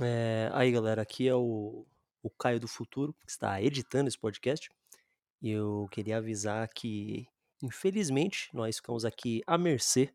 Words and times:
É, 0.00 0.50
aí, 0.52 0.70
galera, 0.70 1.00
aqui 1.00 1.26
é 1.26 1.34
o, 1.34 1.86
o 2.22 2.28
Caio 2.30 2.60
do 2.60 2.68
Futuro, 2.68 3.14
que 3.24 3.30
está 3.30 3.60
editando 3.62 4.08
esse 4.08 4.18
podcast. 4.18 4.68
E 5.40 5.50
eu 5.50 5.88
queria 5.90 6.18
avisar 6.18 6.68
que, 6.68 7.26
infelizmente, 7.62 8.50
nós 8.52 8.76
ficamos 8.76 9.04
aqui 9.04 9.42
à 9.46 9.56
mercê 9.56 10.12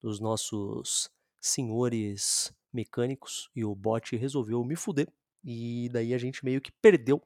dos 0.00 0.20
nossos 0.20 1.10
senhores 1.40 2.52
mecânicos 2.72 3.50
e 3.54 3.64
o 3.64 3.74
bot 3.74 4.16
resolveu 4.16 4.62
me 4.64 4.76
fuder. 4.76 5.08
E 5.42 5.88
daí 5.92 6.14
a 6.14 6.18
gente 6.18 6.44
meio 6.44 6.60
que 6.60 6.70
perdeu 6.70 7.20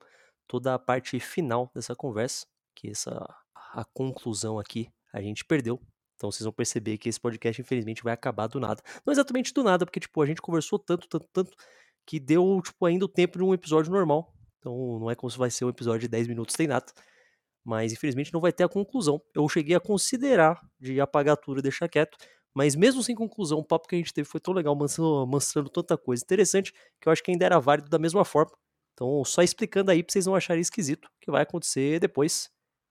toda 0.46 0.75
a 0.75 0.79
parte 0.79 1.19
final 1.21 1.71
dessa 1.75 1.95
conversa, 1.95 2.46
que 2.75 2.89
essa 2.89 3.12
a 3.73 3.85
conclusão 3.85 4.59
aqui 4.59 4.91
a 5.12 5.21
gente 5.21 5.45
perdeu. 5.45 5.80
Então 6.14 6.30
vocês 6.30 6.45
vão 6.45 6.53
perceber 6.53 6.98
que 6.98 7.09
esse 7.09 7.21
podcast 7.21 7.61
infelizmente 7.61 8.03
vai 8.03 8.12
acabar 8.12 8.46
do 8.46 8.61
nada. 8.61 8.82
Não 9.05 9.12
exatamente 9.12 9.53
do 9.53 9.62
nada, 9.62 9.85
porque 9.87 10.01
tipo, 10.01 10.21
a 10.23 10.27
gente 10.27 10.43
conversou 10.43 10.79
tanto, 10.79 11.09
tanto, 11.09 11.27
tanto 11.32 11.57
que 12.11 12.18
deu 12.18 12.61
tipo 12.61 12.84
ainda 12.84 13.04
o 13.04 13.08
tempo 13.08 13.38
de 13.38 13.45
um 13.45 13.55
episódio 13.55 13.92
normal. 13.92 14.34
Então 14.59 14.98
não 14.98 15.09
é 15.09 15.14
como 15.14 15.30
se 15.30 15.38
vai 15.38 15.48
ser 15.48 15.64
um 15.64 15.68
episódio 15.68 16.01
de 16.01 16.09
10 16.09 16.27
minutos 16.27 16.56
sem 16.56 16.66
nada. 16.66 16.87
Mas 17.64 17.92
infelizmente 17.92 18.32
não 18.32 18.41
vai 18.41 18.52
ter 18.52 18.64
a 18.64 18.68
conclusão. 18.68 19.23
Eu 19.32 19.48
cheguei 19.48 19.77
a 19.77 19.80
considerar 19.80 20.60
de 20.80 21.01
apagar 21.01 21.37
tudo 21.37 21.60
e 21.60 21.62
deixar 21.62 21.88
quieto, 21.88 22.18
mas 22.52 22.74
mesmo 22.74 23.01
sem 23.01 23.15
conclusão, 23.15 23.60
o 23.60 23.65
papo 23.65 23.87
que 23.87 23.95
a 23.95 23.98
gente 23.98 24.12
teve 24.12 24.28
foi 24.28 24.41
tão 24.41 24.52
legal, 24.52 24.74
mostrando, 24.74 25.24
mostrando 25.24 25.70
tanta 25.70 25.96
coisa 25.96 26.24
interessante, 26.24 26.73
que 27.01 27.06
eu 27.06 27.12
acho 27.12 27.23
que 27.23 27.30
ainda 27.30 27.46
era 27.46 27.60
válido 27.60 27.88
da 27.88 27.98
mesma 27.98 28.24
forma. 28.24 28.51
Então, 28.95 29.24
só 29.24 29.40
explicando 29.40 29.92
aí 29.92 30.02
pra 30.02 30.12
vocês 30.12 30.27
não 30.27 30.34
acharem 30.34 30.60
esquisito, 30.60 31.04
o 31.04 31.20
que 31.20 31.30
vai 31.30 31.42
acontecer 31.42 32.01
depois. 32.01 32.51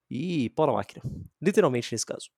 E 0.09 0.49
pau 0.51 0.65
na 0.65 0.71
máquina. 0.71 1.03
Literalmente 1.41 1.91
nesse 1.91 2.05
caso. 2.05 2.29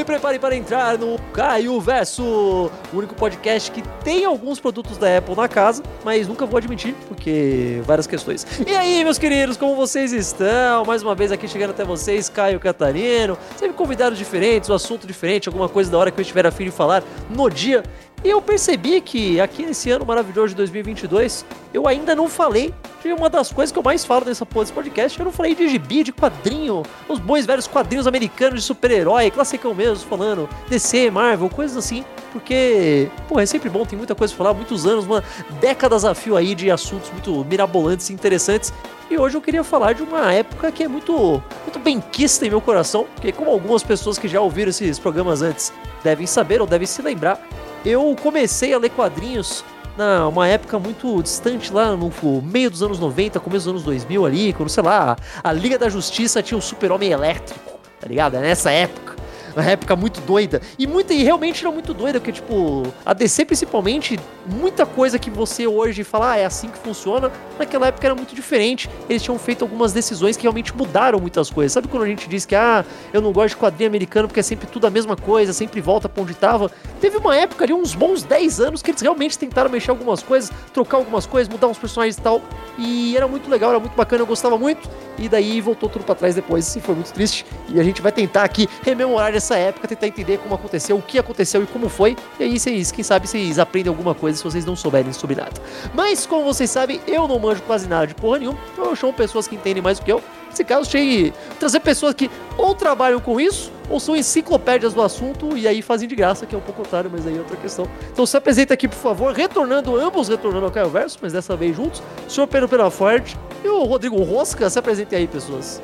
Se 0.00 0.04
prepare 0.04 0.38
para 0.38 0.56
entrar 0.56 0.96
no 0.96 1.18
Caio 1.30 1.78
Verso, 1.78 2.22
o 2.22 2.70
único 2.96 3.14
podcast 3.14 3.70
que 3.70 3.82
tem 4.02 4.24
alguns 4.24 4.58
produtos 4.58 4.96
da 4.96 5.18
Apple 5.18 5.36
na 5.36 5.46
casa, 5.46 5.82
mas 6.02 6.26
nunca 6.26 6.46
vou 6.46 6.56
admitir, 6.56 6.94
porque 7.06 7.82
várias 7.84 8.06
questões. 8.06 8.46
E 8.66 8.74
aí, 8.74 9.04
meus 9.04 9.18
queridos, 9.18 9.58
como 9.58 9.76
vocês 9.76 10.10
estão? 10.14 10.86
Mais 10.86 11.02
uma 11.02 11.14
vez 11.14 11.30
aqui 11.30 11.46
chegando 11.46 11.72
até 11.72 11.84
vocês, 11.84 12.30
Caio 12.30 12.58
Catarino, 12.58 13.36
sempre 13.58 13.74
convidados 13.74 14.16
diferentes, 14.16 14.70
um 14.70 14.74
assunto 14.74 15.06
diferente, 15.06 15.50
alguma 15.50 15.68
coisa 15.68 15.90
da 15.90 15.98
hora 15.98 16.10
que 16.10 16.18
eu 16.18 16.22
estiver 16.22 16.46
afim 16.46 16.64
de 16.64 16.70
falar 16.70 17.04
no 17.28 17.50
dia. 17.50 17.82
E 18.22 18.28
eu 18.28 18.42
percebi 18.42 19.00
que 19.00 19.40
aqui 19.40 19.64
nesse 19.64 19.90
ano 19.90 20.04
maravilhoso 20.04 20.48
de 20.48 20.56
2022, 20.56 21.44
eu 21.72 21.88
ainda 21.88 22.14
não 22.14 22.28
falei 22.28 22.74
de 23.02 23.10
uma 23.14 23.30
das 23.30 23.50
coisas 23.50 23.72
que 23.72 23.78
eu 23.78 23.82
mais 23.82 24.04
falo 24.04 24.26
nessa 24.26 24.44
desse 24.44 24.72
podcast. 24.72 25.18
Eu 25.18 25.24
não 25.24 25.32
falei 25.32 25.54
de 25.54 25.66
gibi, 25.68 26.04
de 26.04 26.12
quadrinho, 26.12 26.82
os 27.08 27.18
bons 27.18 27.46
velhos 27.46 27.66
quadrinhos 27.66 28.06
americanos 28.06 28.60
de 28.60 28.66
super-herói, 28.66 29.30
classicão 29.30 29.74
mesmo, 29.74 30.06
falando 30.06 30.46
DC, 30.68 31.10
Marvel, 31.10 31.48
coisas 31.48 31.78
assim. 31.78 32.04
Porque, 32.30 33.08
pô, 33.26 33.40
é 33.40 33.46
sempre 33.46 33.70
bom, 33.70 33.86
tem 33.86 33.96
muita 33.96 34.14
coisa 34.14 34.34
pra 34.34 34.44
falar, 34.44 34.54
muitos 34.54 34.86
anos, 34.86 35.06
uma 35.06 35.24
década 35.58 35.96
a 36.08 36.14
fio 36.14 36.36
aí 36.36 36.54
de 36.54 36.70
assuntos 36.70 37.10
muito 37.10 37.44
mirabolantes 37.46 38.10
e 38.10 38.12
interessantes. 38.12 38.70
E 39.10 39.18
hoje 39.18 39.36
eu 39.36 39.40
queria 39.40 39.64
falar 39.64 39.94
de 39.94 40.02
uma 40.02 40.32
época 40.32 40.70
que 40.70 40.84
é 40.84 40.88
muito, 40.88 41.42
muito 41.62 41.78
benquista 41.78 42.46
em 42.46 42.50
meu 42.50 42.60
coração, 42.60 43.06
porque 43.14 43.32
como 43.32 43.50
algumas 43.50 43.82
pessoas 43.82 44.18
que 44.18 44.28
já 44.28 44.40
ouviram 44.40 44.68
esses 44.68 44.98
programas 44.98 45.40
antes 45.42 45.72
devem 46.04 46.26
saber 46.26 46.60
ou 46.60 46.66
devem 46.66 46.86
se 46.86 47.02
lembrar, 47.02 47.40
eu 47.84 48.16
comecei 48.22 48.74
a 48.74 48.78
ler 48.78 48.90
quadrinhos 48.90 49.64
na 49.96 50.28
uma 50.28 50.48
época 50.48 50.78
muito 50.78 51.22
distante 51.22 51.72
lá 51.72 51.96
no 51.96 52.10
meio 52.42 52.70
dos 52.70 52.82
anos 52.82 52.98
90, 52.98 53.40
começo 53.40 53.64
dos 53.64 53.72
anos 53.72 53.82
2000 53.84 54.26
ali, 54.26 54.52
quando, 54.52 54.68
sei 54.68 54.82
lá, 54.82 55.16
a 55.42 55.52
Liga 55.52 55.78
da 55.78 55.88
Justiça 55.88 56.42
tinha 56.42 56.56
o 56.56 56.62
Super-Homem 56.62 57.10
Elétrico, 57.10 57.78
tá 58.00 58.06
ligado? 58.06 58.36
É 58.36 58.40
nessa 58.40 58.70
época 58.70 59.16
uma 59.54 59.64
época 59.64 59.96
muito 59.96 60.20
doida. 60.20 60.60
E, 60.78 60.86
muita, 60.86 61.12
e 61.12 61.22
realmente 61.22 61.64
era 61.64 61.72
muito 61.72 61.92
doida, 61.92 62.20
porque, 62.20 62.32
tipo, 62.32 62.82
a 63.04 63.12
DC 63.12 63.44
principalmente, 63.44 64.18
muita 64.46 64.86
coisa 64.86 65.18
que 65.18 65.30
você 65.30 65.66
hoje 65.66 66.04
fala, 66.04 66.32
ah, 66.32 66.36
é 66.36 66.44
assim 66.44 66.68
que 66.68 66.78
funciona, 66.78 67.30
naquela 67.58 67.88
época 67.88 68.06
era 68.06 68.14
muito 68.14 68.34
diferente. 68.34 68.88
Eles 69.08 69.22
tinham 69.22 69.38
feito 69.38 69.62
algumas 69.62 69.92
decisões 69.92 70.36
que 70.36 70.42
realmente 70.42 70.76
mudaram 70.76 71.18
muitas 71.18 71.50
coisas. 71.50 71.72
Sabe 71.72 71.88
quando 71.88 72.04
a 72.04 72.06
gente 72.06 72.28
diz 72.28 72.46
que, 72.46 72.54
ah, 72.54 72.84
eu 73.12 73.20
não 73.20 73.32
gosto 73.32 73.50
de 73.50 73.56
quadrinho 73.56 73.88
americano 73.88 74.28
porque 74.28 74.40
é 74.40 74.42
sempre 74.42 74.66
tudo 74.66 74.86
a 74.86 74.90
mesma 74.90 75.16
coisa, 75.16 75.52
sempre 75.52 75.80
volta 75.80 76.08
pra 76.08 76.22
onde 76.22 76.34
tava? 76.34 76.70
Teve 77.00 77.16
uma 77.16 77.36
época 77.36 77.64
ali, 77.64 77.72
uns 77.72 77.94
bons 77.94 78.22
10 78.22 78.60
anos, 78.60 78.82
que 78.82 78.90
eles 78.90 79.00
realmente 79.00 79.38
tentaram 79.38 79.70
mexer 79.70 79.90
algumas 79.90 80.22
coisas, 80.22 80.50
trocar 80.72 80.98
algumas 80.98 81.26
coisas, 81.26 81.52
mudar 81.52 81.68
uns 81.68 81.78
personagens 81.78 82.16
e 82.16 82.20
tal. 82.20 82.40
E 82.78 83.16
era 83.16 83.26
muito 83.26 83.50
legal, 83.50 83.70
era 83.70 83.80
muito 83.80 83.94
bacana, 83.94 84.22
eu 84.22 84.26
gostava 84.26 84.56
muito. 84.56 84.88
E 85.20 85.28
daí 85.28 85.60
voltou 85.60 85.88
tudo 85.88 86.04
para 86.04 86.14
trás 86.14 86.34
depois, 86.34 86.74
e 86.74 86.80
foi 86.80 86.94
muito 86.94 87.12
triste. 87.12 87.44
E 87.68 87.78
a 87.78 87.84
gente 87.84 88.00
vai 88.00 88.10
tentar 88.10 88.42
aqui 88.42 88.66
rememorar 88.82 89.34
essa 89.34 89.56
época, 89.56 89.86
tentar 89.86 90.06
entender 90.06 90.38
como 90.38 90.54
aconteceu, 90.54 90.96
o 90.96 91.02
que 91.02 91.18
aconteceu 91.18 91.62
e 91.62 91.66
como 91.66 91.88
foi. 91.88 92.16
E 92.38 92.44
aí 92.44 92.58
vocês, 92.58 92.90
quem 92.90 93.04
sabe, 93.04 93.28
vocês 93.28 93.58
aprendem 93.58 93.90
alguma 93.90 94.14
coisa 94.14 94.38
se 94.38 94.44
vocês 94.44 94.64
não 94.64 94.74
souberem 94.74 95.12
sobre 95.12 95.36
nada. 95.36 95.60
Mas, 95.94 96.26
como 96.26 96.42
vocês 96.42 96.70
sabem, 96.70 97.00
eu 97.06 97.28
não 97.28 97.38
manjo 97.38 97.62
quase 97.62 97.86
nada 97.86 98.06
de 98.06 98.14
porra 98.14 98.38
nenhuma. 98.38 98.58
Então 98.72 98.86
eu 98.86 98.96
chamo 98.96 99.12
pessoas 99.12 99.46
que 99.46 99.54
entendem 99.54 99.82
mais 99.82 99.98
do 99.98 100.04
que 100.04 100.12
eu. 100.12 100.22
Nesse 100.50 100.64
caso, 100.64 100.82
achei 100.82 101.32
trazer 101.58 101.80
pessoas 101.80 102.12
que 102.12 102.30
ou 102.58 102.74
trabalham 102.74 103.20
com 103.20 103.40
isso, 103.40 103.72
ou 103.88 103.98
são 103.98 104.16
enciclopédias 104.16 104.92
do 104.92 105.00
assunto 105.00 105.56
e 105.56 105.66
aí 105.66 105.80
fazem 105.80 106.08
de 106.08 106.14
graça, 106.14 106.44
que 106.44 106.54
é 106.54 106.58
um 106.58 106.60
pouco 106.60 106.82
contrário, 106.82 107.10
mas 107.12 107.26
aí 107.26 107.36
é 107.36 107.38
outra 107.38 107.56
questão. 107.56 107.86
Então 108.12 108.26
se 108.26 108.36
apresenta 108.36 108.74
aqui, 108.74 108.88
por 108.88 108.98
favor, 108.98 109.32
retornando, 109.32 109.96
ambos 109.96 110.28
retornando 110.28 110.66
ao 110.66 110.72
Caio 110.72 110.88
Verso, 110.88 111.18
mas 111.22 111.32
dessa 111.32 111.56
vez 111.56 111.76
juntos, 111.76 112.02
o 112.26 112.30
senhor 112.30 112.46
Pedro 112.46 112.68
Penaforte 112.68 113.36
e 113.64 113.68
o 113.68 113.84
Rodrigo 113.84 114.22
Rosca. 114.22 114.68
Se 114.68 114.78
apresentem 114.78 115.20
aí, 115.20 115.26
pessoas. 115.26 115.80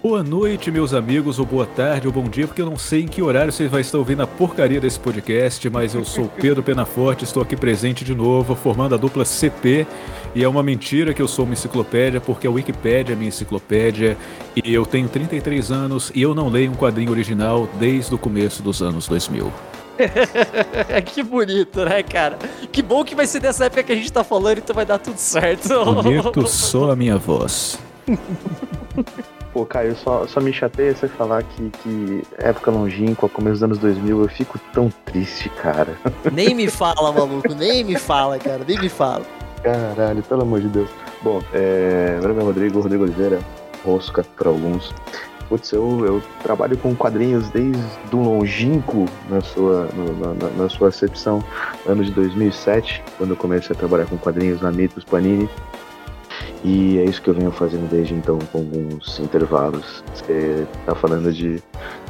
Boa 0.00 0.22
noite, 0.22 0.70
meus 0.70 0.94
amigos, 0.94 1.40
ou 1.40 1.44
boa 1.44 1.66
tarde, 1.66 2.06
ou 2.06 2.12
bom 2.12 2.22
dia, 2.22 2.46
porque 2.46 2.62
eu 2.62 2.66
não 2.66 2.78
sei 2.78 3.02
em 3.02 3.08
que 3.08 3.20
horário 3.20 3.50
vocês 3.50 3.68
vão 3.68 3.80
estar 3.80 3.98
ouvindo 3.98 4.22
a 4.22 4.28
porcaria 4.28 4.80
desse 4.80 4.98
podcast, 4.98 5.68
mas 5.68 5.92
eu 5.92 6.04
sou 6.04 6.28
Pedro 6.40 6.62
Penaforte, 6.62 7.24
estou 7.24 7.42
aqui 7.42 7.56
presente 7.56 8.04
de 8.04 8.14
novo, 8.14 8.54
formando 8.54 8.94
a 8.94 8.98
dupla 8.98 9.24
CP, 9.24 9.88
e 10.36 10.44
é 10.44 10.48
uma 10.48 10.62
mentira 10.62 11.12
que 11.12 11.20
eu 11.20 11.26
sou 11.26 11.44
uma 11.44 11.54
enciclopédia, 11.54 12.20
porque 12.20 12.46
a 12.46 12.50
Wikipédia 12.50 13.12
é 13.12 13.16
minha 13.16 13.28
enciclopédia, 13.28 14.16
e 14.54 14.72
eu 14.72 14.86
tenho 14.86 15.08
33 15.08 15.72
anos 15.72 16.12
e 16.14 16.22
eu 16.22 16.32
não 16.32 16.48
leio 16.48 16.70
um 16.70 16.76
quadrinho 16.76 17.10
original 17.10 17.68
desde 17.76 18.14
o 18.14 18.18
começo 18.18 18.62
dos 18.62 18.80
anos 18.80 19.08
2000. 19.08 19.52
que 21.06 21.24
bonito, 21.24 21.84
né, 21.84 22.04
cara? 22.04 22.38
Que 22.70 22.82
bom 22.82 23.02
que 23.02 23.16
vai 23.16 23.26
ser 23.26 23.40
dessa 23.40 23.64
época 23.64 23.82
que 23.82 23.92
a 23.92 23.96
gente 23.96 24.12
tá 24.12 24.22
falando, 24.22 24.58
então 24.58 24.76
vai 24.76 24.86
dar 24.86 24.98
tudo 24.98 25.18
certo. 25.18 25.68
Bonito 25.92 26.46
só 26.46 26.92
a 26.92 26.96
minha 26.96 27.18
voz. 27.18 27.76
Pô, 29.58 29.66
Caio, 29.66 29.96
só, 29.96 30.24
só 30.24 30.40
me 30.40 30.52
chateia 30.52 30.94
você 30.94 31.08
falar 31.08 31.42
que, 31.42 31.70
que 31.82 32.22
época 32.38 32.70
longínqua, 32.70 33.28
começo 33.28 33.54
dos 33.54 33.62
anos 33.64 33.78
2000, 33.78 34.22
eu 34.22 34.28
fico 34.28 34.56
tão 34.72 34.88
triste, 35.04 35.48
cara. 35.48 35.98
Nem 36.32 36.54
me 36.54 36.70
fala, 36.70 37.10
maluco, 37.10 37.52
nem 37.56 37.82
me 37.82 37.98
fala, 37.98 38.38
cara, 38.38 38.60
nem 38.64 38.78
me 38.78 38.88
fala. 38.88 39.26
Caralho, 39.60 40.22
pelo 40.22 40.42
amor 40.42 40.60
de 40.60 40.68
Deus. 40.68 40.88
Bom, 41.22 41.42
é, 41.52 42.18
meu 42.20 42.28
nome 42.28 42.40
é 42.40 42.44
Rodrigo, 42.44 42.80
Rodrigo 42.80 43.02
Oliveira, 43.02 43.40
Rosca 43.84 44.24
para 44.36 44.48
alguns. 44.48 44.94
Putz, 45.48 45.72
eu, 45.72 46.06
eu 46.06 46.22
trabalho 46.40 46.78
com 46.78 46.94
quadrinhos 46.94 47.48
desde 47.48 47.82
o 48.12 48.16
longínquo 48.16 49.06
na 49.28 49.40
sua, 49.40 49.88
no, 49.92 50.36
na, 50.36 50.50
na, 50.50 50.68
sua 50.68 50.86
acepção, 50.86 51.42
ano 51.84 52.04
de 52.04 52.12
2007, 52.12 53.02
quando 53.16 53.30
eu 53.30 53.36
comecei 53.36 53.74
a 53.74 53.76
trabalhar 53.76 54.06
com 54.06 54.16
quadrinhos 54.16 54.60
na 54.60 54.70
Mitos 54.70 55.02
Panini. 55.02 55.50
E 56.64 56.98
é 56.98 57.04
isso 57.04 57.22
que 57.22 57.30
eu 57.30 57.34
venho 57.34 57.52
fazendo 57.52 57.88
desde 57.88 58.14
então, 58.14 58.38
com 58.50 58.58
alguns 58.58 59.20
intervalos. 59.20 60.02
Você 60.12 60.66
tá 60.84 60.94
falando 60.94 61.32
de, 61.32 61.62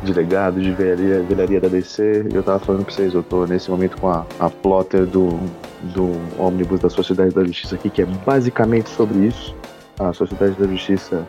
de 0.02 0.12
legado, 0.12 0.60
de 0.60 0.72
velharia, 0.72 1.22
velharia 1.22 1.60
da 1.60 1.68
DC, 1.68 2.26
e 2.32 2.34
eu 2.34 2.42
tava 2.42 2.58
falando 2.58 2.84
pra 2.84 2.94
vocês, 2.94 3.12
eu 3.12 3.22
tô 3.22 3.44
nesse 3.44 3.70
momento 3.70 3.98
com 3.98 4.08
a, 4.08 4.24
a 4.40 4.48
plotter 4.48 5.04
do, 5.04 5.38
do 5.94 6.12
ônibus 6.38 6.80
da 6.80 6.88
Sociedade 6.88 7.34
da 7.34 7.44
Justiça 7.44 7.74
aqui, 7.74 7.90
que 7.90 8.02
é 8.02 8.06
basicamente 8.06 8.88
sobre 8.88 9.26
isso. 9.26 9.54
A 9.98 10.12
Sociedade 10.12 10.54
da 10.54 10.66
Justiça, 10.66 11.26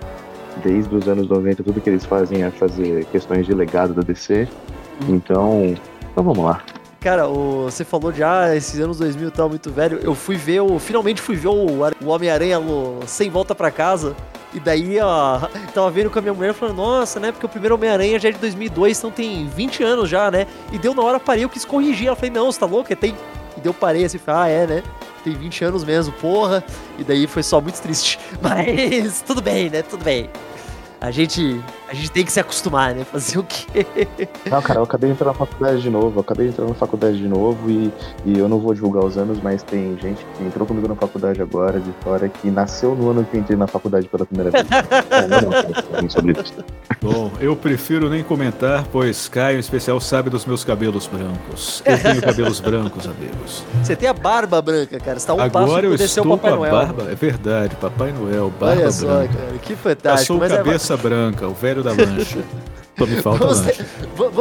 desde 0.63 0.95
os 0.95 1.07
anos 1.07 1.27
90, 1.27 1.63
tudo 1.63 1.81
que 1.81 1.89
eles 1.89 2.05
fazem 2.05 2.43
é 2.43 2.51
fazer 2.51 3.03
questões 3.05 3.45
de 3.45 3.53
legado 3.53 3.93
da 3.93 4.01
DC. 4.01 4.47
Então, 5.09 5.75
então 6.11 6.23
vamos 6.23 6.45
lá. 6.45 6.61
Cara, 6.99 7.29
o, 7.29 7.63
você 7.63 7.85
falou 7.85 8.11
de 8.11 8.21
ah, 8.21 8.53
esses 8.53 8.77
anos 8.79 8.97
2000 8.97 9.31
tal, 9.31 9.47
muito 9.47 9.71
velho. 9.71 9.99
Eu 10.03 10.13
fui 10.13 10.35
ver, 10.35 10.59
o, 10.59 10.77
finalmente 10.79 11.21
fui 11.21 11.35
ver 11.35 11.47
o, 11.47 11.81
o 12.01 12.07
Homem-Aranha 12.07 12.59
sem 13.07 13.29
volta 13.29 13.55
para 13.55 13.71
casa. 13.71 14.15
E 14.53 14.59
daí, 14.59 14.99
ó, 14.99 15.39
tava 15.73 15.89
vendo 15.89 16.09
com 16.09 16.19
a 16.19 16.21
minha 16.21 16.33
mulher 16.33 16.53
falando, 16.53 16.75
nossa, 16.75 17.19
né? 17.19 17.31
Porque 17.31 17.45
o 17.45 17.49
primeiro 17.49 17.75
Homem-Aranha 17.75 18.19
já 18.19 18.27
é 18.27 18.31
de 18.33 18.39
2002, 18.39 18.97
então 18.97 19.11
tem 19.11 19.47
20 19.47 19.81
anos 19.81 20.09
já, 20.09 20.29
né? 20.29 20.45
E 20.73 20.77
deu 20.77 20.93
na 20.93 21.01
hora, 21.01 21.19
parei, 21.19 21.45
eu 21.45 21.49
quis 21.49 21.63
corrigir. 21.63 22.07
Ela 22.07 22.17
falou, 22.17 22.35
não, 22.35 22.51
você 22.51 22.59
tá 22.59 22.65
louco? 22.65 22.91
É, 22.91 22.95
tem. 22.95 23.15
E 23.55 23.61
deu, 23.61 23.73
parei 23.73 24.03
assim, 24.03 24.17
falei, 24.17 24.41
ah, 24.41 24.63
é, 24.63 24.67
né? 24.67 24.83
Tem 25.23 25.33
20 25.33 25.63
anos 25.63 25.83
mesmo, 25.85 26.13
porra. 26.13 26.63
E 26.97 27.03
daí 27.03 27.27
foi 27.27 27.43
só 27.43 27.61
muito 27.61 27.81
triste. 27.81 28.19
Mas 28.41 29.21
tudo 29.21 29.41
bem, 29.41 29.69
né? 29.69 29.83
Tudo 29.83 30.03
bem. 30.03 30.29
A 30.99 31.11
gente 31.11 31.61
A 31.89 31.93
gente 31.95 32.11
tem 32.11 32.23
que 32.23 32.31
se 32.31 32.39
acostumar, 32.39 32.93
né? 32.93 33.03
Fazer 33.03 33.39
o 33.39 33.43
quê? 33.43 33.85
Não, 34.49 34.61
cara, 34.61 34.79
eu 34.79 34.83
acabei 34.83 35.09
entrando 35.09 35.29
na 35.29 35.33
faculdade 35.33 35.81
de 35.81 35.89
novo. 35.89 36.17
Eu 36.17 36.21
acabei 36.21 36.47
entrando 36.47 36.69
na 36.69 36.75
faculdade 36.75 37.17
de 37.17 37.27
novo 37.27 37.67
e, 37.67 37.91
e 38.25 38.37
eu 38.37 38.47
não 38.47 38.59
vou 38.59 38.75
divulgar 38.75 39.03
os 39.03 39.17
anos, 39.17 39.39
mas 39.41 39.63
tem 39.63 39.97
gente 39.99 40.23
que 40.37 40.43
entrou 40.43 40.67
comigo 40.67 40.87
na 40.87 40.95
faculdade 40.95 41.41
agora, 41.41 41.79
de 41.79 41.91
fora, 42.03 42.29
que 42.29 42.51
nasceu 42.51 42.93
no 42.93 43.09
ano 43.09 43.23
que 43.25 43.35
eu 43.35 43.41
entrei 43.41 43.57
na 43.57 43.65
faculdade 43.65 44.07
pela 44.07 44.23
primeira 44.23 44.51
vez. 44.51 44.65
é, 45.09 45.27
não, 45.27 46.01
não, 46.03 46.09
sobre 46.11 46.33
isso. 46.39 46.53
Bom, 47.01 47.31
eu 47.39 47.55
prefiro 47.55 48.07
nem 48.07 48.23
comentar, 48.23 48.85
pois 48.91 49.27
Caio, 49.27 49.57
em 49.57 49.59
especial, 49.59 49.99
sabe 49.99 50.29
dos 50.29 50.45
meus 50.45 50.63
cabelos 50.63 51.07
brancos. 51.07 51.81
Eu 51.85 51.97
tenho 51.97 52.21
cabelos 52.21 52.59
brancos, 52.59 53.07
amigos. 53.07 53.63
Você 53.83 53.95
tem 53.95 54.07
a 54.09 54.13
barba 54.13 54.61
branca, 54.61 54.99
cara. 54.99 55.17
Você 55.19 55.25
tá 55.25 55.33
um 55.33 55.41
Agora 55.41 55.65
passo 55.65 55.85
eu 55.85 55.91
de 55.95 56.07
ser 56.07 56.19
o 56.19 56.23
estou 56.23 56.37
Papai 56.37 56.51
com 56.51 56.55
a 56.55 56.59
Noel. 56.59 56.71
barba. 56.71 57.11
É 57.11 57.15
verdade, 57.15 57.75
Papai 57.77 58.11
Noel, 58.11 58.51
barba 58.59 58.81
Olha 58.81 58.91
só, 58.91 59.07
branca. 59.07 59.33
cara, 59.33 59.57
que 59.57 59.73
Eu 59.73 59.77
fantástico. 59.77 60.27
sou 60.27 60.37
o 60.37 60.39
mas 60.39 60.51
é- 60.51 60.57
cabeça 60.57 60.95
branca, 60.97 61.47
o 61.47 61.53
velho 61.53 61.78
da 61.83 61.91
lancha. 61.91 62.39
Só 62.97 63.05
me 63.05 63.21
falta 63.21 63.45
Vamos, 63.47 63.61
te- 63.61 63.85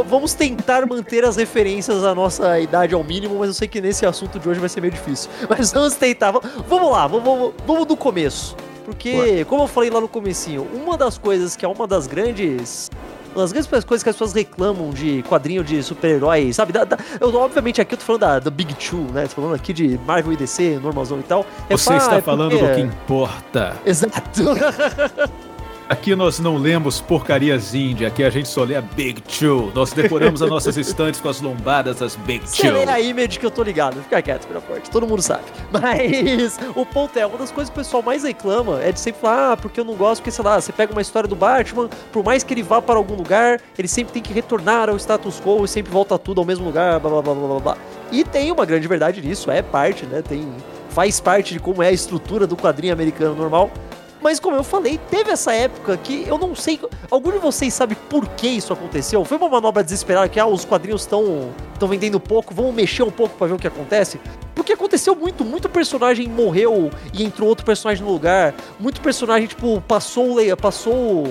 vamos 0.08 0.34
tentar 0.34 0.84
manter 0.86 1.24
as 1.24 1.36
referências 1.36 2.02
à 2.02 2.12
nossa 2.14 2.58
idade 2.58 2.92
ao 2.94 3.04
mínimo, 3.04 3.36
mas 3.38 3.48
eu 3.48 3.54
sei 3.54 3.68
que 3.68 3.80
nesse 3.80 4.04
assunto 4.04 4.38
de 4.38 4.48
hoje 4.48 4.58
vai 4.58 4.68
ser 4.68 4.80
meio 4.80 4.92
difícil. 4.92 5.30
Mas 5.48 5.70
vamos 5.72 5.94
tentar. 5.94 6.32
Vamos 6.32 6.90
lá, 6.90 7.06
vamos, 7.06 7.52
vamos, 7.66 7.86
do 7.86 7.96
começo. 7.96 8.56
Porque, 8.84 9.44
como 9.44 9.62
eu 9.64 9.68
falei 9.68 9.90
lá 9.90 10.00
no 10.00 10.08
comecinho, 10.08 10.66
uma 10.74 10.96
das 10.96 11.16
coisas 11.18 11.54
que 11.54 11.64
é 11.64 11.68
uma 11.68 11.86
das 11.86 12.06
grandes. 12.08 12.90
Uma 13.34 13.42
das 13.44 13.52
grandes 13.52 13.68
coisas 13.68 14.02
que 14.02 14.08
as 14.08 14.16
pessoas 14.16 14.32
reclamam 14.32 14.90
de 14.90 15.22
quadrinho 15.28 15.62
de 15.62 15.80
super-herói, 15.82 16.52
sabe? 16.52 16.72
Da- 16.72 16.82
da- 16.84 16.98
eu, 17.20 17.32
obviamente, 17.36 17.80
aqui 17.80 17.94
eu 17.94 17.98
tô 17.98 18.04
falando 18.04 18.22
da, 18.22 18.38
da 18.40 18.50
Big 18.50 18.74
Two, 18.74 19.02
né? 19.12 19.24
Tô 19.24 19.36
falando 19.40 19.54
aqui 19.54 19.72
de 19.72 20.00
Marvel 20.04 20.32
e 20.32 20.36
DC, 20.36 20.80
normalzão 20.82 21.20
e 21.20 21.22
tal. 21.22 21.46
É 21.68 21.76
Você 21.76 21.90
pá, 21.90 21.96
está 21.98 22.16
é 22.16 22.20
falando 22.22 22.50
porque- 22.58 22.66
do 22.66 22.74
que 22.74 22.80
importa. 22.80 23.76
Exato. 23.84 24.42
Aqui 25.88 26.14
nós 26.14 26.38
não 26.38 26.58
lemos 26.58 27.00
porcarias 27.00 27.74
índia, 27.74 28.08
aqui 28.08 28.22
a 28.22 28.28
gente 28.28 28.46
só 28.46 28.62
lê 28.62 28.76
a 28.76 28.82
Big 28.82 29.22
Two. 29.22 29.72
Nós 29.74 29.90
decoramos 29.90 30.42
as 30.42 30.50
nossas 30.50 30.76
estantes 30.76 31.18
com 31.18 31.30
as 31.30 31.40
lombadas 31.40 32.00
das 32.00 32.14
Big 32.14 32.46
Você 32.46 32.70
lê 32.70 32.84
Two. 32.84 32.92
a 32.92 33.00
image 33.00 33.38
que 33.38 33.46
eu 33.46 33.50
tô 33.50 33.62
ligado, 33.62 34.02
fica 34.02 34.20
quieto, 34.20 34.46
pela 34.46 34.60
forte, 34.60 34.90
todo 34.90 35.06
mundo 35.06 35.22
sabe. 35.22 35.44
Mas 35.72 36.60
o 36.74 36.84
ponto 36.84 37.18
é, 37.18 37.24
uma 37.24 37.38
das 37.38 37.50
coisas 37.50 37.70
que 37.72 37.80
o 37.80 37.82
pessoal 37.82 38.02
mais 38.02 38.22
reclama 38.22 38.82
é 38.82 38.92
de 38.92 39.00
sempre 39.00 39.22
falar, 39.22 39.52
ah, 39.52 39.56
porque 39.56 39.80
eu 39.80 39.84
não 39.84 39.94
gosto, 39.94 40.20
porque 40.20 40.30
sei 40.30 40.44
lá, 40.44 40.60
você 40.60 40.72
pega 40.72 40.92
uma 40.92 41.00
história 41.00 41.26
do 41.26 41.34
Batman, 41.34 41.88
por 42.12 42.22
mais 42.22 42.44
que 42.44 42.52
ele 42.52 42.62
vá 42.62 42.82
para 42.82 42.96
algum 42.96 43.14
lugar, 43.14 43.58
ele 43.78 43.88
sempre 43.88 44.12
tem 44.12 44.22
que 44.22 44.34
retornar 44.34 44.90
ao 44.90 44.96
status 44.98 45.40
quo 45.40 45.64
e 45.64 45.68
sempre 45.68 45.90
volta 45.90 46.18
tudo 46.18 46.38
ao 46.42 46.46
mesmo 46.46 46.66
lugar, 46.66 47.00
blá 47.00 47.10
blá 47.10 47.22
blá 47.22 47.34
blá 47.34 47.48
blá 47.48 47.60
blá. 47.60 47.76
E 48.12 48.24
tem 48.24 48.52
uma 48.52 48.66
grande 48.66 48.86
verdade 48.86 49.22
nisso, 49.22 49.50
é 49.50 49.62
parte, 49.62 50.04
né? 50.04 50.20
Tem. 50.20 50.46
Faz 50.90 51.18
parte 51.18 51.54
de 51.54 51.60
como 51.60 51.82
é 51.82 51.88
a 51.88 51.92
estrutura 51.92 52.46
do 52.46 52.56
quadrinho 52.56 52.92
americano 52.92 53.34
normal. 53.34 53.70
Mas 54.20 54.40
como 54.40 54.56
eu 54.56 54.64
falei, 54.64 54.98
teve 55.10 55.30
essa 55.30 55.52
época 55.52 55.96
que 55.96 56.26
eu 56.26 56.38
não 56.38 56.54
sei. 56.54 56.80
Algum 57.10 57.32
de 57.32 57.38
vocês 57.38 57.72
sabe 57.72 57.94
por 57.94 58.26
que 58.30 58.48
isso 58.48 58.72
aconteceu? 58.72 59.24
Foi 59.24 59.36
uma 59.36 59.48
manobra 59.48 59.82
desesperada 59.82 60.28
que 60.28 60.40
ah, 60.40 60.46
os 60.46 60.64
quadrinhos 60.64 61.02
estão 61.02 61.50
estão 61.78 61.88
vendendo 61.88 62.18
pouco, 62.18 62.52
vamos 62.52 62.74
mexer 62.74 63.04
um 63.04 63.10
pouco 63.10 63.36
pra 63.36 63.46
ver 63.46 63.52
o 63.52 63.58
que 63.58 63.68
acontece? 63.68 64.20
Porque 64.52 64.72
aconteceu 64.72 65.14
muito, 65.14 65.44
muito 65.44 65.68
personagem 65.68 66.28
morreu 66.28 66.90
e 67.14 67.22
entrou 67.22 67.48
outro 67.48 67.64
personagem 67.64 68.04
no 68.04 68.10
lugar. 68.10 68.52
Muito 68.80 69.00
personagem, 69.00 69.46
tipo, 69.46 69.80
passou, 69.82 70.36
passou 70.60 71.24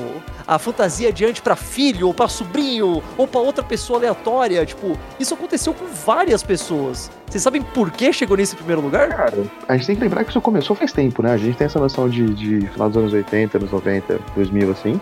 a 0.48 0.58
fantasia 0.58 1.10
adiante 1.10 1.42
pra 1.42 1.58
filho, 1.58 2.08
ou 2.08 2.14
pra 2.14 2.30
sobrinho, 2.30 3.04
ou 3.18 3.28
pra 3.28 3.42
outra 3.42 3.62
pessoa 3.62 4.00
aleatória. 4.00 4.66
Tipo, 4.66 4.98
isso 5.20 5.34
aconteceu 5.34 5.74
com 5.74 5.86
várias 5.88 6.42
pessoas. 6.42 7.12
Vocês 7.30 7.44
sabem 7.44 7.62
por 7.62 7.92
que 7.92 8.14
chegou 8.14 8.38
nesse 8.38 8.56
primeiro 8.56 8.82
lugar? 8.82 9.10
Cara, 9.10 9.44
a 9.68 9.76
gente 9.76 9.88
tem 9.88 9.96
que 9.98 10.02
lembrar 10.02 10.24
que 10.24 10.30
isso 10.30 10.40
começou 10.40 10.76
faz 10.76 10.94
tempo, 10.94 11.22
né? 11.22 11.34
A 11.34 11.38
gente 11.38 11.58
tem 11.58 11.66
essa 11.66 11.78
noção 11.78 12.08
de, 12.08 12.26
de 12.34 12.68
final 12.68 12.88
dos 12.88 12.98
anos 12.98 13.14
80, 13.14 13.58
anos 13.58 13.72
90, 13.72 14.20
2000, 14.34 14.72
assim. 14.72 15.02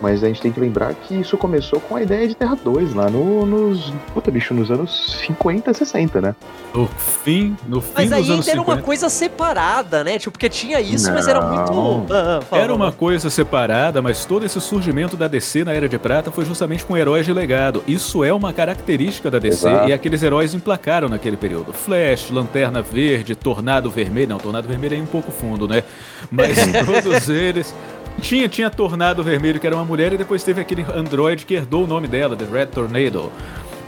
Mas 0.00 0.22
a 0.22 0.28
gente 0.28 0.40
tem 0.40 0.52
que 0.52 0.60
lembrar 0.60 0.94
que 0.94 1.16
isso 1.16 1.36
começou 1.36 1.80
com 1.80 1.96
a 1.96 2.02
ideia 2.02 2.28
de 2.28 2.34
Terra 2.36 2.56
2, 2.62 2.94
lá 2.94 3.10
no, 3.10 3.44
nos. 3.44 3.92
Puta, 4.12 4.30
bicho, 4.30 4.54
nos 4.54 4.70
anos 4.70 5.18
50, 5.26 5.74
60, 5.74 6.20
né? 6.20 6.34
No 6.72 6.86
fim, 6.86 7.56
no 7.66 7.80
fim 7.80 7.92
Mas 7.94 8.12
aí 8.12 8.20
dos 8.22 8.30
anos 8.30 8.48
ainda 8.48 8.50
era 8.52 8.60
50. 8.60 8.72
uma 8.72 8.82
coisa 8.82 9.08
separada, 9.08 10.04
né? 10.04 10.18
Tipo, 10.18 10.30
porque 10.30 10.48
tinha 10.48 10.80
isso, 10.80 11.12
mas 11.12 11.26
era 11.26 11.40
muito. 11.40 11.72
Não. 11.72 12.06
Ah, 12.10 12.40
Era 12.56 12.72
uma 12.72 12.92
coisa 12.92 13.28
separada, 13.30 14.00
mas 14.00 14.24
todo 14.24 14.46
esse 14.46 14.60
surgimento 14.60 15.16
da 15.16 15.26
DC 15.26 15.64
na 15.64 15.72
Era 15.72 15.88
de 15.88 15.98
Prata 15.98 16.30
foi 16.30 16.44
justamente 16.44 16.84
com 16.84 16.96
heróis 16.96 17.26
de 17.26 17.32
legado. 17.32 17.82
Isso 17.86 18.22
é 18.22 18.32
uma 18.32 18.52
característica 18.52 19.28
da 19.30 19.38
DC 19.40 19.68
Exato. 19.68 19.88
e 19.88 19.92
aqueles 19.92 20.22
heróis 20.22 20.54
emplacaram 20.54 21.08
naquele 21.08 21.36
período. 21.36 21.63
Flash, 21.72 22.30
Lanterna 22.30 22.82
Verde, 22.82 23.34
Tornado 23.34 23.90
Vermelho. 23.90 24.28
Não, 24.28 24.38
Tornado 24.38 24.68
Vermelho 24.68 24.96
é 24.96 25.00
um 25.00 25.06
pouco 25.06 25.32
fundo, 25.32 25.66
né? 25.66 25.82
Mas 26.30 26.56
todos 26.84 27.28
eles. 27.28 27.74
Tinha, 28.20 28.48
tinha 28.48 28.70
Tornado 28.70 29.22
Vermelho, 29.22 29.58
que 29.58 29.66
era 29.66 29.74
uma 29.74 29.84
mulher, 29.84 30.12
e 30.12 30.16
depois 30.16 30.44
teve 30.44 30.60
aquele 30.60 30.84
android 30.94 31.44
que 31.44 31.54
herdou 31.54 31.84
o 31.84 31.86
nome 31.86 32.06
dela, 32.06 32.36
The 32.36 32.44
Red 32.44 32.66
Tornado. 32.66 33.32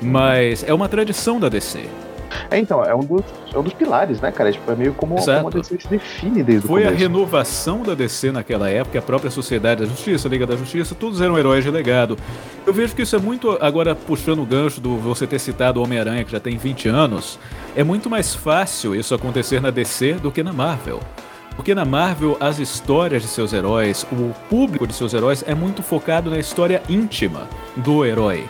Mas 0.03 0.65
é 0.65 0.75
uma 0.75 0.89
tradição 0.89 1.39
da 1.39 1.49
DC. 1.49 1.89
É, 2.51 2.59
então, 2.59 2.85
é 2.85 2.95
um 2.95 3.01
dos, 3.01 3.23
é 3.53 3.59
um 3.59 3.63
dos 3.63 3.73
pilares, 3.73 4.21
né, 4.21 4.31
cara? 4.33 4.53
Tipo, 4.53 4.71
é 4.73 4.77
meio 4.77 4.95
como, 4.95 5.17
Exato. 5.17 5.45
como 5.45 5.49
a 5.49 5.61
DC 5.61 5.81
se 5.81 5.89
define 5.89 6.43
desde 6.43 6.67
Foi 6.67 6.83
o 6.83 6.85
a 6.85 6.87
começo. 6.89 7.03
renovação 7.03 7.83
da 7.83 7.95
DC 7.95 8.33
naquela 8.33 8.69
época, 8.69 8.99
a 8.99 9.03
própria 9.03 9.31
Sociedade 9.31 9.83
da 9.83 9.87
Justiça, 9.89 10.29
a 10.29 10.31
Liga 10.31 10.47
da 10.47 10.57
Justiça, 10.57 10.95
todos 10.95 11.21
eram 11.21 11.39
heróis 11.39 11.65
de 11.65 11.71
legado. 11.71 12.17
Eu 12.67 12.73
vejo 12.73 12.95
que 12.95 13.03
isso 13.03 13.17
é 13.17 13.19
muito, 13.19 13.57
agora 13.61 13.95
puxando 13.95 14.41
o 14.43 14.47
gancho 14.47 14.81
do 14.81 14.97
você 14.97 15.27
ter 15.27 15.39
citado 15.39 15.81
o 15.81 15.85
Homem-Aranha, 15.85 16.25
que 16.25 16.33
já 16.33 16.41
tem 16.41 16.57
20 16.57 16.89
anos, 16.89 17.39
é 17.75 17.83
muito 17.85 18.09
mais 18.11 18.35
fácil 18.35 18.95
isso 18.95 19.15
acontecer 19.15 19.61
na 19.61 19.71
DC 19.71 20.15
do 20.15 20.31
que 20.31 20.43
na 20.43 20.53
Marvel. 20.53 21.01
Porque 21.55 21.75
na 21.75 21.87
Marvel, 21.87 22.37
as 22.39 22.59
histórias 22.59 23.23
de 23.23 23.29
seus 23.29 23.55
heróis, 23.55 24.07
o 24.13 24.35
público 24.51 24.87
de 24.87 24.93
seus 24.93 25.15
heróis 25.15 25.43
é 25.47 25.55
muito 25.55 25.83
focado 25.83 26.29
na 26.29 26.39
história 26.39 26.83
íntima 26.89 27.49
do 27.77 28.05
herói. 28.05 28.45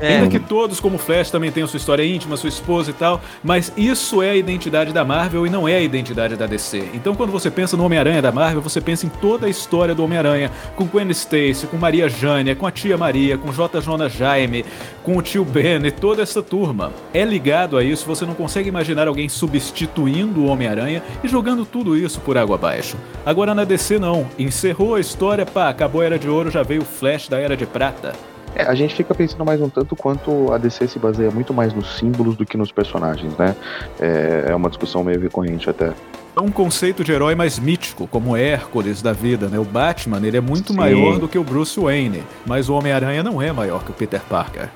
É. 0.00 0.16
Ainda 0.16 0.28
que 0.28 0.38
todos, 0.38 0.80
como 0.80 0.98
Flash, 0.98 1.30
também 1.30 1.50
tenham 1.50 1.68
sua 1.68 1.76
história 1.76 2.04
íntima, 2.04 2.36
sua 2.36 2.48
esposa 2.48 2.90
e 2.90 2.94
tal, 2.94 3.20
mas 3.42 3.72
isso 3.76 4.22
é 4.22 4.30
a 4.30 4.36
identidade 4.36 4.92
da 4.92 5.04
Marvel 5.04 5.46
e 5.46 5.50
não 5.50 5.68
é 5.68 5.76
a 5.76 5.80
identidade 5.80 6.36
da 6.36 6.46
DC. 6.46 6.90
Então, 6.94 7.14
quando 7.14 7.30
você 7.30 7.50
pensa 7.50 7.76
no 7.76 7.84
Homem-Aranha 7.84 8.20
da 8.20 8.32
Marvel, 8.32 8.60
você 8.60 8.80
pensa 8.80 9.06
em 9.06 9.08
toda 9.08 9.46
a 9.46 9.50
história 9.50 9.94
do 9.94 10.04
Homem-Aranha, 10.04 10.50
com 10.74 10.86
Gwen 10.86 11.10
Stacy, 11.10 11.66
com 11.66 11.76
Maria 11.76 12.08
Jânia, 12.08 12.56
com 12.56 12.66
a 12.66 12.70
tia 12.70 12.96
Maria, 12.96 13.38
com 13.38 13.52
J. 13.52 13.80
Jonah 13.80 14.08
Jaime, 14.08 14.64
com 15.02 15.16
o 15.16 15.22
tio 15.22 15.44
Ben 15.44 15.84
e 15.86 15.90
toda 15.90 16.22
essa 16.22 16.42
turma. 16.42 16.92
É 17.12 17.24
ligado 17.24 17.76
a 17.76 17.84
isso, 17.84 18.06
você 18.06 18.24
não 18.24 18.34
consegue 18.34 18.68
imaginar 18.68 19.08
alguém 19.08 19.28
substituindo 19.28 20.40
o 20.40 20.46
Homem-Aranha 20.46 21.02
e 21.22 21.28
jogando 21.28 21.64
tudo 21.64 21.96
isso 21.96 22.20
por 22.20 22.36
água 22.36 22.56
abaixo. 22.56 22.96
Agora 23.24 23.54
na 23.54 23.64
DC 23.64 23.98
não, 23.98 24.28
encerrou 24.38 24.94
a 24.94 25.00
história, 25.00 25.46
pá, 25.46 25.68
acabou 25.68 26.00
a 26.00 26.04
Era 26.04 26.18
de 26.18 26.28
Ouro, 26.28 26.50
já 26.50 26.62
veio 26.62 26.82
o 26.82 26.84
Flash 26.84 27.28
da 27.28 27.38
Era 27.38 27.56
de 27.56 27.66
Prata. 27.66 28.31
É, 28.54 28.64
a 28.64 28.74
gente 28.74 28.94
fica 28.94 29.14
pensando 29.14 29.44
mais 29.44 29.60
um 29.60 29.68
tanto 29.68 29.96
quanto 29.96 30.52
a 30.52 30.58
DC 30.58 30.88
se 30.88 30.98
baseia 30.98 31.30
muito 31.30 31.54
mais 31.54 31.72
nos 31.72 31.96
símbolos 31.96 32.36
do 32.36 32.44
que 32.44 32.56
nos 32.56 32.70
personagens, 32.70 33.36
né? 33.36 33.56
É, 33.98 34.46
é 34.48 34.54
uma 34.54 34.68
discussão 34.68 35.02
meio 35.02 35.20
recorrente 35.20 35.68
até. 35.70 35.92
É 36.34 36.40
um 36.40 36.50
conceito 36.50 37.04
de 37.04 37.12
herói 37.12 37.34
mais 37.34 37.58
mítico, 37.58 38.06
como 38.06 38.36
Hércules 38.36 39.02
da 39.02 39.12
vida, 39.12 39.48
né? 39.48 39.58
O 39.58 39.64
Batman, 39.64 40.20
ele 40.26 40.36
é 40.36 40.40
muito 40.40 40.72
Sim. 40.72 40.78
maior 40.78 41.18
do 41.18 41.28
que 41.28 41.38
o 41.38 41.44
Bruce 41.44 41.78
Wayne, 41.78 42.22
mas 42.46 42.68
o 42.68 42.74
Homem-Aranha 42.74 43.22
não 43.22 43.40
é 43.40 43.52
maior 43.52 43.84
que 43.84 43.90
o 43.90 43.94
Peter 43.94 44.20
Parker. 44.28 44.68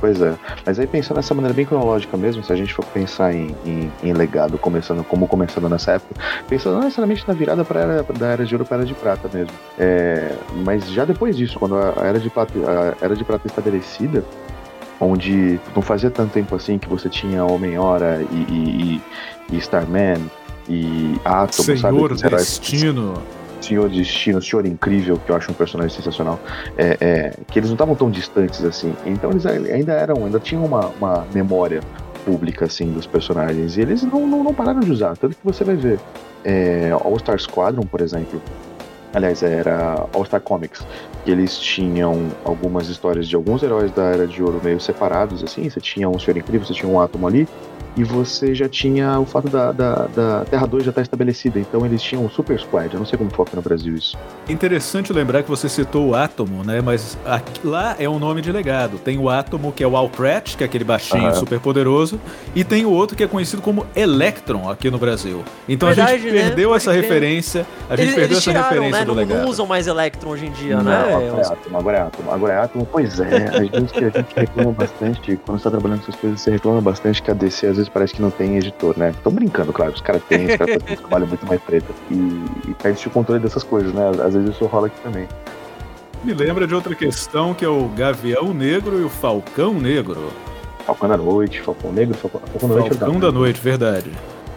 Pois 0.00 0.20
é. 0.22 0.34
Mas 0.64 0.78
aí 0.78 0.86
pensando 0.86 1.16
dessa 1.16 1.34
maneira 1.34 1.54
bem 1.54 1.66
cronológica 1.66 2.16
mesmo, 2.16 2.42
se 2.42 2.50
a 2.52 2.56
gente 2.56 2.72
for 2.72 2.84
pensar 2.86 3.34
em, 3.34 3.54
em, 3.66 3.92
em 4.02 4.12
legado, 4.14 4.56
começando 4.56 5.04
como 5.04 5.28
começando 5.28 5.68
nessa 5.68 5.92
época, 5.92 6.14
pensando 6.48 6.76
não 6.76 6.82
necessariamente 6.84 7.22
na 7.28 7.34
virada 7.34 7.64
para 7.64 7.80
era, 7.80 8.02
da 8.02 8.26
Era 8.28 8.44
de 8.46 8.54
Ouro 8.54 8.64
para 8.64 8.76
a 8.76 8.80
Era 8.80 8.86
de 8.86 8.94
Prata 8.94 9.28
mesmo. 9.32 9.52
É, 9.78 10.32
mas 10.64 10.90
já 10.90 11.04
depois 11.04 11.36
disso, 11.36 11.58
quando 11.58 11.76
a 11.76 11.94
Era 12.02 12.18
de 12.18 12.30
Prata, 12.30 12.52
a 13.00 13.04
Era 13.04 13.14
de 13.14 13.22
Prata 13.24 13.46
estabelecida, 13.46 14.24
onde 14.98 15.60
não 15.74 15.82
fazia 15.82 16.10
tanto 16.10 16.32
tempo 16.32 16.54
assim 16.56 16.78
que 16.78 16.88
você 16.88 17.08
tinha 17.08 17.44
Homem-Hora 17.44 18.24
e, 18.30 18.34
e, 18.34 19.02
e, 19.50 19.54
e 19.54 19.58
Starman 19.58 20.18
e 20.68 21.20
Atom, 21.24 21.52
sabe? 21.62 21.78
Senhor 21.78 22.10
Esses 22.12 22.24
heróis- 22.24 22.58
Destino. 22.58 23.14
Senhor 23.60 23.88
Destino, 23.88 24.40
Senhor 24.42 24.66
Incrível, 24.66 25.18
que 25.24 25.30
eu 25.30 25.36
acho 25.36 25.50
um 25.50 25.54
personagem 25.54 25.94
sensacional, 25.94 26.38
é, 26.76 26.96
é, 27.00 27.32
que 27.50 27.58
eles 27.58 27.68
não 27.68 27.74
estavam 27.74 27.94
tão 27.94 28.10
distantes 28.10 28.64
assim. 28.64 28.94
Então 29.06 29.30
eles 29.30 29.46
ainda 29.46 29.92
eram, 29.92 30.24
ainda 30.24 30.40
tinham 30.40 30.64
uma, 30.64 30.88
uma 30.98 31.26
memória 31.32 31.80
pública 32.24 32.66
assim 32.66 32.92
dos 32.92 33.06
personagens. 33.06 33.76
E 33.76 33.80
eles 33.80 34.02
não, 34.02 34.26
não, 34.26 34.44
não 34.44 34.54
pararam 34.54 34.80
de 34.80 34.90
usar. 34.90 35.16
Tanto 35.16 35.36
que 35.36 35.44
você 35.44 35.64
vai 35.64 35.76
ver 35.76 35.98
é, 36.44 36.90
All 36.92 37.18
Star 37.18 37.38
Squadron, 37.38 37.82
por 37.82 38.00
exemplo. 38.00 38.40
Aliás, 39.12 39.42
era 39.42 40.06
All 40.14 40.24
Star 40.24 40.40
Comics. 40.40 40.86
Que 41.24 41.30
eles 41.30 41.58
tinham 41.58 42.28
algumas 42.44 42.88
histórias 42.88 43.28
de 43.28 43.34
alguns 43.34 43.62
heróis 43.62 43.90
da 43.92 44.04
Era 44.04 44.26
de 44.26 44.42
Ouro 44.42 44.60
meio 44.62 44.80
separados, 44.80 45.42
assim. 45.42 45.68
Você 45.68 45.80
tinha 45.80 46.08
um 46.08 46.18
Senhor 46.18 46.36
Incrível, 46.36 46.66
você 46.66 46.74
tinha 46.74 46.90
um 46.90 47.00
Átomo 47.00 47.26
ali. 47.26 47.48
E 47.96 48.04
você 48.04 48.54
já 48.54 48.68
tinha 48.68 49.18
o 49.18 49.26
fato 49.26 49.48
da, 49.48 49.72
da, 49.72 50.06
da 50.14 50.44
Terra 50.44 50.66
2 50.66 50.84
já 50.84 50.90
estar 50.90 51.02
estabelecida. 51.02 51.58
Então 51.58 51.84
eles 51.84 52.00
tinham 52.00 52.24
o 52.24 52.30
Super 52.30 52.58
Squad. 52.58 52.94
Eu 52.94 53.00
não 53.00 53.06
sei 53.06 53.18
como 53.18 53.30
foca 53.30 53.50
no 53.54 53.62
Brasil 53.62 53.94
isso. 53.94 54.16
Interessante 54.48 55.12
lembrar 55.12 55.42
que 55.42 55.48
você 55.50 55.68
citou 55.68 56.08
o 56.10 56.14
Átomo, 56.14 56.62
né? 56.64 56.80
Mas 56.80 57.18
aqui- 57.26 57.66
lá 57.66 57.96
é 57.98 58.08
um 58.08 58.18
nome 58.18 58.40
de 58.42 58.52
legado. 58.52 58.98
Tem 58.98 59.18
o 59.18 59.28
Átomo, 59.28 59.72
que 59.72 59.82
é 59.82 59.86
o 59.86 59.96
Alprat, 59.96 60.56
que 60.56 60.62
é 60.62 60.66
aquele 60.66 60.84
baixinho 60.84 61.24
Aham. 61.26 61.34
super 61.34 61.58
poderoso, 61.60 62.20
e 62.54 62.62
tem 62.64 62.84
o 62.86 62.90
outro 62.90 63.16
que 63.16 63.24
é 63.24 63.26
conhecido 63.26 63.60
como 63.60 63.84
Electron 63.94 64.70
aqui 64.70 64.90
no 64.90 64.98
Brasil. 64.98 65.42
Então 65.68 65.88
a 65.88 65.92
Verdade, 65.92 66.22
gente 66.22 66.32
né? 66.34 66.42
perdeu 66.42 66.70
Pode 66.70 66.82
essa 66.82 66.90
crer. 66.92 67.02
referência, 67.02 67.66
a 67.88 67.96
gente 67.96 68.04
Eles- 68.06 68.14
perdeu 68.14 68.24
eles 68.24 68.38
essa 68.38 68.50
tiraram, 68.50 68.68
referência 68.68 68.98
né? 69.00 69.04
do 69.04 69.08
Não, 69.08 69.14
legado. 69.14 69.42
não 69.42 69.48
usam 69.48 69.66
mais 69.66 69.86
Electron 69.86 70.30
hoje 70.30 70.46
em 70.46 70.50
dia, 70.52 70.76
Não, 70.76 70.84
né? 70.84 70.96
agora 70.96 71.24
é 71.24 71.40
Atom, 71.46 71.76
agora 71.78 71.96
é 71.96 72.00
Atom, 72.02 72.32
agora 72.32 72.52
é 72.52 72.58
Atom. 72.58 72.84
Pois 72.90 73.18
é, 73.20 73.48
a 73.48 73.62
gente, 73.62 73.76
a 73.76 74.10
gente 74.10 74.34
reclama 74.36 74.72
bastante, 74.72 75.36
quando 75.44 75.58
você 75.58 75.64
tá 75.64 75.70
trabalhando 75.70 75.98
com 76.02 76.08
essas 76.10 76.20
coisas, 76.20 76.40
você 76.40 76.50
reclama 76.52 76.80
bastante 76.80 77.22
que 77.22 77.30
a 77.30 77.34
DC 77.34 77.66
às 77.66 77.79
vezes 77.80 77.88
parece 77.88 78.14
que 78.14 78.22
não 78.22 78.30
tem 78.30 78.56
editor, 78.56 78.96
né? 78.96 79.14
Tô 79.22 79.30
brincando, 79.30 79.72
claro, 79.72 79.92
os 79.92 80.00
caras 80.00 80.22
têm, 80.28 80.46
os 80.46 80.56
caras 80.56 80.74
fazem 80.80 80.96
um 80.96 81.00
trabalho 81.00 81.26
muito 81.26 81.46
mais 81.46 81.60
preto. 81.60 81.92
E, 82.10 82.14
e 82.68 82.74
perde 82.74 83.06
o 83.06 83.10
controle 83.10 83.40
dessas 83.40 83.62
coisas, 83.62 83.92
né? 83.92 84.08
Às 84.24 84.34
vezes 84.34 84.50
isso 84.50 84.66
rola 84.66 84.86
aqui 84.86 85.00
também. 85.00 85.26
Me 86.22 86.34
lembra 86.34 86.66
de 86.66 86.74
outra 86.74 86.94
questão 86.94 87.54
que 87.54 87.64
é 87.64 87.68
o 87.68 87.88
Gavião 87.88 88.52
Negro 88.52 89.00
e 89.00 89.04
o 89.04 89.08
Falcão 89.08 89.74
Negro. 89.74 90.30
Falcão 90.84 91.08
da 91.08 91.16
Noite, 91.16 91.60
Falcão 91.62 91.92
Negro, 91.92 92.16
Falcão, 92.16 92.40
Falcão 92.40 92.68
da 92.68 92.74
Noite. 92.74 92.92
é 92.92 92.98
Falcão 92.98 93.20
da 93.20 93.32
Noite, 93.32 93.60
verdade. 93.60 94.10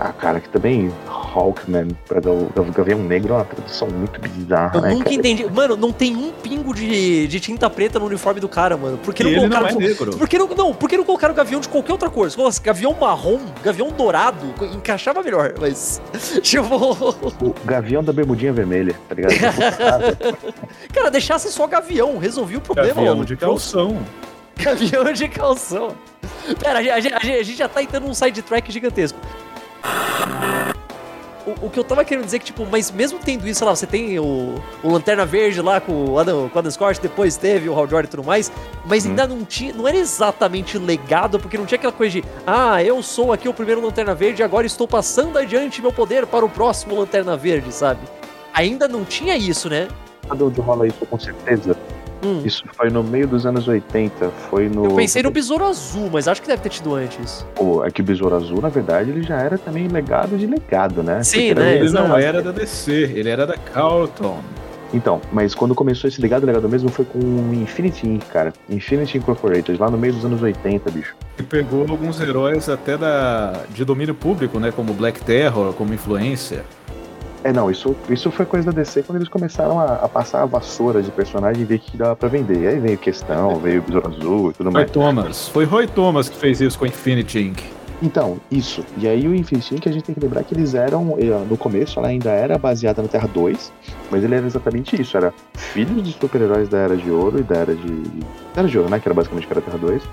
Ah, 0.06 0.12
cara, 0.12 0.42
que 0.42 0.50
também 0.50 0.92
Hawkman 1.08 1.88
pra 2.06 2.20
o 2.30 2.52
Gavião 2.76 3.00
Negro 3.00 3.32
é 3.34 3.38
uma 3.38 3.46
tradução 3.46 3.88
muito 3.88 4.20
bizarra, 4.20 4.72
Eu 4.76 4.82
né, 4.82 4.90
nunca 4.90 5.06
cara? 5.06 5.16
entendi. 5.16 5.50
Mano, 5.50 5.78
não 5.78 5.94
tem 5.94 6.14
um 6.14 6.30
pingo 6.34 6.74
de, 6.76 7.26
de 7.26 7.40
tinta 7.40 7.70
preta 7.70 8.00
no 8.00 8.08
uniforme 8.08 8.42
do 8.42 8.50
cara, 8.50 8.76
mano. 8.76 8.98
Por 8.98 9.14
que 9.14 9.24
não 9.24 9.30
ele 9.32 9.40
não 9.40 9.50
colocaram. 9.50 9.80
é 9.82 9.88
negro. 9.88 10.18
Por 10.18 10.28
que 10.28 10.38
não, 10.38 10.48
não, 10.50 10.74
por 10.74 10.90
que 10.90 10.98
não 10.98 11.06
colocaram 11.06 11.34
gavião 11.34 11.62
de 11.62 11.70
qualquer 11.70 11.94
outra 11.94 12.10
cor? 12.10 12.30
Colocasse 12.34 12.62
gavião 12.62 12.94
marrom, 13.00 13.40
gavião 13.64 13.90
dourado, 13.92 14.54
encaixava 14.76 15.24
melhor, 15.24 15.54
mas. 15.58 16.02
Tipo. 16.44 16.76
O 16.76 17.56
Gavião 17.64 18.04
da 18.04 18.12
Bermudinha 18.12 18.52
Vermelha, 18.52 18.94
tá 19.08 19.16
ligado? 19.16 19.34
Cara, 20.94 21.10
deixasse 21.10 21.50
só 21.50 21.66
gavião, 21.66 22.18
resolvia 22.18 22.58
o 22.58 22.62
problema, 22.62 22.90
Gavião 22.96 23.16
mano. 23.16 23.26
de 23.26 23.38
calção. 23.38 23.98
Gavião 24.58 25.14
de 25.14 25.28
calção. 25.30 25.96
Pera, 26.60 26.80
a 26.80 26.84
gente, 26.84 26.92
a 26.92 27.00
gente- 27.00 27.32
a 27.40 27.44
gente 27.44 27.56
já 27.58 27.70
tá 27.70 27.82
entrando 27.82 28.06
num 28.06 28.14
sidetrack 28.14 28.72
gigantesco. 28.72 29.18
O, 31.46 31.68
o 31.68 31.70
que 31.70 31.78
eu 31.78 31.84
tava 31.84 32.06
querendo 32.06 32.26
dizer 32.26 32.38
é 32.38 32.40
que, 32.40 32.46
tipo, 32.46 32.66
mas 32.66 32.90
mesmo 32.90 33.20
tendo 33.20 33.48
isso, 33.48 33.60
sei 33.60 33.68
lá, 33.68 33.76
você 33.76 33.86
tem 33.86 34.18
o, 34.18 34.56
o 34.82 34.90
Lanterna 34.90 35.26
Verde 35.26 35.62
lá 35.62 35.82
com 35.82 36.12
o 36.12 36.20
Adam, 36.20 36.48
com 36.48 36.56
o 36.56 36.60
Adam 36.60 36.72
Scott, 36.72 37.02
depois 37.02 37.36
teve 37.36 37.68
o 37.68 37.78
Hal 37.78 37.88
Jordan 37.88 38.08
e 38.08 38.12
tudo 38.12 38.24
mais, 38.24 38.52
mas 38.86 39.06
ainda 39.06 39.28
não 39.28 39.44
tinha, 39.44 39.74
não 39.74 39.88
era 39.88 39.98
exatamente 39.98 40.78
legado, 40.78 41.40
porque 41.40 41.58
não 41.58 41.66
tinha 41.66 41.78
aquela 41.78 41.92
coisa 41.92 42.22
de, 42.22 42.26
ah, 42.48 42.82
eu 42.82 43.04
sou 43.04 43.34
aqui 43.34 43.50
o 43.50 43.54
primeiro 43.54 43.82
Lanterna 43.82 44.16
Verde 44.16 44.42
e 44.42 44.44
agora 44.44 44.66
estou 44.66 44.88
passando 44.88 45.38
adiante 45.38 45.82
meu 45.82 45.92
poder 45.92 46.26
para 46.26 46.46
o 46.46 46.50
próximo 46.50 46.96
Lanterna 46.96 47.36
Verde, 47.36 47.74
sabe? 47.74 48.02
Ainda 48.54 48.88
não 48.88 49.04
tinha 49.04 49.36
isso, 49.36 49.70
né? 49.70 49.90
Sabe 50.28 50.44
onde 50.44 50.62
rola 50.62 50.88
isso 50.88 51.06
com 51.06 51.20
certeza? 51.20 51.76
Hum. 52.24 52.42
Isso 52.46 52.64
foi 52.74 52.90
no 52.90 53.04
meio 53.04 53.28
dos 53.28 53.46
anos 53.46 53.68
80, 53.68 54.30
foi 54.50 54.70
no... 54.70 54.86
Eu 54.86 54.96
pensei 54.96 55.22
no 55.22 55.32
Besouro 55.32 55.66
Azul, 55.66 56.10
mas 56.12 56.28
acho 56.28 56.42
que 56.42 56.48
deve 56.48 56.62
ter 56.62 56.70
tido 56.70 56.96
antes. 56.96 57.46
Pô, 57.56 57.84
é 57.84 57.92
que 57.92 58.02
o 58.02 58.04
Besouro 58.04 58.36
Azul, 58.36 58.62
na 58.62 58.70
verdade, 58.70 59.10
ele 59.10 59.24
já 59.24 59.38
era 59.38 59.58
também 59.58 59.88
legado 59.88 60.38
de 60.38 60.48
legado, 60.48 61.04
né? 61.04 61.22
Sim, 61.24 61.50
Porque 61.50 61.54
né? 61.56 61.78
Ele 61.78 61.90
não 61.90 62.18
era 62.18 62.42
da 62.42 62.52
DC, 62.52 62.92
ele 63.16 63.30
era 63.30 63.46
da 63.46 63.58
Carlton. 63.58 64.40
Então, 64.94 65.20
mas 65.32 65.56
quando 65.56 65.74
começou 65.74 66.08
esse 66.08 66.22
legado, 66.22 66.46
legado 66.46 66.70
mesmo 66.70 66.88
foi 66.90 67.04
com 67.04 67.18
o 67.18 67.54
Infinity 67.54 68.08
Inc., 68.08 68.26
cara. 68.28 68.54
Infinity 68.70 69.18
Incorporated, 69.18 69.80
lá 69.80 69.90
no 69.90 69.98
meio 69.98 70.14
dos 70.14 70.24
anos 70.24 70.42
80, 70.42 70.92
bicho. 70.92 71.16
E 71.40 71.42
pegou 71.42 71.82
alguns 71.90 72.22
heróis 72.22 72.70
até 72.70 72.96
da, 72.96 73.64
de 73.74 73.84
domínio 73.84 74.14
público, 74.14 74.60
né? 74.60 74.72
Como 74.72 74.94
Black 74.94 75.22
Terror, 75.22 75.74
como 75.74 75.94
influência. 75.94 76.64
É, 77.44 77.52
não, 77.52 77.70
isso, 77.70 77.96
isso 78.10 78.32
foi 78.32 78.46
coisa 78.46 78.72
da 78.72 78.82
DC 78.82 79.04
quando 79.04 79.18
eles 79.18 79.28
começaram 79.28 79.78
a, 79.78 79.96
a 79.96 80.08
passar 80.08 80.44
a 80.44 80.46
vassoura 80.46 81.02
de 81.02 81.12
personagem 81.12 81.64
e 81.64 81.66
ver 81.66 81.80
que 81.80 81.98
dava 81.98 82.16
pra 82.16 82.30
vender. 82.30 82.62
E 82.62 82.68
aí 82.68 82.80
veio 82.80 82.98
Questão, 82.98 83.60
veio 83.60 83.82
o 83.82 83.84
Besouro 83.84 84.08
Azul 84.08 84.50
e 84.52 84.54
tudo 84.54 84.70
Roy 84.70 84.74
mais. 84.74 84.92
Thomas. 84.92 85.48
Foi 85.50 85.66
Roy 85.66 85.88
Thomas 85.88 86.30
que 86.30 86.38
fez 86.38 86.62
isso 86.62 86.80
com 86.80 86.86
Infinity 86.86 87.40
Inc. 87.40 87.62
Então, 88.02 88.38
isso. 88.50 88.84
E 88.98 89.08
aí 89.08 89.28
o 89.28 89.36
Infinity 89.36 89.76
Inc., 89.76 89.88
a 89.88 89.92
gente 89.92 90.04
tem 90.04 90.16
que 90.16 90.22
lembrar 90.22 90.44
que 90.44 90.54
eles 90.54 90.74
eram, 90.74 91.16
eh, 91.18 91.46
no 91.50 91.58
começo, 91.58 92.00
ela 92.00 92.10
ainda 92.10 92.32
era 92.32 92.58
baseada 92.58 93.02
na 93.02 93.08
Terra 93.08 93.30
2, 93.34 93.72
mas 94.12 94.24
ele 94.24 94.36
era 94.36 94.46
exatamente 94.46 95.02
isso, 95.02 95.16
era 95.16 95.34
filhos 95.54 96.04
de 96.04 96.12
super-heróis 96.12 96.68
da 96.68 96.80
Era 96.80 96.98
de 96.98 97.10
Ouro 97.10 97.40
e 97.40 97.44
da 97.44 97.56
Era 97.56 97.74
de... 97.74 98.02
da 98.54 98.60
Era 98.60 98.68
de 98.68 98.78
Ouro, 98.78 98.90
né, 98.90 99.00
que 99.00 99.08
era 99.08 99.16
basicamente 99.16 99.48
que 99.48 99.54
era 99.54 99.62
a 99.62 99.64
Terra 99.64 99.78
2, 99.78 100.04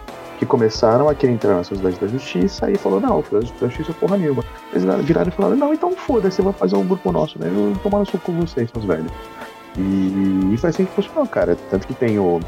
que 0.41 0.47
começaram 0.47 1.07
a 1.07 1.15
querer 1.15 1.35
entrar 1.35 1.55
na 1.55 1.63
Sociedade 1.63 1.97
da 2.01 2.07
Justiça 2.07 2.71
e 2.71 2.77
falou, 2.79 2.99
não, 2.99 3.23
Sociedade 3.23 3.53
da 3.61 3.69
Justiça 3.69 3.93
porra 3.93 4.17
nenhuma. 4.17 4.43
Eles 4.73 4.85
viraram 5.05 5.29
e 5.29 5.31
falaram, 5.31 5.55
não, 5.55 5.75
então 5.75 5.93
foda-se, 5.95 6.39
eu 6.41 6.45
vou 6.45 6.53
fazer 6.55 6.77
um 6.77 6.85
grupo 6.87 7.13
nosso, 7.13 7.39
né, 7.39 7.47
eu 7.55 7.75
tomar 7.83 7.99
no 7.99 8.07
seu 8.07 8.19
cu 8.19 8.33
vocês, 8.33 8.71
seus 8.71 8.85
velhos. 8.87 9.13
E, 9.77 10.51
e 10.53 10.57
foi 10.57 10.71
assim 10.71 10.87
que 10.87 10.93
funcionou, 10.93 11.27
cara. 11.27 11.57
Tanto 11.71 11.87
que 11.87 11.93
tem 11.93 12.19
o, 12.19 12.41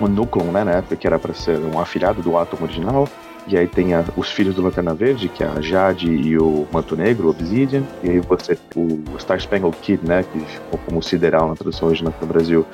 o 0.00 0.08
Nucleon, 0.08 0.50
né, 0.50 0.64
na 0.64 0.72
época, 0.72 0.96
que 0.96 1.06
era 1.06 1.16
pra 1.16 1.32
ser 1.32 1.58
um 1.60 1.78
afilhado 1.80 2.20
do 2.20 2.36
Atom 2.36 2.58
original, 2.64 3.08
e 3.46 3.56
aí 3.56 3.68
tem 3.68 3.94
a- 3.94 4.04
os 4.16 4.28
filhos 4.30 4.56
do 4.56 4.60
Lanterna 4.62 4.92
Verde, 4.92 5.28
que 5.28 5.44
é 5.44 5.46
a 5.46 5.60
Jade 5.60 6.10
e 6.10 6.36
o 6.36 6.66
Manto 6.72 6.96
Negro, 6.96 7.28
o 7.28 7.30
Obsidian. 7.30 7.84
E 8.02 8.10
aí 8.10 8.18
você 8.20 8.58
o 8.76 9.00
Star 9.18 9.38
Spangled 9.40 9.76
Kid, 9.80 10.04
né? 10.06 10.24
Que 10.30 10.40
ficou 10.40 10.78
como 10.84 11.00
Sideral 11.02 11.48
na 11.48 11.54
tradução 11.54 11.86
original 11.88 12.12
no 12.20 12.26
Brasil. 12.26 12.66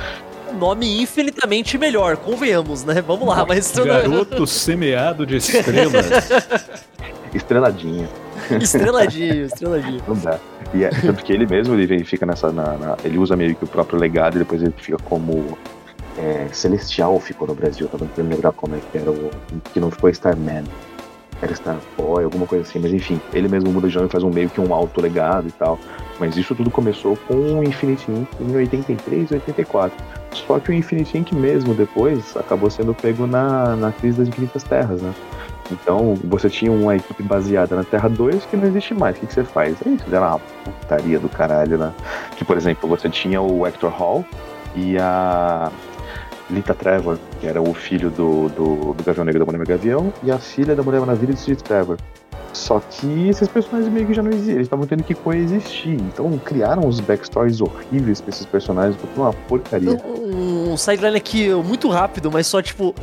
Um 0.54 0.58
nome 0.58 1.02
infinitamente 1.02 1.76
melhor, 1.76 2.16
convenhamos, 2.16 2.84
né? 2.84 3.02
Vamos 3.02 3.26
lá, 3.26 3.44
mas 3.46 3.72
Garoto 3.72 4.46
semeado 4.46 5.26
de 5.26 5.36
estrelas. 5.36 6.06
Estreladinha, 7.34 8.08
estreladinho, 8.60 9.46
estreladinho. 9.46 10.00
não 10.06 10.14
dá. 10.14 10.38
E 10.72 10.84
é, 10.84 10.88
tanto 10.90 11.24
que 11.24 11.32
ele 11.32 11.46
mesmo, 11.46 11.74
ele 11.74 12.04
fica 12.04 12.24
nessa. 12.24 12.52
na- 12.52 12.76
na- 12.76 12.96
ele 13.04 13.18
usa 13.18 13.34
meio 13.34 13.56
que 13.56 13.64
o 13.64 13.66
próprio 13.66 13.98
legado 13.98 14.36
e 14.36 14.38
depois 14.38 14.62
ele 14.62 14.72
fica 14.76 14.98
como. 14.98 15.58
é, 16.16 16.46
Celestial 16.52 17.18
ficou 17.18 17.48
no 17.48 17.54
Brasil, 17.56 17.88
tava 17.88 18.04
tentando 18.06 18.28
lembrar 18.32 18.52
como 18.52 18.76
é 18.76 18.78
que 18.92 18.98
era 18.98 19.10
o. 19.10 19.30
Que 19.72 19.80
não 19.80 19.90
ficou 19.90 20.08
Starman. 20.10 20.62
Era 21.42 21.52
Starboy, 21.52 22.22
alguma 22.24 22.46
coisa 22.46 22.62
assim, 22.66 22.78
mas 22.78 22.92
enfim, 22.92 23.20
ele 23.32 23.48
mesmo 23.48 23.70
muda 23.72 23.88
de 23.88 23.96
nome 23.96 24.06
e 24.06 24.10
faz 24.12 24.22
um 24.22 24.30
meio 24.30 24.48
que 24.48 24.60
um 24.60 24.72
alto 24.72 25.00
legado 25.00 25.48
e 25.48 25.52
tal. 25.52 25.78
Mas 26.20 26.36
isso 26.36 26.54
tudo 26.54 26.70
começou 26.70 27.16
com 27.26 27.34
o 27.34 27.64
Infinity 27.64 28.08
Inc. 28.12 28.28
em 28.40 28.54
83, 28.54 29.32
84. 29.32 29.92
Só 30.34 30.58
que 30.58 30.70
o 30.70 30.74
Infinity 30.74 31.18
Inc. 31.18 31.32
mesmo 31.32 31.74
depois 31.74 32.36
acabou 32.36 32.70
sendo 32.70 32.94
pego 32.94 33.26
na, 33.26 33.76
na 33.76 33.92
crise 33.92 34.18
das 34.18 34.28
infinitas 34.28 34.62
terras, 34.62 35.00
né? 35.00 35.14
Então 35.70 36.14
você 36.24 36.50
tinha 36.50 36.70
uma 36.70 36.96
equipe 36.96 37.22
baseada 37.22 37.74
na 37.74 37.84
Terra 37.84 38.08
2 38.08 38.44
que 38.46 38.56
não 38.56 38.66
existe 38.66 38.92
mais. 38.92 39.16
O 39.16 39.20
que, 39.20 39.26
que 39.26 39.34
você 39.34 39.44
faz? 39.44 39.76
Aí 39.86 39.96
fizeram 39.96 40.26
uma 40.26 40.38
putaria 40.38 41.18
do 41.18 41.28
caralho, 41.28 41.78
né? 41.78 41.92
Que, 42.36 42.44
por 42.44 42.56
exemplo, 42.56 42.88
você 42.88 43.08
tinha 43.08 43.40
o 43.40 43.66
Hector 43.66 43.90
Hall 43.90 44.24
e 44.76 44.98
a 44.98 45.70
Lita 46.50 46.74
Trevor, 46.74 47.18
que 47.40 47.46
era 47.46 47.62
o 47.62 47.72
filho 47.72 48.10
do, 48.10 48.48
do, 48.50 48.92
do 48.92 49.04
Gavião 49.04 49.24
Negro 49.24 49.44
da 49.44 49.50
Mulher 49.50 49.66
Gavião, 49.66 50.12
e 50.22 50.30
a 50.30 50.38
filha 50.38 50.74
da 50.74 50.82
Mulher 50.82 51.00
Maravilha 51.00 51.32
de 51.32 51.40
Steve 51.40 51.62
Trevor. 51.62 51.96
Só 52.54 52.80
que 52.80 53.28
esses 53.28 53.48
personagens 53.48 53.92
meio 53.92 54.06
que 54.06 54.14
já 54.14 54.22
não 54.22 54.30
existiam, 54.30 54.54
eles 54.54 54.66
estavam 54.66 54.86
tendo 54.86 55.02
que 55.02 55.14
coexistir. 55.14 56.00
Então 56.00 56.38
criaram 56.38 56.86
uns 56.86 57.00
backstories 57.00 57.60
horríveis 57.60 58.20
pra 58.20 58.30
esses 58.30 58.46
personagens, 58.46 58.96
porque 58.96 59.20
uma 59.20 59.32
porcaria. 59.32 60.00
Um, 60.04 60.72
um 60.72 60.76
sideline 60.76 61.16
aqui 61.16 61.50
muito 61.50 61.88
rápido, 61.88 62.30
mas 62.30 62.46
só 62.46 62.62
tipo. 62.62 62.94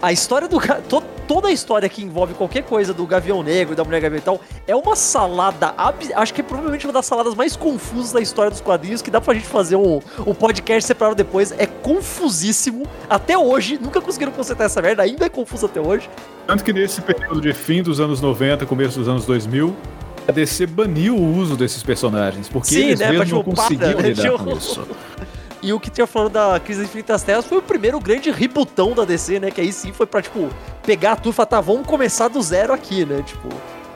A 0.00 0.12
história 0.12 0.48
do. 0.48 0.58
To- 0.88 1.02
toda 1.28 1.48
a 1.48 1.52
história 1.52 1.86
que 1.90 2.02
envolve 2.02 2.32
qualquer 2.32 2.62
coisa 2.62 2.94
do 2.94 3.06
Gavião 3.06 3.42
Negro, 3.42 3.76
da 3.76 3.84
Mulher 3.84 4.00
Gavião 4.00 4.18
e 4.18 4.22
tal, 4.22 4.40
é 4.66 4.74
uma 4.74 4.96
salada. 4.96 5.74
Acho 6.16 6.32
que 6.32 6.40
é 6.40 6.44
provavelmente 6.44 6.86
uma 6.86 6.92
das 6.92 7.04
saladas 7.04 7.34
mais 7.34 7.54
confusas 7.54 8.12
da 8.12 8.20
história 8.20 8.50
dos 8.50 8.62
quadrinhos, 8.62 9.02
que 9.02 9.10
dá 9.10 9.20
pra 9.20 9.34
gente 9.34 9.46
fazer 9.46 9.76
um, 9.76 10.00
um 10.26 10.32
podcast 10.32 10.86
separado 10.86 11.14
depois. 11.14 11.52
É 11.52 11.66
confusíssimo. 11.66 12.86
Até 13.10 13.36
hoje, 13.36 13.78
nunca 13.78 14.00
conseguiram 14.00 14.32
consertar 14.32 14.64
essa 14.64 14.80
merda, 14.80 15.02
ainda 15.02 15.26
é 15.26 15.28
confuso 15.28 15.66
até 15.66 15.80
hoje. 15.80 16.08
Tanto 16.46 16.64
que 16.64 16.72
nesse 16.72 17.02
período 17.02 17.42
de 17.42 17.52
fim 17.52 17.82
dos 17.82 18.00
anos 18.00 18.22
90, 18.22 18.64
começo 18.64 18.98
dos 18.98 19.06
anos 19.06 19.26
2000, 19.26 19.76
a 20.26 20.32
DC 20.32 20.66
baniu 20.66 21.14
o 21.14 21.36
uso 21.36 21.56
desses 21.56 21.82
personagens, 21.82 22.48
porque 22.48 22.68
Sim, 22.68 22.86
eles 22.86 23.00
né, 23.00 23.10
mesmos 23.10 23.30
não 23.30 23.44
para, 23.44 23.54
conseguiam 23.54 24.00
né, 24.00 24.08
lidar 24.08 24.30
com 24.32 24.50
isso. 24.56 24.86
E 25.62 25.72
o 25.72 25.80
que 25.80 25.90
tinha 25.90 26.06
falando 26.06 26.32
da 26.32 26.60
Crise 26.60 26.80
das 26.80 26.88
Infinitas 26.88 27.22
Terras 27.22 27.44
foi 27.44 27.58
o 27.58 27.62
primeiro 27.62 27.98
grande 27.98 28.30
rebootão 28.30 28.92
da 28.92 29.04
DC, 29.04 29.40
né? 29.40 29.50
Que 29.50 29.60
aí 29.60 29.72
sim 29.72 29.92
foi 29.92 30.06
pra, 30.06 30.22
tipo, 30.22 30.48
pegar 30.84 31.16
tudo 31.16 31.30
e 31.30 31.32
falar, 31.32 31.46
tá, 31.46 31.60
vamos 31.60 31.86
começar 31.86 32.28
do 32.28 32.40
zero 32.40 32.72
aqui, 32.72 33.04
né? 33.04 33.22
Tipo, 33.26 33.48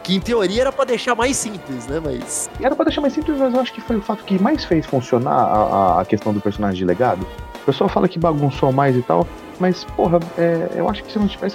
que 0.02 0.16
em 0.16 0.20
teoria 0.20 0.62
era 0.62 0.72
pra 0.72 0.84
deixar 0.84 1.14
mais 1.14 1.36
simples, 1.36 1.86
né? 1.86 2.00
Mas. 2.04 2.50
Era 2.60 2.74
pra 2.74 2.84
deixar 2.84 3.00
mais 3.00 3.12
simples, 3.14 3.38
mas 3.38 3.54
eu 3.54 3.60
acho 3.60 3.72
que 3.72 3.80
foi 3.80 3.96
o 3.96 4.02
fato 4.02 4.24
que 4.24 4.40
mais 4.42 4.64
fez 4.64 4.84
funcionar 4.86 5.32
a, 5.32 6.00
a- 6.00 6.04
questão 6.04 6.32
do 6.32 6.40
personagem 6.40 6.78
de 6.78 6.84
legado. 6.84 7.24
O 7.54 7.64
pessoal 7.64 7.88
fala 7.88 8.08
que 8.08 8.18
bagunçou 8.18 8.72
mais 8.72 8.96
e 8.96 9.02
tal, 9.02 9.24
mas, 9.60 9.84
porra, 9.84 10.18
é, 10.36 10.68
eu 10.74 10.88
acho 10.90 11.04
que 11.04 11.12
se 11.12 11.18
não 11.20 11.28
tivesse 11.28 11.54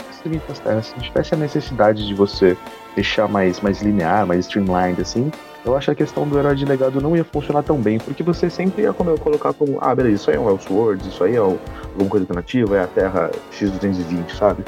as 0.50 0.60
terras, 0.60 0.86
se 0.86 0.94
não 0.96 1.02
tivesse 1.02 1.34
a 1.34 1.38
necessidade 1.38 2.08
de 2.08 2.14
você 2.14 2.56
deixar 2.96 3.28
mais, 3.28 3.60
mais 3.60 3.82
linear, 3.82 4.26
mais 4.26 4.46
streamlined, 4.46 5.02
assim, 5.02 5.30
eu 5.68 5.76
acho 5.78 5.86
que 5.86 5.92
a 5.92 5.96
questão 5.96 6.28
do 6.28 6.38
herói 6.40 6.56
de 6.56 6.66
legado 6.66 7.02
não 7.02 7.16
ia 7.16 7.24
funcionar 7.24 7.62
tão 7.62 7.78
bem, 7.78 7.98
porque 8.00 8.24
você 8.24 8.50
sempre 8.50 8.84
ia 8.84 8.94
como- 8.94 9.20
colocar 9.20 9.54
como, 9.54 9.78
ah, 9.82 9.94
beleza, 9.94 10.16
isso 10.16 10.30
aí 10.32 10.38
é 10.38 10.40
um 10.40 10.50
Elseworlds, 10.50 11.06
isso 11.06 11.24
aí 11.24 11.36
é 11.36 11.42
um- 11.42 11.58
alguma 11.92 12.10
coisa 12.10 12.24
alternativa, 12.24 12.78
é 12.78 12.84
a 12.84 12.88
Terra 12.88 13.30
X220, 13.52 14.36
sabe? 14.38 14.64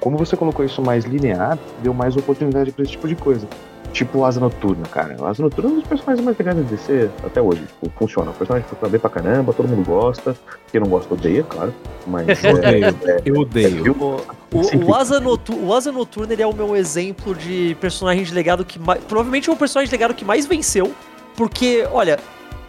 Como 0.00 0.18
você 0.18 0.36
colocou 0.36 0.64
isso 0.64 0.82
mais 0.82 1.04
linear, 1.04 1.58
deu 1.82 1.94
mais 1.94 2.16
oportunidade 2.16 2.70
pra 2.72 2.82
esse 2.82 2.92
tipo 2.92 3.08
de 3.08 3.16
coisa. 3.16 3.46
Tipo 3.92 4.20
o 4.20 4.24
Asa 4.24 4.40
Noturna, 4.40 4.86
cara. 4.90 5.16
O 5.20 5.26
Asa 5.26 5.42
Noturna 5.42 5.68
é 5.70 5.72
um 5.72 5.78
dos 5.80 5.86
personagens 5.88 6.24
mais 6.24 6.38
legais 6.38 6.56
da 6.56 6.62
DC 6.62 7.10
até 7.24 7.42
hoje. 7.42 7.60
Tipo, 7.62 7.92
funciona. 7.98 8.30
O 8.30 8.34
personagem 8.34 8.66
funciona 8.68 8.90
bem 8.90 8.98
pra 9.00 9.10
caramba, 9.10 9.52
todo 9.52 9.68
mundo 9.68 9.84
gosta. 9.86 10.34
Quem 10.70 10.80
não 10.80 10.88
gosta 10.88 11.12
odeia, 11.12 11.42
claro. 11.44 11.74
Mas 12.06 12.26
Eu 12.44 12.54
odeio. 12.54 12.84
é, 12.86 13.20
Eu 13.24 13.34
odeio. 13.36 13.82
viu? 13.82 13.92
O, 14.00 14.86
o, 14.90 14.94
Asa 14.94 15.20
Notu- 15.20 15.58
o 15.62 15.74
Asa 15.74 15.92
Noturna 15.92 16.32
ele 16.32 16.42
é 16.42 16.46
o 16.46 16.54
meu 16.54 16.74
exemplo 16.74 17.34
de 17.34 17.76
personagem 17.80 18.24
de 18.24 18.32
legado 18.32 18.64
que 18.64 18.78
mais. 18.78 19.02
Provavelmente 19.04 19.50
é 19.50 19.52
o 19.52 19.56
personagem 19.56 19.88
de 19.90 19.94
legado 19.94 20.14
que 20.14 20.24
mais 20.24 20.46
venceu. 20.46 20.92
Porque, 21.36 21.86
olha, 21.92 22.18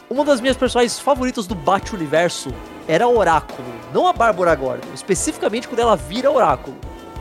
uma 0.09 0.25
das 0.25 0.41
minhas 0.41 0.57
personagens 0.57 0.99
favoritas 0.99 1.47
do 1.47 1.55
Bat-Universo 1.55 2.49
era 2.87 3.07
Oráculo, 3.07 3.67
não 3.93 4.07
a 4.07 4.13
Bárbara 4.13 4.53
Gordon, 4.55 4.87
especificamente 4.93 5.67
quando 5.69 5.79
ela 5.79 5.95
vira 5.95 6.29
Oráculo. 6.29 6.75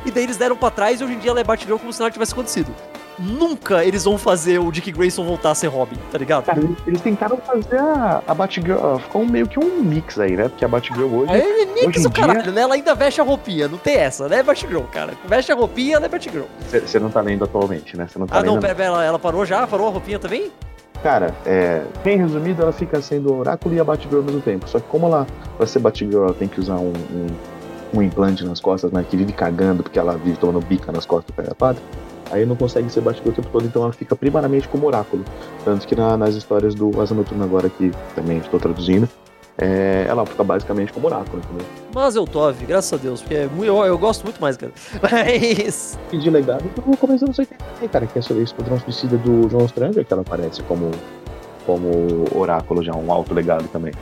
E 0.04 0.10
daí 0.10 0.24
eles 0.24 0.36
deram 0.36 0.56
pra 0.56 0.70
trás 0.70 1.00
e 1.00 1.04
hoje 1.04 1.12
em 1.14 1.18
dia 1.18 1.30
ela 1.30 1.38
é 1.40 1.44
Batgirl 1.44 1.76
como 1.78 1.92
se 1.92 2.00
nada 2.00 2.10
tivesse 2.10 2.32
acontecido. 2.32 2.74
Nunca 3.22 3.84
eles 3.84 4.02
vão 4.04 4.18
fazer 4.18 4.58
o 4.58 4.72
Dick 4.72 4.90
Grayson 4.90 5.22
voltar 5.24 5.52
a 5.52 5.54
ser 5.54 5.68
Robin, 5.68 5.96
tá 6.10 6.18
ligado? 6.18 6.44
Cara, 6.44 6.60
eles, 6.86 7.00
tentaram 7.00 7.36
fazer 7.36 7.78
a, 7.78 8.20
a 8.26 8.34
Batgirl. 8.34 8.96
Ficou 8.98 9.24
meio 9.24 9.46
que 9.46 9.60
um 9.60 9.80
mix 9.82 10.18
aí, 10.18 10.36
né? 10.36 10.48
Porque 10.48 10.64
a 10.64 10.68
Batgirl 10.68 11.04
hoje. 11.06 11.32
Aí 11.32 11.40
é 11.40 11.66
mix 11.66 11.98
hoje 11.98 12.06
o 12.08 12.10
caralho, 12.10 12.42
dia- 12.42 12.52
né? 12.52 12.62
Ela 12.62 12.74
ainda 12.74 12.94
veste 12.96 13.20
a 13.20 13.24
roupinha, 13.24 13.68
não 13.68 13.78
tem 13.78 13.94
essa, 13.94 14.28
né? 14.28 14.38
É 14.38 14.42
Batgirl, 14.42 14.82
cara. 14.92 15.12
Veste 15.26 15.52
a 15.52 15.54
roupinha, 15.54 15.96
ela 15.96 16.06
é 16.06 16.08
Batgirl. 16.08 16.44
Você 16.68 16.98
não 16.98 17.10
tá 17.10 17.20
lendo 17.20 17.44
atualmente, 17.44 17.96
né? 17.96 18.08
Você 18.10 18.18
não 18.18 18.26
tá 18.26 18.38
Ah, 18.38 18.42
não, 18.42 18.58
pera, 18.58 18.74
pera, 18.74 18.88
ela, 18.88 19.04
ela 19.04 19.18
parou 19.20 19.46
já? 19.46 19.66
Parou 19.68 19.86
a 19.86 19.90
roupinha 19.90 20.18
também? 20.18 20.50
Cara, 21.02 21.34
é, 21.46 21.82
bem 22.04 22.16
resumido, 22.18 22.62
ela 22.62 22.72
fica 22.72 23.00
sendo 23.00 23.32
o 23.32 23.38
Oráculo 23.40 23.74
e 23.74 23.80
a 23.80 23.84
Batgirl 23.84 24.16
ao 24.18 24.22
mesmo 24.22 24.40
tempo. 24.40 24.68
Só 24.68 24.78
que 24.80 24.86
como 24.88 25.06
ela, 25.06 25.26
pra 25.56 25.66
ser 25.66 25.78
Batgirl, 25.78 26.24
ela 26.24 26.34
tem 26.34 26.48
que 26.48 26.60
usar 26.60 26.76
um, 26.76 26.92
um, 27.12 27.26
um 27.98 28.02
implante 28.02 28.44
nas 28.44 28.60
costas, 28.60 28.90
né? 28.92 29.04
Que 29.08 29.16
vive 29.16 29.32
cagando 29.32 29.82
porque 29.82 29.98
ela 29.98 30.16
vive 30.16 30.36
tomando 30.38 30.64
bica 30.64 30.90
nas 30.92 31.04
costas 31.06 31.34
do 31.34 31.42
da 31.42 31.54
pátria. 31.54 31.84
Aí 32.30 32.46
não 32.46 32.56
consegue 32.56 32.88
ser 32.90 33.00
Batgirl 33.02 33.28
o 33.28 33.32
tempo 33.32 33.48
todo, 33.52 33.64
então 33.66 33.82
ela 33.82 33.92
fica 33.92 34.16
primariamente 34.16 34.66
como 34.68 34.86
Oráculo. 34.86 35.24
Tanto 35.64 35.86
que 35.86 35.94
na- 35.94 36.16
nas 36.16 36.34
histórias 36.34 36.74
do 36.74 36.98
Asa 37.00 37.14
Noturna 37.14 37.44
agora, 37.44 37.68
que 37.68 37.90
também 38.14 38.38
estou 38.38 38.58
traduzindo, 38.58 39.08
é, 39.58 40.06
ela 40.08 40.24
fica 40.24 40.42
basicamente 40.42 40.92
como 40.94 41.06
Oráculo, 41.08 41.42
entendeu? 41.44 41.66
Mas 41.94 42.16
eu 42.16 42.24
Tove, 42.26 42.64
graças 42.64 42.92
a 42.92 42.96
Deus, 43.02 43.20
porque 43.20 43.34
é 43.34 43.46
muito, 43.46 43.66
eu, 43.66 43.84
eu 43.84 43.98
gosto 43.98 44.22
muito 44.24 44.40
mais, 44.40 44.56
cara. 44.56 44.72
Mas. 45.02 45.98
E 46.10 46.16
de 46.16 46.30
legado, 46.30 46.64
eu 46.76 46.82
vou 46.82 46.96
começar 46.96 47.26
no 47.26 47.34
80, 47.36 47.56
cara, 47.90 48.06
que 48.06 48.18
é 48.18 48.22
sobre 48.22 48.44
Esquadrão 48.44 48.80
Suicida 48.80 49.18
do 49.18 49.48
João 49.50 49.68
Stranger, 49.68 50.04
que 50.06 50.12
ela 50.12 50.22
aparece 50.22 50.62
como, 50.62 50.90
como 51.66 52.24
Oráculo 52.34 52.82
já, 52.82 52.94
um 52.94 53.12
alto 53.12 53.34
legado 53.34 53.68
também. 53.68 53.92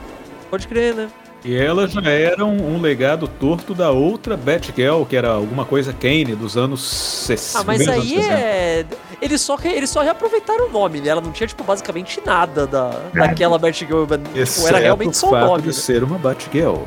Pode 0.49 0.67
crer, 0.67 0.95
né? 0.95 1.09
E 1.43 1.55
ela 1.55 1.87
já 1.87 2.01
era 2.01 2.45
um, 2.45 2.75
um 2.75 2.79
legado 2.79 3.27
torto 3.27 3.73
da 3.73 3.89
outra 3.89 4.37
Batgirl, 4.37 5.03
que 5.05 5.15
era 5.15 5.29
alguma 5.29 5.65
coisa 5.65 5.91
Kane 5.91 6.35
dos 6.35 6.55
anos 6.55 6.81
60. 6.81 7.59
Ah, 7.59 7.63
mas 7.65 7.87
aí 7.87 8.09
60. 8.09 8.33
é. 8.33 8.85
Eles 9.21 9.41
só, 9.41 9.57
eles 9.63 9.89
só 9.89 10.01
reaproveitaram 10.01 10.67
o 10.67 10.71
nome, 10.71 11.01
né? 11.01 11.09
Ela 11.09 11.21
não 11.21 11.31
tinha, 11.31 11.47
tipo, 11.47 11.63
basicamente 11.63 12.21
nada 12.25 12.67
da, 12.67 12.89
daquela 13.13 13.57
Batgirl. 13.57 14.05
Tipo, 14.05 14.67
era 14.67 14.79
realmente 14.79 15.17
só 15.17 15.29
o 15.29 15.39
nome. 15.39 15.61
de 15.61 15.67
né? 15.67 15.73
ser 15.73 16.03
uma 16.03 16.17
Batgirl. 16.17 16.83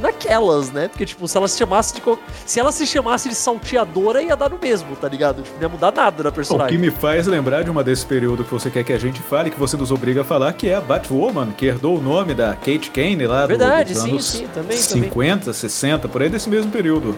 Naquelas, 0.00 0.70
né? 0.70 0.88
Porque, 0.88 1.04
tipo, 1.04 1.26
se 1.26 1.36
ela 1.36 1.48
se 1.48 1.58
chamasse 1.58 1.94
de. 1.94 2.00
co- 2.00 2.18
Se 2.46 2.60
ela 2.60 2.70
se 2.72 2.86
chamasse 2.86 3.28
de 3.28 3.34
salteadora, 3.34 4.22
ia 4.22 4.36
dar 4.36 4.48
no 4.50 4.58
mesmo, 4.60 4.94
tá 4.96 5.08
ligado? 5.08 5.42
Tipo, 5.42 5.56
não 5.56 5.62
ia 5.62 5.68
mudar 5.68 5.92
nada 5.92 6.22
da 6.22 6.28
O 6.28 6.32
que 6.32 6.36
personagem. 6.36 6.78
me 6.78 6.90
faz 6.90 7.26
lembrar 7.26 7.62
de 7.64 7.70
uma 7.70 7.82
desse 7.82 8.06
período 8.06 8.44
que 8.44 8.50
você 8.50 8.70
quer 8.70 8.84
que 8.84 8.92
a 8.92 8.98
gente 8.98 9.20
fale, 9.20 9.50
que 9.50 9.58
você 9.58 9.76
nos 9.76 9.90
obriga 9.90 10.20
a 10.20 10.24
falar, 10.24 10.52
que 10.52 10.68
é 10.68 10.76
a 10.76 10.80
Batwoman, 10.80 11.48
que 11.56 11.66
herdou 11.66 11.98
o 11.98 12.00
nome 12.00 12.34
da 12.34 12.54
Kate 12.54 12.90
Kane 12.90 13.26
lá 13.26 13.42
do- 13.42 13.48
Verdade, 13.48 13.92
dos 13.94 14.02
sim, 14.02 14.10
anos 14.10 14.24
sim, 14.26 14.46
também, 14.54 14.76
50, 14.76 15.52
60, 15.52 16.08
por 16.08 16.22
aí 16.22 16.28
desse 16.28 16.48
mesmo 16.48 16.70
período. 16.70 17.16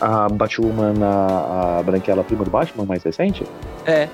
A 0.00 0.28
Batwoman, 0.28 0.94
a, 1.02 1.78
a 1.78 1.82
Branquela 1.82 2.22
prima 2.22 2.44
do 2.44 2.50
Batman, 2.50 2.84
mais 2.84 3.02
recente? 3.02 3.44
É, 3.84 4.08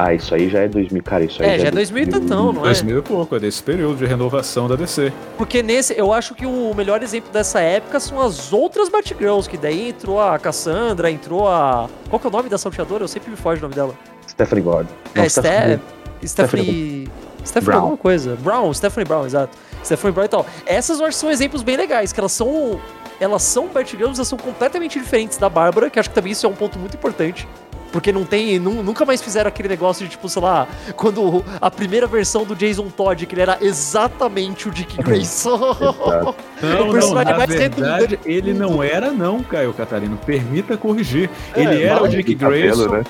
Ah, 0.00 0.14
isso 0.14 0.32
aí 0.32 0.48
já 0.48 0.60
é 0.60 0.68
2000, 0.68 1.02
cara, 1.02 1.24
isso 1.24 1.42
aí 1.42 1.48
é, 1.56 1.58
já 1.58 1.66
é 1.66 1.70
2000 1.72 2.02
e 2.04 2.06
tantão, 2.06 2.52
não 2.52 2.60
é? 2.60 2.66
2000 2.66 2.98
e 3.00 3.02
pouco, 3.02 3.34
é 3.34 3.40
desse 3.40 3.60
período 3.60 3.96
de 3.96 4.06
renovação 4.06 4.68
da 4.68 4.76
DC. 4.76 5.12
Porque 5.36 5.60
nesse, 5.60 5.92
eu 5.98 6.12
acho 6.12 6.36
que 6.36 6.46
o 6.46 6.72
melhor 6.72 7.02
exemplo 7.02 7.32
dessa 7.32 7.58
época 7.58 7.98
são 7.98 8.20
as 8.20 8.52
outras 8.52 8.88
Batgirls, 8.88 9.50
que 9.50 9.56
daí 9.56 9.88
entrou 9.88 10.20
a 10.20 10.38
Cassandra, 10.38 11.10
entrou 11.10 11.48
a. 11.48 11.88
Qual 12.08 12.20
que 12.20 12.28
é 12.28 12.30
o 12.30 12.32
nome 12.32 12.48
da 12.48 12.56
salteadora? 12.56 13.02
Eu 13.02 13.08
sempre 13.08 13.28
me 13.32 13.36
foge 13.36 13.58
o 13.58 13.62
nome 13.62 13.74
dela. 13.74 13.92
Stephanie 14.28 14.62
Gordon. 14.62 14.88
Não, 15.16 15.24
é, 15.24 15.28
Stephanie- 15.28 15.80
Ste 16.18 16.28
Stephanie. 16.28 17.08
Stephanie 17.44 17.64
Brown. 17.66 17.80
alguma 17.80 17.96
coisa. 17.96 18.36
Brown, 18.36 18.72
Stephanie 18.72 19.04
Brown, 19.04 19.26
exato. 19.26 19.58
Stephanie 19.84 20.12
Brown 20.14 20.26
e 20.26 20.28
tal. 20.28 20.46
Essas 20.64 21.00
eu 21.00 21.06
acho 21.06 21.16
que 21.16 21.20
são 21.20 21.30
exemplos 21.30 21.64
bem 21.64 21.76
legais, 21.76 22.12
que 22.12 22.20
elas 22.20 22.30
são. 22.30 22.80
Elas 23.18 23.42
são 23.42 23.66
Batgirls, 23.66 24.16
elas 24.16 24.28
são 24.28 24.38
completamente 24.38 24.96
diferentes 24.96 25.38
da 25.38 25.48
Bárbara, 25.48 25.90
que 25.90 25.98
acho 25.98 26.08
que 26.08 26.14
também 26.14 26.30
isso 26.30 26.46
é 26.46 26.48
um 26.48 26.54
ponto 26.54 26.78
muito 26.78 26.94
importante. 26.96 27.48
Porque 27.92 28.12
não 28.12 28.24
tem. 28.24 28.58
nu- 28.58 28.82
nunca 28.82 29.04
mais 29.04 29.22
fizeram 29.22 29.48
aquele 29.48 29.68
negócio 29.68 30.04
de, 30.04 30.10
tipo, 30.10 30.28
sei 30.28 30.42
lá, 30.42 30.66
quando 30.96 31.44
a 31.60 31.70
primeira 31.70 32.06
versão 32.06 32.44
do 32.44 32.54
Jason 32.54 32.88
Todd, 32.88 33.24
que 33.26 33.34
ele 33.34 33.42
era 33.42 33.56
exatamente 33.60 34.68
o 34.68 34.70
Dick 34.70 35.02
Grayson. 35.02 35.58
Não, 36.60 36.82
O 36.82 36.84
não, 36.86 36.92
personagem 36.92 37.32
na 37.32 37.38
mais 37.38 37.50
verdade, 37.50 37.80
redundante. 38.16 38.18
ele 38.26 38.52
não 38.52 38.82
era 38.82 39.12
não, 39.12 39.42
Caio 39.44 39.72
Catarino. 39.72 40.16
Permita 40.26 40.76
corrigir. 40.76 41.30
É, 41.54 41.62
ele 41.62 41.82
era 41.84 42.02
o 42.02 42.08
Dick 42.08 42.34
de 42.34 42.36
cabelo, 42.36 42.88
Grayson, 42.88 42.96
né? 42.96 43.04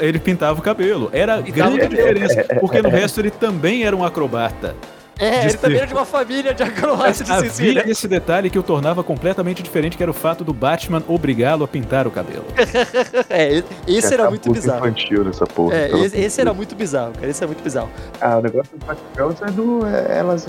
ele 0.00 0.18
pintava 0.20 0.60
o 0.60 0.62
cabelo. 0.62 1.10
Era 1.12 1.42
Pintava 1.42 1.76
grande 1.76 1.96
diferença, 1.96 2.44
porque 2.60 2.80
no 2.80 2.88
resto 2.90 3.20
ele 3.20 3.30
também 3.30 3.82
era 3.84 3.96
um 3.96 4.04
acrobata. 4.04 4.76
É, 5.22 5.30
De 5.40 5.46
ele 5.46 5.56
também 5.56 5.58
circo. 5.58 5.76
era 5.76 5.86
de 5.86 5.94
uma 5.94 6.04
família 6.04 6.52
de 6.54 6.62
acrobatas 6.62 7.18
de 7.24 7.30
havia 7.32 7.50
Sicília. 7.50 7.84
esse 7.88 8.08
detalhe 8.08 8.50
que 8.50 8.58
o 8.58 8.62
tornava 8.62 9.04
completamente 9.04 9.62
diferente, 9.62 9.96
que 9.96 10.02
era 10.02 10.10
o 10.10 10.14
fato 10.14 10.42
do 10.42 10.52
Batman 10.52 11.02
obrigá-lo 11.06 11.64
a 11.64 11.68
pintar 11.68 12.06
o 12.06 12.10
cabelo. 12.10 12.44
É, 13.30 13.62
esse 13.86 14.12
era 14.12 14.28
muito 14.28 14.50
bizarro. 14.52 14.86
infantil 14.86 15.24
nessa 15.24 15.46
porra. 15.46 15.74
É, 15.74 15.90
esse, 16.04 16.18
esse 16.18 16.40
era 16.40 16.52
muito 16.52 16.74
bizarro, 16.74 17.12
cara. 17.12 17.28
Esse 17.28 17.42
é 17.42 17.46
muito 17.46 17.62
bizarro. 17.62 17.88
Ah, 18.20 18.38
o 18.38 18.42
negócio 18.42 18.76
do 18.76 18.84
Batgirls 18.84 19.42
é 19.44 19.50
do. 19.50 19.86
é, 19.86 20.18
elas, 20.18 20.46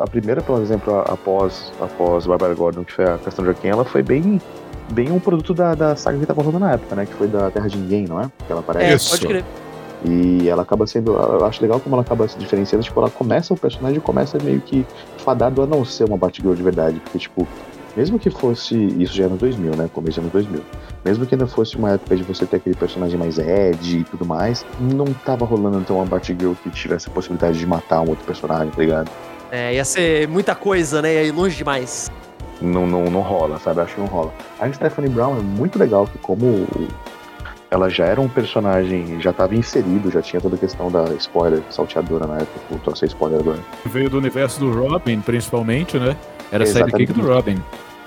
a 0.00 0.06
primeira, 0.06 0.40
por 0.40 0.60
exemplo, 0.62 1.00
após, 1.00 1.72
após 1.80 2.26
Barbara 2.26 2.54
Gordon, 2.54 2.84
que 2.84 2.92
foi 2.92 3.04
a 3.04 3.18
Cassandra 3.18 3.52
Cain, 3.54 3.70
ela 3.70 3.84
foi 3.84 4.02
bem. 4.02 4.40
Bem 4.92 5.10
um 5.10 5.18
produto 5.18 5.54
da, 5.54 5.74
da 5.74 5.96
saga 5.96 6.18
que 6.18 6.26
tava 6.26 6.42
rolando 6.42 6.58
na 6.64 6.72
época, 6.72 6.94
né? 6.94 7.06
Que 7.06 7.14
foi 7.14 7.26
da 7.26 7.50
Terra 7.50 7.66
de 7.68 7.78
Ninguém, 7.78 8.04
não 8.06 8.20
é? 8.20 8.24
Que 8.46 8.52
ela 8.52 8.60
É, 8.60 8.62
aparece. 8.62 8.94
Isso. 8.96 9.10
pode 9.12 9.26
crer. 9.26 9.44
E 10.04 10.48
ela 10.48 10.62
acaba 10.62 10.86
sendo. 10.86 11.12
Eu 11.12 11.44
acho 11.46 11.62
legal 11.62 11.80
como 11.80 11.94
ela 11.94 12.02
acaba 12.02 12.28
se 12.28 12.38
diferenciando. 12.38 12.84
Tipo, 12.84 13.00
ela 13.00 13.10
começa, 13.10 13.54
o 13.54 13.56
personagem 13.56 14.00
começa 14.00 14.38
meio 14.42 14.60
que 14.60 14.86
fadado 15.18 15.62
a 15.62 15.66
não 15.66 15.84
ser 15.84 16.04
uma 16.04 16.16
Batgirl 16.16 16.52
de 16.54 16.62
verdade. 16.62 17.00
Porque, 17.00 17.18
tipo, 17.18 17.48
mesmo 17.96 18.18
que 18.18 18.28
fosse. 18.28 18.76
Isso 18.98 19.14
já 19.14 19.24
é 19.24 19.26
anos 19.26 19.38
2000, 19.38 19.76
né? 19.76 19.88
Começo 19.92 20.20
dos 20.20 20.34
anos 20.34 20.48
2000. 20.50 20.62
Mesmo 21.04 21.26
que 21.26 21.34
ainda 21.34 21.46
fosse 21.46 21.76
uma 21.76 21.92
época 21.92 22.16
de 22.16 22.22
você 22.22 22.44
ter 22.44 22.56
aquele 22.56 22.76
personagem 22.76 23.18
mais 23.18 23.38
Ed 23.38 23.98
e 23.98 24.04
tudo 24.04 24.26
mais, 24.26 24.64
não 24.78 25.06
tava 25.06 25.44
rolando 25.44 25.78
então 25.78 25.96
uma 25.96 26.04
Batgirl 26.04 26.52
que 26.62 26.70
tivesse 26.70 27.08
a 27.08 27.10
possibilidade 27.10 27.58
de 27.58 27.66
matar 27.66 28.00
um 28.00 28.08
outro 28.10 28.24
personagem, 28.24 28.70
tá 28.70 28.82
ligado? 28.82 29.10
É, 29.50 29.74
ia 29.74 29.84
ser 29.84 30.28
muita 30.28 30.54
coisa, 30.54 31.00
né? 31.00 31.14
Ia 31.14 31.22
ir 31.24 31.32
longe 31.32 31.56
demais. 31.56 32.10
Não, 32.60 32.86
não, 32.86 33.04
não 33.04 33.20
rola, 33.20 33.58
sabe? 33.58 33.80
Acho 33.80 33.94
que 33.94 34.00
não 34.00 34.08
rola. 34.08 34.32
A 34.58 34.70
Stephanie 34.72 35.10
Brown 35.10 35.38
é 35.38 35.40
muito 35.40 35.78
legal, 35.78 36.06
que 36.06 36.18
como 36.18 36.66
ela 37.74 37.90
já 37.90 38.04
era 38.06 38.20
um 38.20 38.28
personagem, 38.28 39.20
já 39.20 39.30
estava 39.30 39.52
inserido, 39.54 40.08
já 40.08 40.22
tinha 40.22 40.40
toda 40.40 40.54
a 40.54 40.58
questão 40.58 40.90
da 40.92 41.06
spoiler 41.18 41.60
salteadora 41.70 42.24
na 42.24 42.36
época, 42.36 42.60
voltou 42.70 42.92
a 42.92 42.96
ser 42.96 43.06
spoiler 43.06 43.40
agora. 43.40 43.58
Veio 43.86 44.08
do 44.08 44.16
universo 44.18 44.60
do 44.60 44.70
Robin, 44.72 45.20
principalmente, 45.20 45.98
né? 45.98 46.16
Era 46.52 46.62
Exatamente. 46.62 46.92
sidekick 46.98 47.12
do 47.20 47.26
Robin. 47.26 47.60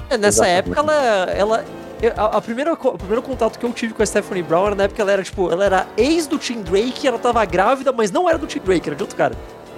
É, 0.09 0.17
nessa 0.17 0.47
Exatamente. 0.47 0.69
época, 0.69 0.79
ela. 0.79 1.31
ela 1.31 1.65
eu- 2.01 2.13
a, 2.15 2.37
a 2.37 2.41
primeira, 2.41 2.71
o 2.73 2.77
primeiro 2.97 3.21
contato 3.21 3.59
que 3.59 3.65
eu 3.65 3.73
tive 3.73 3.93
com 3.93 4.01
a 4.01 4.05
Stephanie 4.05 4.43
Brown 4.43 4.67
era 4.67 4.75
na 4.75 4.83
época 4.83 4.95
que 4.95 5.01
ela 5.01 5.11
era, 5.11 5.23
tipo, 5.23 5.51
ela 5.51 5.65
era 5.65 5.87
ex 5.97 6.27
do 6.27 6.37
Tim 6.37 6.61
Drake, 6.61 7.05
ela 7.05 7.19
tava 7.19 7.43
grávida, 7.43 7.91
mas 7.91 8.09
não 8.09 8.29
era 8.29 8.37
do 8.37 8.47
Tim 8.47 8.59
Drake, 8.59 8.87
era 8.87 8.95
de 8.95 9.03
outro 9.03 9.17
cara. 9.17 9.35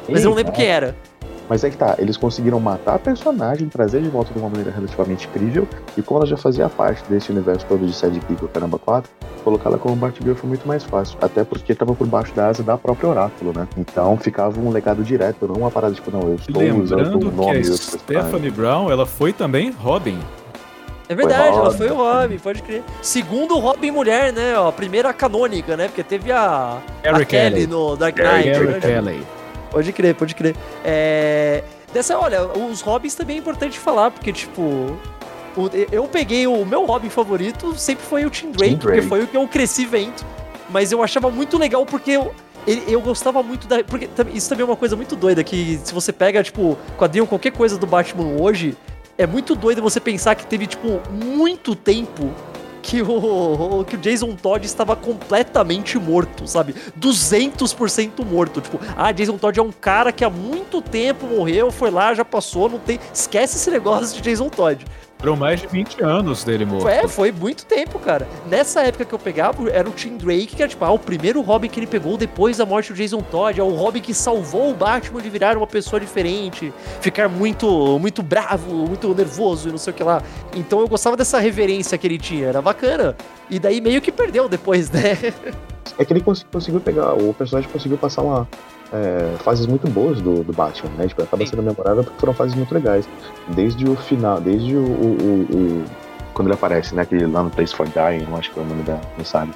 Mas 0.08 0.24
eu 0.24 0.30
não 0.30 0.38
lembro 0.38 0.52
quem 0.52 0.66
era. 0.66 0.96
Mas 1.50 1.64
é 1.64 1.70
que 1.72 1.78
tá, 1.78 1.96
eles 1.98 2.16
conseguiram 2.16 2.60
matar 2.60 2.96
a 2.96 3.00
personagem, 3.00 3.68
trazer 3.68 4.02
de 4.02 4.10
volta 4.10 4.32
de 4.32 4.40
uma 4.40 4.48
maneira 4.48 4.70
relativamente 4.70 5.28
incrível, 5.28 5.68
e 5.98 6.02
como 6.02 6.20
ela 6.20 6.28
já 6.28 6.38
fazia 6.38 6.70
parte 6.70 7.04
desse 7.10 7.32
universo 7.32 7.66
todo 7.66 7.86
de 7.86 7.92
sidekick, 7.92 8.46
o 8.46 8.48
caramba 8.48 8.78
4, 8.78 9.10
colocar 9.44 9.70
ela 9.70 9.80
como 9.80 9.96
Batgirl 9.96 10.36
foi 10.36 10.48
muito 10.48 10.68
mais 10.68 10.84
fácil. 10.84 11.18
Até 11.20 11.44
porque 11.44 11.74
tava 11.74 11.96
por 11.96 12.06
baixo 12.06 12.34
da 12.36 12.48
asa 12.48 12.62
da 12.62 12.78
própria 12.78 13.10
Oráculo, 13.10 13.52
né? 13.56 13.68
Então 13.76 14.16
ficava 14.18 14.60
um 14.60 14.70
legado 14.70 15.04
direto, 15.04 15.48
não 15.48 15.56
uma 15.56 15.72
parada 15.72 15.96
tipo, 15.96 16.12
não, 16.12 16.22
eu 16.22 16.36
estou 16.36 16.62
usando 16.62 16.98
Lembrando 16.98 17.16
o 17.16 17.20
que 17.20 17.26
nome 17.36 17.42
a 17.42 17.72
outro 17.72 17.98
personagem. 17.98 18.00
Stephanie 18.00 18.52
Brown, 18.52 18.92
ela 18.92 19.06
foi 19.08 19.34
também 19.34 19.72
Robin. 19.72 20.20
É 21.08 21.16
verdade, 21.16 21.58
ela 21.58 21.64
Robin. 21.64 21.78
foi 21.78 21.90
o 21.90 21.96
Robin, 21.96 22.38
pode 22.38 22.62
crer. 22.62 22.84
Segundo 23.02 23.56
o 23.56 23.60
Robin 23.60 23.90
mulher, 23.90 24.32
né? 24.32 24.60
Ó, 24.60 24.68
a 24.68 24.72
primeira 24.72 25.12
canônica, 25.12 25.76
né? 25.76 25.88
Porque 25.88 26.04
teve 26.04 26.32
a, 26.32 26.78
a 27.04 27.08
Eric 27.08 27.26
Kelly 27.26 27.52
Kelly. 27.52 27.68
no 27.68 27.96
Dark 27.96 28.16
Knight. 28.16 28.52
Gary 28.52 28.68
né? 28.68 28.80
Kelly. 28.80 29.39
Pode 29.72 29.92
crer, 29.94 30.16
pode 30.16 30.36
crer. 30.36 30.56
É... 30.84 31.64
Dessa, 31.94 32.18
olha, 32.18 32.46
os 32.46 32.82
hobbies 32.82 33.16
também 33.16 33.38
é 33.38 33.40
importante 33.40 33.80
falar, 33.80 34.12
porque, 34.12 34.32
tipo. 34.32 34.98
eu 35.92 36.04
peguei 36.08 36.46
o 36.46 36.64
meu 36.66 36.86
hobby 36.86 37.10
favorito, 37.10 37.76
sempre 37.78 38.06
foi 38.06 38.26
o 38.26 38.30
Tim 38.30 38.52
Drake, 38.52 38.76
Tim 38.76 38.80
porque 38.80 39.02
foi 39.02 39.24
o 39.24 39.28
que 39.28 39.38
eu 39.38 39.48
cresci 39.48 39.86
vendo. 39.86 40.24
Mas 40.70 40.92
eu 40.92 41.02
achava 41.02 41.32
muito 41.32 41.58
legal 41.58 41.84
porque 41.86 42.12
eu, 42.12 42.34
eu 42.88 43.02
gostava 43.02 43.42
muito 43.42 43.68
da. 43.68 43.84
Porque 43.84 44.08
isso 44.34 44.48
também 44.50 44.64
é 44.64 44.66
uma 44.66 44.76
coisa 44.76 44.96
muito 44.96 45.16
doida, 45.16 45.44
que 45.44 45.80
se 45.84 45.94
você 45.94 46.14
pega, 46.14 46.44
tipo, 46.44 46.78
quadrinho, 46.98 47.26
qualquer 47.26 47.52
coisa 47.52 47.78
do 47.78 47.88
Batman 47.88 48.40
hoje, 48.40 48.78
é 49.18 49.26
muito 49.26 49.56
doido 49.56 49.82
você 49.82 50.00
pensar 50.00 50.36
que 50.36 50.46
teve, 50.46 50.68
tipo, 50.68 51.02
muito 51.12 51.76
tempo 51.76 52.32
que 52.82 53.02
o, 53.02 53.84
que 53.86 53.96
o 53.96 54.00
Jason 54.00 54.36
Todd 54.36 54.66
estava 54.66 54.96
completamente 54.96 55.98
morto, 55.98 56.48
sabe? 56.48 56.74
200% 57.00 58.26
morto. 58.26 58.62
Tipo, 58.62 58.80
ah, 58.96 59.12
Jason 59.12 59.38
Todd 59.38 59.60
é 59.60 59.64
um 59.64 59.72
cara 59.72 60.12
que 60.12 60.24
há 60.24 60.30
muito 60.30 60.82
tempo 60.82 61.28
morreu, 61.28 61.72
foi 61.72 61.92
lá, 61.92 62.14
já 62.14 62.26
passou, 62.26 62.70
não 62.70 62.80
tem. 62.80 63.00
Esquece 63.14 63.58
esse 63.58 63.70
negócio 63.70 64.16
de 64.16 64.22
Jason 64.22 64.50
Todd. 64.50 64.86
Foram 65.20 65.36
mais 65.36 65.60
de 65.60 65.68
20 65.68 66.02
anos 66.02 66.46
dele 66.46 66.64
morto. 66.64 66.88
É, 66.88 67.06
foi 67.06 67.30
muito 67.30 67.66
tempo, 67.66 68.00
cara. 68.00 68.26
Nessa 68.50 68.84
época 68.84 69.04
que 69.04 69.14
eu 69.14 69.20
pegava, 69.20 69.70
era 69.70 69.88
o 69.88 69.92
Tim 69.92 70.16
Drake, 70.16 70.56
que 70.56 70.62
era 70.62 70.70
tipo, 70.70 70.86
ah, 70.86 70.92
o 70.92 70.98
primeiro 70.98 71.42
Robin 71.42 71.68
que 71.68 71.78
ele 71.78 71.88
pegou 71.88 72.16
depois 72.16 72.56
da 72.56 72.66
morte 72.66 72.94
do 72.94 72.96
Jason 72.96 73.22
Todd. 73.22 73.60
É 73.60 73.64
o 73.64 73.68
Robin 73.76 74.00
que 74.00 74.14
salvou 74.14 74.72
o 74.72 74.74
Batman 74.74 75.22
de 75.22 75.30
virar 75.30 75.58
uma 75.58 75.68
pessoa 75.68 76.00
diferente, 76.00 76.72
ficar 77.02 77.28
muito, 77.28 78.00
muito 78.00 78.24
bravo, 78.24 78.74
muito 78.88 79.14
nervoso 79.14 79.68
e 79.68 79.72
não 79.72 79.78
sei 79.78 79.92
o 79.92 79.96
que 79.96 80.04
lá. 80.06 80.24
Então 80.56 80.80
eu 80.80 80.88
gostava 80.88 81.18
dessa 81.18 81.38
reverência 81.38 81.98
que 81.98 82.08
ele 82.08 82.18
tinha, 82.18 82.48
era 82.48 82.62
bacana. 82.62 83.14
E 83.50 83.60
daí 83.60 83.82
meio 83.82 84.02
que 84.02 84.14
perdeu 84.14 84.48
depois, 84.48 84.90
né? 84.90 85.18
É 85.98 86.06
que 86.06 86.14
ele 86.14 86.22
cons- 86.22 86.46
conseguiu 86.50 86.80
pegar, 86.80 87.14
o 87.14 87.34
personagem 87.34 87.70
conseguiu 87.70 87.98
passar 87.98 88.22
uma, 88.22 88.48
é, 88.94 89.36
fases 89.40 89.68
muito 89.68 89.90
boas 89.90 90.20
do, 90.22 90.44
do 90.44 90.54
Batman, 90.54 90.92
né? 90.98 91.08
Tipo, 91.08 91.24
acaba 91.24 91.46
sendo 91.46 91.62
memorável 91.64 92.04
porque 92.04 92.20
foram 92.20 92.34
fases 92.34 92.56
muito 92.56 92.74
legais. 92.74 93.08
Desde 93.50 93.88
o 93.90 93.96
final, 93.96 94.40
desde 94.42 94.76
o. 94.76 94.80
o- 94.82 95.18
o- 95.22 95.56
o- 95.56 95.86
quando 96.34 96.48
ele 96.48 96.56
aparece, 96.56 96.96
né? 96.96 97.02
Aquele 97.02 97.28
lá 97.28 97.44
no 97.44 97.50
Place 97.50 97.76
for 97.76 97.86
Dying, 97.88 98.26
eu 98.30 98.36
acho 98.38 98.52
que 98.52 98.60
é 98.60 98.64
o 98.64 98.66
nome 98.66 98.84
da. 98.84 99.00
Não 99.18 99.26
sabe. 99.26 99.52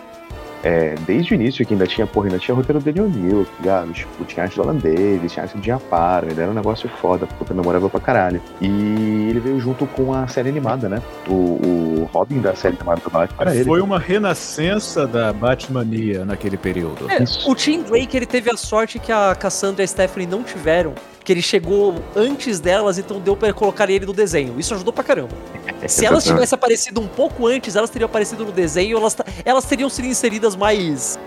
É, 0.64 0.96
desde 1.06 1.34
o 1.34 1.36
início, 1.36 1.66
que 1.66 1.74
ainda 1.74 1.86
tinha, 1.86 2.08
porra, 2.08 2.28
ainda 2.28 2.40
tinha 2.40 2.56
roteiro 2.56 2.80
do 2.80 2.86
Daniel 2.86 3.10
Neal, 3.10 3.44
tá 3.44 3.52
ligado? 3.60 3.94
Tipo, 3.94 4.26
tinha 4.26 4.44
arte 4.44 4.56
do 4.56 4.62
Alan 4.62 4.78
Davis, 4.78 5.32
tinha 5.34 5.44
arte 5.44 5.56
do 5.56 5.62
Diaparo, 5.62 6.30
ele 6.30 6.42
era 6.42 6.50
um 6.50 6.54
negócio 6.54 6.88
foda, 7.02 7.28
puta 7.28 7.54
memorável 7.54 7.90
pra 7.90 8.00
caralho. 8.00 8.42
E 8.62 9.28
ele 9.30 9.40
veio 9.42 9.60
junto 9.60 9.86
com 9.86 10.14
a 10.14 10.26
série 10.28 10.50
animada, 10.50 10.88
né? 10.88 11.02
O, 11.28 11.34
o 11.34 12.10
Robin 12.14 12.40
da 12.40 12.56
série 12.56 12.78
animada 12.78 13.02
do 13.02 13.10
Batman 13.10 13.42
era 13.42 13.56
ele. 13.56 13.66
Foi 13.66 13.82
uma 13.82 14.00
renascença 14.00 15.06
da 15.06 15.34
Batmania 15.34 16.24
naquele 16.24 16.56
período. 16.56 17.12
É, 17.12 17.24
o 17.46 17.54
Tim 17.54 17.84
Drake, 17.84 18.16
ele 18.16 18.26
teve 18.26 18.50
a 18.50 18.56
sorte 18.56 19.00
que 19.00 19.12
a 19.12 19.36
Cassandra 19.36 19.84
e 19.84 19.86
a 19.86 19.88
Stephanie 19.88 20.28
não 20.28 20.44
tiveram, 20.44 20.94
que 21.24 21.32
ele 21.32 21.42
chegou 21.42 21.96
antes 22.16 22.60
delas, 22.60 22.98
então 22.98 23.20
deu 23.20 23.36
pra 23.36 23.54
colocar 23.54 23.90
ele 23.90 24.06
no 24.06 24.14
desenho. 24.14 24.56
Isso 24.60 24.74
ajudou 24.74 24.92
pra 24.94 25.04
caramba. 25.04 25.30
Se 25.88 26.06
elas 26.06 26.24
tivessem 26.24 26.56
aparecido 26.56 27.00
um 27.02 27.08
pouco 27.08 27.48
antes, 27.48 27.76
elas 27.76 27.90
teriam 27.90 28.06
aparecido 28.08 28.46
no 28.46 28.52
desenho, 28.52 28.98
elas, 28.98 29.16
elas 29.46 29.66
teriam 29.66 29.90
sido 29.90 30.06
inseridas 30.06 30.56
mais. 30.56 31.18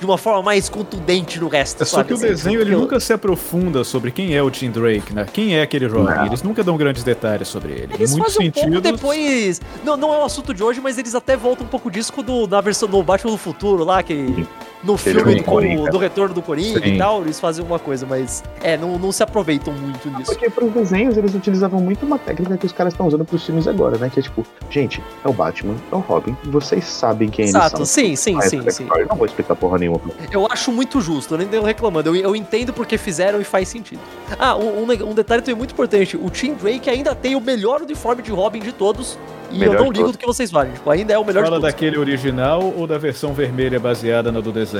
de 0.00 0.04
uma 0.04 0.18
forma 0.18 0.42
mais 0.42 0.68
contundente 0.68 1.38
no 1.40 1.46
resto. 1.48 1.82
É 1.82 1.86
só 1.86 1.98
sabe? 1.98 2.08
que 2.08 2.14
o 2.14 2.16
Assim, 2.16 2.26
desenho 2.26 2.60
ele 2.60 2.70
porque- 2.70 2.82
nunca 2.82 3.00
se 3.00 3.12
aprofunda 3.12 3.84
sobre 3.84 4.10
quem 4.10 4.34
é 4.36 4.42
o 4.42 4.50
Tim 4.50 4.70
Drake, 4.70 5.14
né? 5.14 5.24
Quem 5.32 5.56
é 5.56 5.62
aquele 5.62 5.86
Robin. 5.86 6.12
Não. 6.14 6.26
Eles 6.26 6.42
nunca 6.42 6.62
dão 6.64 6.76
grandes 6.76 7.04
detalhes 7.04 7.46
sobre 7.48 7.72
ele. 7.72 7.94
Eles 7.94 8.12
em 8.12 8.16
muitos 8.16 8.34
fazem 8.34 8.48
um 8.48 8.52
pouco 8.52 8.80
depois. 8.80 9.60
Não, 9.84 9.96
não 9.96 10.12
é 10.12 10.18
o 10.18 10.24
assunto 10.24 10.52
de 10.52 10.62
hoje, 10.62 10.80
mas 10.80 10.98
eles 10.98 11.14
até 11.14 11.36
voltam 11.36 11.64
um 11.64 11.68
pouco 11.68 11.90
disso 11.90 12.12
quando, 12.12 12.46
na 12.48 12.60
versão 12.60 12.88
do 12.88 13.00
Batman 13.02 13.30
do 13.32 13.38
Futuro 13.38 13.84
lá, 13.84 14.02
que. 14.02 14.44
No 14.84 14.98
Teve 14.98 15.18
filme 15.18 15.34
um 15.34 15.36
do, 15.38 15.44
Coringa. 15.44 15.90
do 15.90 15.98
retorno 15.98 16.34
do 16.34 16.42
Coringa 16.42 16.78
Sim. 16.80 16.94
e 16.94 16.98
tal, 16.98 17.22
eles 17.22 17.40
fazem 17.40 17.64
uma 17.64 17.78
coisa, 17.78 18.04
mas. 18.06 18.42
É, 18.62 18.76
não, 18.76 18.98
não 18.98 19.10
se 19.10 19.22
aproveitam 19.22 19.72
muito 19.72 20.08
nisso. 20.10 20.30
Porque 20.30 20.50
pros 20.50 20.70
desenhos 20.72 21.16
eles 21.16 21.34
utilizavam 21.34 21.80
muito 21.80 22.04
uma 22.04 22.18
técnica 22.18 22.56
que 22.58 22.66
os 22.66 22.72
caras 22.72 22.92
estão 22.92 23.06
usando 23.06 23.24
pros 23.24 23.44
filmes 23.44 23.66
agora, 23.66 23.96
né? 23.96 24.10
Que 24.12 24.20
é 24.20 24.22
tipo, 24.22 24.44
gente, 24.68 25.02
é 25.24 25.28
o 25.28 25.32
Batman, 25.32 25.74
é 25.90 25.94
o 25.94 26.00
Robin, 26.00 26.36
vocês 26.44 26.84
sabem 26.84 27.28
quem 27.30 27.46
Exato, 27.46 27.78
eles 27.78 27.88
são. 27.88 28.04
sim, 28.04 28.14
sim, 28.16 28.40
sim, 28.42 28.70
sim. 28.70 28.86
Eu 28.94 29.06
não 29.06 29.16
vou 29.16 29.26
explicar 29.26 29.56
porra 29.56 29.78
nenhuma. 29.78 30.00
Eu 30.30 30.46
acho 30.50 30.70
muito 30.70 31.00
justo, 31.00 31.34
eu 31.34 31.38
nem 31.38 31.46
tenho 31.48 31.62
reclamando. 31.62 32.10
Eu, 32.10 32.16
eu 32.16 32.36
entendo 32.36 32.72
porque 32.72 32.98
fizeram 32.98 33.40
e 33.40 33.44
faz 33.44 33.68
sentido. 33.68 34.00
Ah, 34.38 34.54
um, 34.56 34.82
um 34.82 34.84
um 35.10 35.14
detalhe 35.14 35.40
também 35.42 35.56
muito 35.56 35.72
importante: 35.72 36.16
o 36.16 36.28
Tim 36.28 36.54
Drake 36.54 36.90
ainda 36.90 37.14
tem 37.14 37.34
o 37.34 37.40
melhor 37.40 37.80
uniforme 37.82 38.22
de 38.22 38.30
Robin 38.30 38.60
de 38.60 38.72
todos. 38.72 39.18
E 39.50 39.58
Melhor 39.58 39.74
eu 39.74 39.78
não 39.84 39.86
ligo 39.92 39.98
todos. 39.98 40.12
do 40.12 40.18
que 40.18 40.26
vocês 40.26 40.50
valem. 40.50 40.72
Tipo, 40.72 40.90
ainda 40.90 41.12
é 41.12 41.18
o 41.18 41.24
melhor 41.24 41.44
Fala 41.44 41.56
de 41.56 41.60
todos. 41.62 41.74
daquele 41.74 41.96
original 41.98 42.72
ou 42.76 42.86
da 42.88 42.98
versão 42.98 43.32
vermelha 43.32 43.78
baseada 43.78 44.32
na 44.32 44.40
do 44.40 44.50
desenho? 44.50 44.73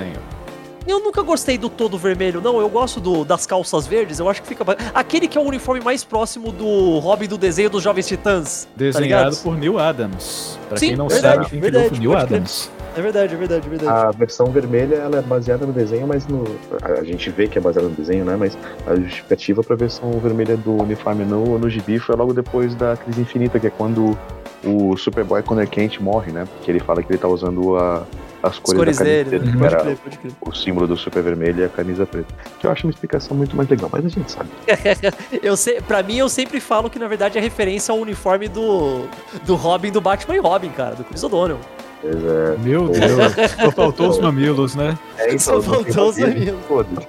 Eu 0.87 1.00
nunca 1.00 1.22
gostei 1.22 1.57
do 1.57 1.70
todo 1.70 1.96
vermelho, 1.96 2.42
não. 2.42 2.61
Eu 2.61 2.68
gosto 2.68 3.00
do- 3.00 3.24
das 3.24 3.46
calças 3.46 3.87
verdes. 3.87 4.18
Eu 4.18 4.28
acho 4.28 4.42
que 4.42 4.48
fica. 4.48 4.64
Aquele 4.94 5.26
que 5.26 5.38
é 5.38 5.40
o 5.40 5.44
uniforme 5.44 5.83
mais 5.83 6.04
próximo 6.04 6.52
do 6.52 6.98
Robin 6.98 7.26
do 7.26 7.38
desenho 7.38 7.70
dos 7.70 7.83
Jovens 7.83 8.07
Titãs. 8.07 8.64
tá 8.66 8.70
Desenhado 8.76 9.30
ligado? 9.30 9.42
por 9.42 9.57
Neil 9.57 9.78
Adams. 9.78 10.59
Pra 10.68 10.76
Sim, 10.76 10.88
quem 10.88 10.96
não 10.96 11.09
verdade, 11.09 11.37
sabe, 11.37 11.50
quem 11.50 11.61
verdade, 11.61 11.88
criou 11.88 12.12
foi 12.12 12.22
Neil. 12.26 12.37
Adams. 12.37 12.70
É 12.96 13.00
verdade, 13.02 13.35
é 13.35 13.37
verdade, 13.37 13.66
é 13.66 13.70
verdade. 13.70 13.90
A 14.07 14.11
versão 14.12 14.46
vermelha 14.46 14.96
ela 14.96 15.18
é 15.18 15.22
baseada 15.22 15.66
no 15.66 15.72
desenho, 15.72 16.07
mas 16.07 16.26
no, 16.28 16.44
a 16.83 17.02
gente 17.02 17.28
vê 17.30 17.48
que 17.48 17.59
é 17.59 17.61
baseada 17.61 17.88
no 17.88 17.94
desenho, 17.94 18.24
né? 18.24 18.37
Mas 18.37 18.57
a 18.87 18.94
justificativa 18.94 19.62
pra 19.62 19.74
versão 19.74 20.11
vermelha 20.20 20.57
do 20.57 20.80
uniforme 20.83 21.24
no, 21.24 21.59
no 21.59 21.68
gibi 21.68 21.98
foi 21.98 22.14
logo 22.14 22.33
depois 22.33 22.74
da 22.74 22.96
crise 22.96 23.20
infinita, 23.20 23.59
que 23.59 23.66
é 23.66 23.70
quando 23.70 24.16
o 24.62 24.96
Superboy 24.96 25.42
Connor 25.42 25.66
Kent 25.68 25.98
morre, 26.00 26.30
né? 26.33 26.46
Que 26.62 26.70
ele 26.70 26.80
fala 26.80 27.02
que 27.02 27.11
ele 27.11 27.18
tá 27.18 27.28
usando 27.28 27.76
a- 27.76 28.04
as 28.42 28.52
As 28.52 28.59
cores, 28.59 28.78
cores 28.78 28.98
da 28.98 29.04
dele, 29.04 29.38
né? 29.38 29.66
era 29.66 29.80
crer, 29.80 29.96
crer. 29.96 30.33
o 30.40 30.52
símbolo 30.54 30.87
do 30.87 30.96
super 30.98 31.22
vermelho 31.22 31.62
e 31.62 31.64
a 31.64 31.68
camisa 31.68 32.04
preta. 32.07 32.33
Que 32.61 32.66
eu 32.66 32.70
acho 32.70 32.87
uma 32.87 32.90
explicação 32.90 33.35
muito 33.37 33.57
mais 33.57 33.68
legal, 33.70 33.88
mas 33.90 34.04
a 34.04 34.09
gente 34.09 34.30
sabe. 34.30 34.50
eu 35.42 35.57
sei, 35.57 35.80
pra 35.80 36.02
mim, 36.02 36.18
eu 36.18 36.28
sempre 36.28 36.61
falo 36.61 36.88
que 36.90 36.98
na 36.98 37.09
verdade 37.09 37.38
é 37.38 37.40
referência 37.40 37.90
ao 37.92 37.98
uniforme 37.98 38.46
do, 38.48 39.07
do 39.46 39.54
Robin 39.54 39.90
do 39.90 40.00
Batman 40.00 40.37
e 40.37 40.38
Robin, 40.38 40.68
cara, 40.70 40.94
do 40.94 41.02
Chris 41.04 41.22
O'Donnell. 41.24 41.59
É, 42.05 42.59
Meu 42.59 42.88
Deus, 42.88 43.33
só 43.62 43.71
faltou 43.71 44.09
os 44.11 44.19
mamilos, 44.19 44.75
né? 44.75 44.97
é, 45.19 45.37
Só 45.38 45.55
não 45.55 45.61
tem 45.62 45.93
faltou 45.93 46.09
os 46.11 46.19
mamilos. 46.19 46.61
foda-se. 46.69 47.09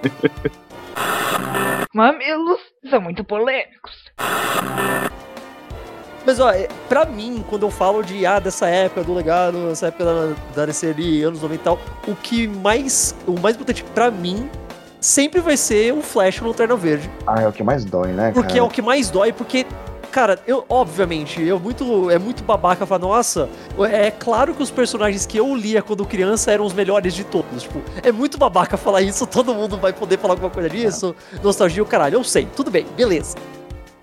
Mamilos 1.93 2.59
são 2.89 3.01
muito 3.01 3.23
polêmicos. 3.23 3.93
Mas 6.25 6.39
ó, 6.39 6.49
é, 6.49 6.67
pra 6.89 7.05
mim, 7.05 7.43
quando 7.47 7.63
eu 7.63 7.71
falo 7.71 8.01
de 8.03 8.25
ah, 8.25 8.39
dessa 8.39 8.67
época 8.67 9.03
do 9.03 9.13
legado, 9.13 9.67
dessa 9.69 9.87
época 9.87 10.05
da, 10.05 10.33
da 10.55 10.65
DC 10.65 10.87
ali, 10.87 11.21
anos 11.23 11.41
90 11.41 11.61
e 11.61 11.63
tal, 11.63 11.79
o 12.07 12.15
que 12.15 12.47
mais. 12.47 13.15
O 13.27 13.39
mais 13.39 13.55
importante 13.55 13.83
pra 13.93 14.09
mim 14.09 14.49
sempre 14.99 15.39
vai 15.39 15.55
ser 15.55 15.93
o 15.93 16.01
Flash 16.01 16.41
no 16.41 16.47
Lanterna 16.47 16.75
Verde. 16.75 17.09
Ah, 17.27 17.41
é 17.41 17.47
o 17.47 17.51
que 17.51 17.61
mais 17.63 17.85
dói, 17.85 18.07
né, 18.11 18.31
Porque 18.33 18.53
é 18.53 18.55
cara? 18.55 18.63
o 18.65 18.69
que 18.69 18.81
mais 18.81 19.09
dói, 19.11 19.31
porque. 19.31 19.65
Cara, 20.15 20.39
eu, 20.47 20.63
obviamente, 20.69 21.41
eu 21.43 21.59
muito, 21.59 22.09
é 22.09 22.17
muito 22.17 22.41
babaca 22.41 22.85
falar, 22.85 22.99
nossa, 22.99 23.49
é 23.91 24.09
claro 24.09 24.53
que 24.53 24.63
os 24.63 24.71
personagens 24.71 25.25
que 25.25 25.37
eu 25.37 25.53
lia 25.53 25.81
quando 25.81 26.05
criança 26.05 26.53
eram 26.53 26.63
os 26.63 26.71
melhores 26.71 27.13
de 27.13 27.25
todos. 27.25 27.63
Tipo, 27.63 27.81
é 28.01 28.13
muito 28.13 28.37
babaca 28.37 28.77
falar 28.77 29.01
isso, 29.01 29.27
todo 29.27 29.53
mundo 29.53 29.75
vai 29.75 29.91
poder 29.91 30.17
falar 30.17 30.35
alguma 30.35 30.49
coisa 30.49 30.69
disso, 30.69 31.13
nostalgia, 31.43 31.83
o 31.83 31.85
caralho. 31.85 32.15
Eu 32.15 32.23
sei, 32.23 32.47
tudo 32.55 32.71
bem, 32.71 32.85
beleza. 32.95 33.35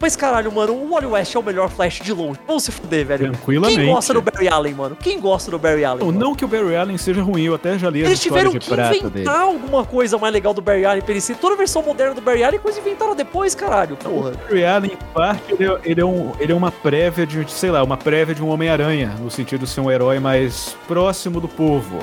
Mas 0.03 0.17
caralho, 0.17 0.51
mano, 0.51 0.73
o 0.73 0.91
Wally 0.91 1.07
West 1.07 1.33
é 1.33 1.39
o 1.39 1.43
melhor 1.45 1.71
Flash 1.71 2.01
de 2.01 2.13
longe. 2.13 2.41
Vamos 2.45 2.65
se 2.65 2.73
fuder, 2.73 3.07
velho. 3.07 3.31
Tranquilamente. 3.31 3.79
Quem 3.79 3.93
gosta 3.93 4.13
do 4.13 4.21
Barry 4.21 4.49
Allen, 4.49 4.75
mano? 4.75 4.97
Quem 4.97 5.21
gosta 5.21 5.49
do 5.53 5.61
Barry 5.61 5.85
Allen? 5.85 6.05
Não, 6.05 6.11
não 6.11 6.35
que 6.35 6.45
o 6.45 6.49
Barry 6.49 6.75
Allen 6.75 6.99
seja 6.99 7.23
ruim, 7.23 7.45
eu 7.45 7.55
até 7.55 7.79
já 7.79 7.89
li 7.89 8.01
Eles 8.01 8.19
tiveram 8.19 8.51
que 8.51 8.57
inventar 8.57 9.11
dele. 9.11 9.29
alguma 9.29 9.85
coisa 9.85 10.19
mais 10.19 10.35
legal 10.35 10.53
do 10.53 10.61
Barry 10.61 10.85
Allen 10.85 11.03
pra 11.03 11.13
ele 11.13 11.21
ser. 11.21 11.37
Toda 11.37 11.55
a 11.55 11.57
versão 11.57 11.85
moderna 11.85 12.17
do 12.17 12.21
Barry 12.21 12.43
Allen, 12.43 12.59
coisa 12.59 12.81
inventaram 12.81 13.15
depois, 13.15 13.55
caralho. 13.55 13.97
Porra. 13.97 14.31
O 14.31 14.49
Barry 14.49 14.65
Allen, 14.65 14.93
em 14.93 15.15
parte, 15.15 15.53
ele 15.53 15.65
é, 15.65 15.79
ele 15.85 16.01
é 16.01 16.05
um, 16.05 16.33
ele 16.41 16.51
é 16.51 16.55
uma 16.55 16.73
prévia 16.73 17.25
de, 17.25 17.49
sei 17.53 17.71
lá, 17.71 17.81
uma 17.85 17.97
prévia 17.97 18.35
de 18.35 18.43
um 18.43 18.49
Homem-Aranha, 18.49 19.15
no 19.21 19.31
sentido 19.31 19.67
de 19.67 19.71
ser 19.71 19.83
um 19.83 19.89
herói 19.89 20.19
mais 20.19 20.77
próximo 20.89 21.41
do 21.41 21.47
povo. 21.47 22.01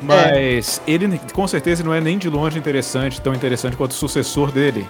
Mas 0.00 0.80
ele, 0.86 1.20
com 1.34 1.46
certeza, 1.46 1.84
não 1.84 1.92
é 1.92 2.00
nem 2.00 2.16
de 2.16 2.30
longe 2.30 2.58
interessante, 2.58 3.20
tão 3.20 3.34
interessante 3.34 3.76
quanto 3.76 3.90
o 3.90 3.94
sucessor 3.94 4.50
dele. 4.50 4.88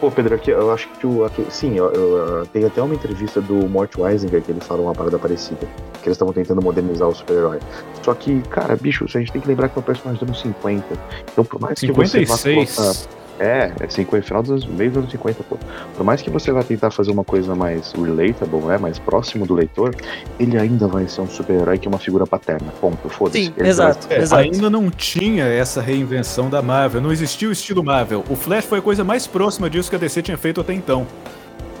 Pô, 0.00 0.10
Pedro, 0.10 0.34
aqui, 0.34 0.50
eu 0.50 0.70
acho 0.72 0.88
que 0.90 1.06
o. 1.06 1.24
Aqui, 1.24 1.46
sim, 1.48 1.76
eu, 1.76 1.90
eu- 1.92 2.46
tem 2.52 2.64
até 2.64 2.82
uma 2.82 2.94
entrevista 2.94 3.40
do 3.40 3.54
Mort 3.66 3.96
Weisinger 3.96 4.42
que 4.42 4.50
ele 4.52 4.60
fala 4.60 4.82
uma 4.82 4.94
parada 4.94 5.18
parecida. 5.18 5.66
Que 6.02 6.08
eles 6.08 6.16
estavam 6.16 6.34
tentando 6.34 6.60
modernizar 6.60 7.08
o 7.08 7.14
super-herói. 7.14 7.60
Só 8.02 8.12
que, 8.14 8.40
cara, 8.42 8.76
bicho, 8.76 9.04
a 9.04 9.08
gente 9.08 9.32
tem 9.32 9.40
que 9.40 9.48
lembrar 9.48 9.70
que 9.70 9.78
é 9.78 9.80
um 9.80 9.82
personagem 9.82 10.20
dos 10.20 10.28
anos 10.28 10.40
50. 10.42 10.84
Então, 11.32 11.44
por 11.44 11.60
mais 11.60 11.80
que 11.80 11.86
você 11.92 12.24
vá 12.26 12.36
56. 12.36 12.76
colocar. 12.76 13.25
É, 13.38 13.70
é 13.80 13.88
50, 13.88 14.26
final 14.26 14.42
dos 14.42 14.50
anos, 14.50 14.66
meio 14.66 14.90
dos 14.90 14.98
anos 14.98 15.10
50, 15.10 15.42
pô. 15.44 15.58
Por 15.94 16.04
mais 16.04 16.22
que 16.22 16.30
você 16.30 16.50
vá 16.50 16.62
tentar 16.62 16.90
fazer 16.90 17.10
uma 17.10 17.24
coisa 17.24 17.54
mais 17.54 17.92
relatable, 17.92 18.60
né, 18.62 18.78
mais 18.78 18.98
próximo 18.98 19.46
do 19.46 19.54
leitor, 19.54 19.94
ele 20.40 20.58
ainda 20.58 20.88
vai 20.88 21.06
ser 21.06 21.20
um 21.20 21.28
super-herói 21.28 21.78
que 21.78 21.86
é 21.86 21.90
uma 21.90 21.98
figura 21.98 22.26
paterna. 22.26 22.72
Ponto, 22.80 23.08
foda-se. 23.10 23.44
Sim, 23.46 23.52
Ele 23.56 23.68
exato, 23.68 24.08
vai- 24.08 24.16
É, 24.18 24.22
exato. 24.22 24.42
ainda 24.42 24.70
não 24.70 24.90
tinha 24.90 25.44
essa 25.44 25.80
reinvenção 25.82 26.48
da 26.48 26.62
Marvel, 26.62 27.00
não 27.00 27.12
existia 27.12 27.48
o 27.48 27.52
estilo 27.52 27.84
Marvel. 27.84 28.24
O 28.30 28.36
Flash 28.36 28.64
foi 28.64 28.78
a 28.78 28.82
coisa 28.82 29.04
mais 29.04 29.26
próxima 29.26 29.68
disso 29.68 29.90
que 29.90 29.96
a 29.96 29.98
DC 29.98 30.22
tinha 30.22 30.38
feito 30.38 30.60
até 30.60 30.72
então. 30.72 31.06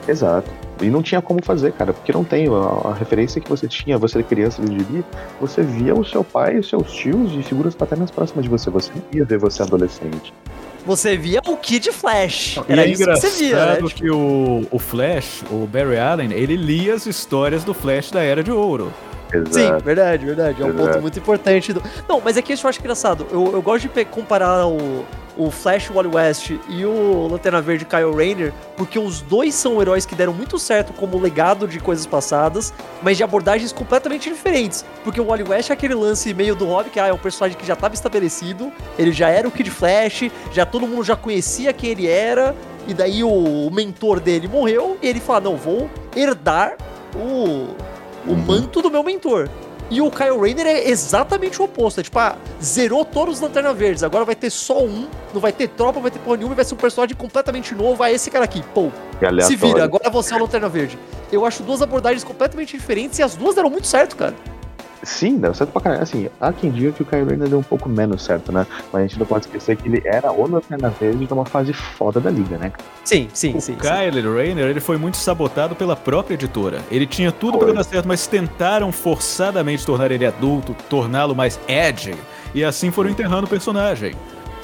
Exato. 0.08 0.48
E 0.80 0.86
não 0.90 1.02
tinha 1.02 1.22
como 1.22 1.42
fazer, 1.42 1.72
cara, 1.72 1.92
porque 1.92 2.12
não 2.12 2.22
tem. 2.22 2.46
A, 2.48 2.90
a 2.90 2.94
referência 2.94 3.40
que 3.40 3.48
você 3.48 3.66
tinha, 3.66 3.96
você 3.98 4.22
criança 4.22 4.62
de 4.62 4.78
gibi, 4.78 5.04
você 5.40 5.62
via 5.62 5.94
o 5.94 6.04
seu 6.04 6.22
pai, 6.22 6.58
os 6.58 6.68
seus 6.68 6.92
tios 6.92 7.32
e 7.32 7.42
figuras 7.42 7.74
paternas 7.74 8.10
próximas 8.10 8.44
de 8.44 8.50
você. 8.50 8.68
Você 8.70 8.90
não 8.94 9.02
ia 9.18 9.24
ver 9.24 9.38
você 9.38 9.62
adolescente. 9.62 10.32
Você 10.86 11.16
via 11.16 11.42
o 11.44 11.56
Kid 11.56 11.90
Flash. 11.90 12.58
E 12.68 12.72
Era 12.72 12.86
é 12.86 12.88
isso 12.88 13.04
que 13.04 13.10
você 13.10 13.28
via, 13.30 13.66
né? 13.74 13.78
que 13.92 14.08
o, 14.08 14.64
o 14.70 14.78
Flash, 14.78 15.42
o 15.50 15.66
Barry 15.66 15.98
Allen, 15.98 16.32
ele 16.32 16.54
lia 16.54 16.94
as 16.94 17.06
histórias 17.06 17.64
do 17.64 17.74
Flash 17.74 18.12
da 18.12 18.22
Era 18.22 18.40
de 18.40 18.52
Ouro. 18.52 18.94
Sim, 19.50 19.60
Exato. 19.60 19.84
verdade, 19.84 20.24
verdade. 20.26 20.62
É 20.62 20.64
um 20.64 20.68
Exato. 20.70 20.84
ponto 20.88 21.00
muito 21.02 21.18
importante. 21.18 21.72
do- 21.72 21.82
Não, 22.08 22.20
mas 22.24 22.36
é 22.36 22.42
que 22.42 22.52
isso 22.52 22.66
eu 22.66 22.70
acho 22.70 22.80
engraçado. 22.80 23.26
Eu, 23.30 23.52
eu 23.52 23.60
gosto 23.62 23.88
de 23.88 24.04
comparar 24.04 24.66
o, 24.66 25.04
o 25.36 25.50
Flash 25.50 25.90
Wally 25.90 26.08
West 26.14 26.50
e 26.68 26.84
o 26.86 27.28
Lanterna 27.30 27.60
Verde 27.60 27.84
Kyle 27.84 28.10
Rayner, 28.14 28.52
porque 28.76 28.98
os 28.98 29.20
dois 29.20 29.54
são 29.54 29.80
heróis 29.82 30.06
que 30.06 30.14
deram 30.14 30.32
muito 30.32 30.58
certo 30.58 30.92
como 30.92 31.18
legado 31.18 31.66
de 31.68 31.78
coisas 31.80 32.06
passadas, 32.06 32.72
mas 33.02 33.16
de 33.16 33.24
abordagens 33.24 33.72
completamente 33.72 34.30
diferentes. 34.30 34.84
Porque 35.04 35.20
o 35.20 35.24
Wally 35.26 35.42
West 35.48 35.70
é 35.70 35.72
aquele 35.72 35.94
lance 35.94 36.32
meio 36.32 36.54
do 36.54 36.64
Robin, 36.66 36.88
que 36.90 37.00
ah, 37.00 37.08
é 37.08 37.12
um 37.12 37.18
personagem 37.18 37.58
que 37.58 37.66
já 37.66 37.74
estava 37.74 37.94
estabelecido, 37.94 38.72
ele 38.98 39.12
já 39.12 39.28
era 39.28 39.46
o 39.46 39.50
Kid 39.50 39.70
Flash, 39.70 40.30
já 40.52 40.64
todo 40.64 40.86
mundo 40.86 41.04
já 41.04 41.16
conhecia 41.16 41.72
quem 41.72 41.90
ele 41.90 42.06
era, 42.06 42.54
e 42.88 42.94
daí 42.94 43.22
o, 43.24 43.28
o 43.28 43.70
mentor 43.70 44.20
dele 44.20 44.46
morreu, 44.48 44.96
e 45.02 45.08
ele 45.08 45.20
fala: 45.20 45.40
não, 45.40 45.56
vou 45.56 45.90
herdar 46.14 46.76
o 47.14 47.68
o 48.26 48.34
manto 48.34 48.82
do 48.82 48.90
meu 48.90 49.02
mentor. 49.02 49.48
E 49.88 50.00
o 50.00 50.10
Kyle 50.10 50.36
Rayner 50.36 50.66
é 50.66 50.88
exatamente 50.88 51.60
o 51.60 51.64
oposto. 51.64 52.00
É 52.00 52.02
tipo, 52.02 52.18
ah, 52.18 52.36
zerou 52.62 53.04
todos 53.04 53.36
os 53.36 53.40
Lanterna 53.40 53.72
Verdes. 53.72 54.02
Agora 54.02 54.24
vai 54.24 54.34
ter 54.34 54.50
só 54.50 54.82
um, 54.82 55.06
não 55.32 55.40
vai 55.40 55.52
ter 55.52 55.68
tropa, 55.68 56.00
vai 56.00 56.10
ter 56.10 56.18
porra 56.18 56.36
nenhuma 56.36 56.56
vai 56.56 56.64
ser 56.64 56.74
um 56.74 56.78
personagem 56.78 57.14
completamente 57.14 57.74
novo. 57.74 58.02
Ah, 58.02 58.10
esse 58.10 58.30
cara 58.30 58.44
aqui, 58.44 58.62
pô. 58.74 58.90
Se 59.46 59.54
vira, 59.54 59.84
agora 59.84 60.10
você 60.10 60.34
é 60.34 60.36
o 60.36 60.40
Lanterna 60.40 60.68
Verde. 60.68 60.98
Eu 61.30 61.46
acho 61.46 61.62
duas 61.62 61.80
abordagens 61.82 62.24
completamente 62.24 62.76
diferentes 62.76 63.18
e 63.18 63.22
as 63.22 63.36
duas 63.36 63.54
deram 63.54 63.70
muito 63.70 63.86
certo, 63.86 64.16
cara. 64.16 64.34
Sim, 65.02 65.38
deu 65.38 65.54
certo 65.54 65.70
pra 65.70 65.80
caralho. 65.80 66.02
Assim, 66.02 66.28
há 66.40 66.52
quem 66.52 66.70
diga 66.70 66.92
que 66.92 67.02
o 67.02 67.06
Kyrie 67.06 67.32
ainda 67.32 67.48
deu 67.48 67.58
um 67.58 67.62
pouco 67.62 67.88
menos 67.88 68.22
certo, 68.24 68.50
né? 68.50 68.66
Mas 68.92 69.02
a 69.02 69.06
gente 69.06 69.18
não 69.18 69.26
pode 69.26 69.46
esquecer 69.46 69.76
que 69.76 69.88
ele 69.88 70.02
era 70.04 70.32
o 70.32 70.48
Lanterna 70.48 70.90
Verde 70.90 71.26
numa 71.30 71.44
fase 71.44 71.72
foda 71.72 72.20
da 72.20 72.30
liga, 72.30 72.56
né? 72.58 72.72
Sim, 73.04 73.28
sim, 73.32 73.56
o 73.56 73.60
sim. 73.60 73.74
Kyler 73.74 74.24
sim. 74.24 74.34
Rayner, 74.34 74.66
ele 74.66 74.80
foi 74.80 74.96
muito 74.96 75.16
sabotado 75.16 75.74
pela 75.74 75.94
própria 75.94 76.34
editora. 76.34 76.80
Ele 76.90 77.06
tinha 77.06 77.30
tudo 77.30 77.58
para 77.58 77.72
dar 77.72 77.84
certo, 77.84 78.08
mas 78.08 78.26
tentaram 78.26 78.90
forçadamente 78.90 79.84
tornar 79.84 80.10
ele 80.10 80.26
adulto, 80.26 80.74
torná-lo 80.88 81.34
mais 81.34 81.58
edgy, 81.68 82.14
e 82.54 82.64
assim 82.64 82.90
foram 82.90 83.10
enterrando 83.10 83.46
o 83.46 83.48
personagem. 83.48 84.14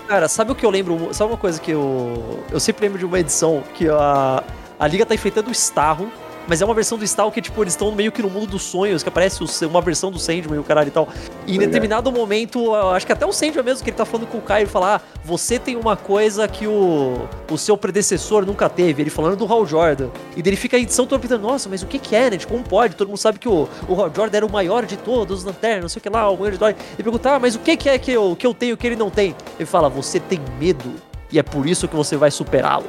Cara, 0.08 0.28
sabe 0.28 0.52
o 0.52 0.54
que 0.54 0.66
eu 0.66 0.70
lembro? 0.70 1.08
Sabe 1.12 1.30
uma 1.30 1.38
coisa 1.38 1.60
que 1.60 1.70
eu. 1.70 2.40
Eu 2.50 2.60
sempre 2.60 2.84
lembro 2.84 2.98
de 2.98 3.04
uma 3.04 3.18
edição 3.18 3.62
que 3.74 3.88
a, 3.88 4.42
a 4.78 4.86
Liga 4.86 5.06
tá 5.06 5.14
enfrentando 5.14 5.48
o 5.48 5.52
Starro 5.52 6.10
mas 6.46 6.60
é 6.60 6.64
uma 6.64 6.74
versão 6.74 6.98
do 6.98 7.04
Stal 7.04 7.30
que, 7.30 7.40
tipo, 7.40 7.62
eles 7.62 7.72
estão 7.72 7.92
meio 7.92 8.10
que 8.10 8.22
no 8.22 8.28
mundo 8.30 8.46
dos 8.46 8.62
sonhos, 8.62 9.02
que 9.02 9.08
aparece 9.08 9.42
uma 9.64 9.80
versão 9.80 10.10
do 10.10 10.18
Sandman 10.18 10.56
e 10.56 10.58
o 10.58 10.64
caralho 10.64 10.88
e 10.88 10.90
tal. 10.90 11.08
E 11.46 11.56
em 11.56 11.58
determinado 11.58 12.10
momento, 12.10 12.74
acho 12.74 13.06
que 13.06 13.12
até 13.12 13.24
o 13.24 13.32
Sandman 13.32 13.64
mesmo, 13.64 13.84
que 13.84 13.90
ele 13.90 13.96
tá 13.96 14.04
falando 14.04 14.26
com 14.26 14.38
o 14.38 14.42
Caio, 14.42 14.66
fala: 14.66 14.96
ah, 14.96 15.00
você 15.24 15.58
tem 15.58 15.76
uma 15.76 15.96
coisa 15.96 16.46
que 16.48 16.66
o, 16.66 17.28
o 17.50 17.58
seu 17.58 17.76
predecessor 17.76 18.44
nunca 18.44 18.68
teve. 18.68 19.02
Ele 19.02 19.10
falando 19.10 19.36
do 19.36 19.52
Hal 19.52 19.66
Jordan. 19.66 20.08
E 20.36 20.40
ele 20.40 20.56
fica 20.56 20.76
a 20.76 20.80
edição 20.80 21.06
toda 21.06 21.20
pensando, 21.20 21.42
nossa, 21.42 21.68
mas 21.68 21.82
o 21.82 21.86
que 21.86 21.98
que 21.98 22.16
é, 22.16 22.30
né? 22.30 22.36
Tipo, 22.36 22.52
como 22.52 22.64
pode? 22.64 22.96
Todo 22.96 23.08
mundo 23.08 23.18
sabe 23.18 23.38
que 23.38 23.48
o, 23.48 23.68
o 23.88 23.94
Hal 24.00 24.10
Jordan 24.14 24.36
era 24.36 24.46
o 24.46 24.50
maior 24.50 24.84
de 24.84 24.96
todos, 24.96 25.38
os 25.38 25.44
lanternas, 25.44 25.82
não 25.82 25.88
sei 25.88 26.00
o 26.00 26.02
que 26.02 26.08
lá, 26.08 26.28
o 26.28 26.36
maior 26.36 26.52
de 26.52 26.58
todos. 26.58 26.74
Ele 26.74 27.02
pergunta, 27.02 27.34
ah, 27.34 27.38
mas 27.38 27.54
o 27.54 27.58
que 27.60 27.76
que 27.76 27.88
é 27.88 27.98
que 27.98 28.12
eu, 28.12 28.36
que 28.36 28.46
eu 28.46 28.54
tenho 28.54 28.76
que 28.76 28.86
ele 28.86 28.96
não 28.96 29.10
tem? 29.10 29.34
Ele 29.58 29.66
fala, 29.66 29.88
você 29.88 30.18
tem 30.18 30.40
medo. 30.58 30.92
E 31.30 31.38
é 31.38 31.42
por 31.42 31.66
isso 31.66 31.88
que 31.88 31.96
você 31.96 32.16
vai 32.16 32.30
superá-lo. 32.30 32.86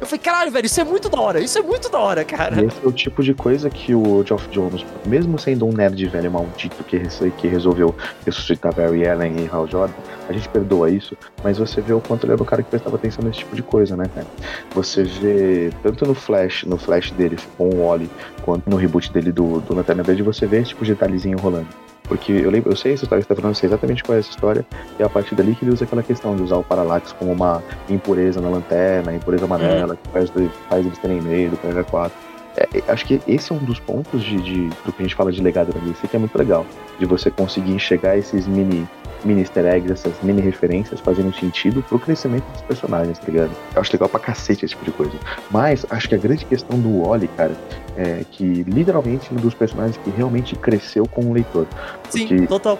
Eu 0.00 0.06
falei, 0.06 0.18
caralho, 0.18 0.50
velho, 0.50 0.64
isso 0.64 0.80
é 0.80 0.84
muito 0.84 1.10
da 1.10 1.20
hora, 1.20 1.40
isso 1.40 1.58
é 1.58 1.62
muito 1.62 1.90
da 1.90 1.98
hora, 1.98 2.24
cara. 2.24 2.64
Esse 2.64 2.82
é 2.82 2.88
o 2.88 2.92
tipo 2.92 3.22
de 3.22 3.34
coisa 3.34 3.68
que 3.68 3.94
o 3.94 4.24
Geoff 4.24 4.48
Jones, 4.48 4.84
mesmo 5.04 5.38
sendo 5.38 5.66
um 5.66 5.72
nerd 5.72 6.06
velho 6.06 6.30
maldito 6.30 6.82
que, 6.84 6.98
que 7.36 7.46
resolveu 7.46 7.94
ressuscitar 8.24 8.74
Barry 8.74 9.06
Allen 9.06 9.44
e 9.44 9.48
Hal 9.48 9.68
Jordan, 9.68 9.92
a 10.26 10.32
gente 10.32 10.48
perdoa 10.48 10.88
isso, 10.88 11.14
mas 11.44 11.58
você 11.58 11.82
vê 11.82 11.92
o 11.92 12.00
quanto 12.00 12.24
ele 12.24 12.32
era 12.32 12.42
o 12.42 12.46
cara 12.46 12.62
que 12.62 12.70
prestava 12.70 12.96
atenção 12.96 13.22
nesse 13.22 13.40
tipo 13.40 13.54
de 13.54 13.62
coisa, 13.62 13.94
né, 13.94 14.06
cara? 14.14 14.26
Você 14.74 15.02
vê, 15.02 15.70
tanto 15.82 16.06
no 16.06 16.14
Flash, 16.14 16.64
no 16.64 16.78
Flash 16.78 17.10
dele 17.10 17.36
com 17.58 17.68
o 17.68 17.86
Wally, 17.86 18.08
quanto 18.42 18.70
no 18.70 18.76
reboot 18.76 19.12
dele 19.12 19.30
do, 19.30 19.60
do 19.60 19.74
Lanterna 19.74 20.02
Verde, 20.02 20.22
você 20.22 20.46
vê 20.46 20.60
esse 20.60 20.70
tipo 20.70 20.84
de 20.84 20.92
detalhezinho 20.92 21.36
rolando. 21.38 21.68
Porque 22.10 22.32
eu 22.32 22.50
lembro, 22.50 22.72
eu 22.72 22.76
sei 22.76 22.94
essa 22.94 23.04
história 23.04 23.22
que 23.22 23.28
você 23.28 23.34
tá 23.36 23.40
falando, 23.40 23.54
eu 23.54 23.60
sei 23.60 23.68
exatamente 23.68 24.02
qual 24.02 24.16
é 24.16 24.18
essa 24.18 24.30
história, 24.30 24.66
e 24.98 25.02
é 25.02 25.06
a 25.06 25.08
partir 25.08 25.36
dali 25.36 25.54
que 25.54 25.64
ele 25.64 25.72
usa 25.72 25.84
aquela 25.84 26.02
questão 26.02 26.34
de 26.34 26.42
usar 26.42 26.56
o 26.56 26.64
Parallax 26.64 27.12
como 27.12 27.30
uma 27.30 27.62
impureza 27.88 28.40
na 28.40 28.48
lanterna, 28.48 29.14
impureza 29.14 29.44
amarela, 29.44 29.94
que 29.94 30.08
faz, 30.08 30.28
faz 30.68 30.84
eles 30.84 30.98
terem 30.98 31.20
medo, 31.20 31.54
o 31.54 31.84
4. 31.84 32.12
É, 32.56 32.66
acho 32.88 33.06
que 33.06 33.20
esse 33.28 33.52
é 33.52 33.54
um 33.54 33.58
dos 33.58 33.78
pontos 33.78 34.24
de, 34.24 34.42
de, 34.42 34.68
do 34.84 34.92
que 34.92 35.02
a 35.02 35.02
gente 35.04 35.14
fala 35.14 35.30
de 35.30 35.40
legado 35.40 35.72
da 35.72 35.78
DC 35.78 36.08
que 36.08 36.16
é 36.16 36.18
muito 36.18 36.36
legal. 36.36 36.66
De 36.98 37.06
você 37.06 37.30
conseguir 37.30 37.70
enxergar 37.70 38.16
esses 38.16 38.44
mini 38.44 38.88
mini 39.24 39.42
easter 39.42 39.66
eggs, 39.66 39.92
essas 39.92 40.14
mini 40.22 40.40
referências 40.40 41.00
fazendo 41.00 41.32
sentido 41.34 41.82
pro 41.82 41.98
crescimento 41.98 42.44
dos 42.52 42.62
personagens, 42.62 43.18
tá 43.18 43.26
ligado? 43.30 43.50
Eu 43.74 43.80
acho 43.80 43.92
legal 43.92 44.08
pra 44.08 44.18
cacete 44.18 44.64
esse 44.64 44.74
tipo 44.74 44.84
de 44.84 44.92
coisa. 44.92 45.12
Mas 45.50 45.86
acho 45.90 46.08
que 46.08 46.14
a 46.14 46.18
grande 46.18 46.44
questão 46.44 46.78
do 46.78 47.02
Wally, 47.02 47.28
cara, 47.36 47.52
é 48.00 48.24
que 48.30 48.44
literalmente 48.62 49.32
um 49.32 49.36
dos 49.36 49.52
personagens 49.52 49.98
que 49.98 50.10
realmente 50.10 50.56
cresceu 50.56 51.06
com 51.06 51.26
o 51.26 51.32
leitor. 51.34 51.66
Porque, 52.02 52.38
Sim, 52.38 52.46
total. 52.46 52.78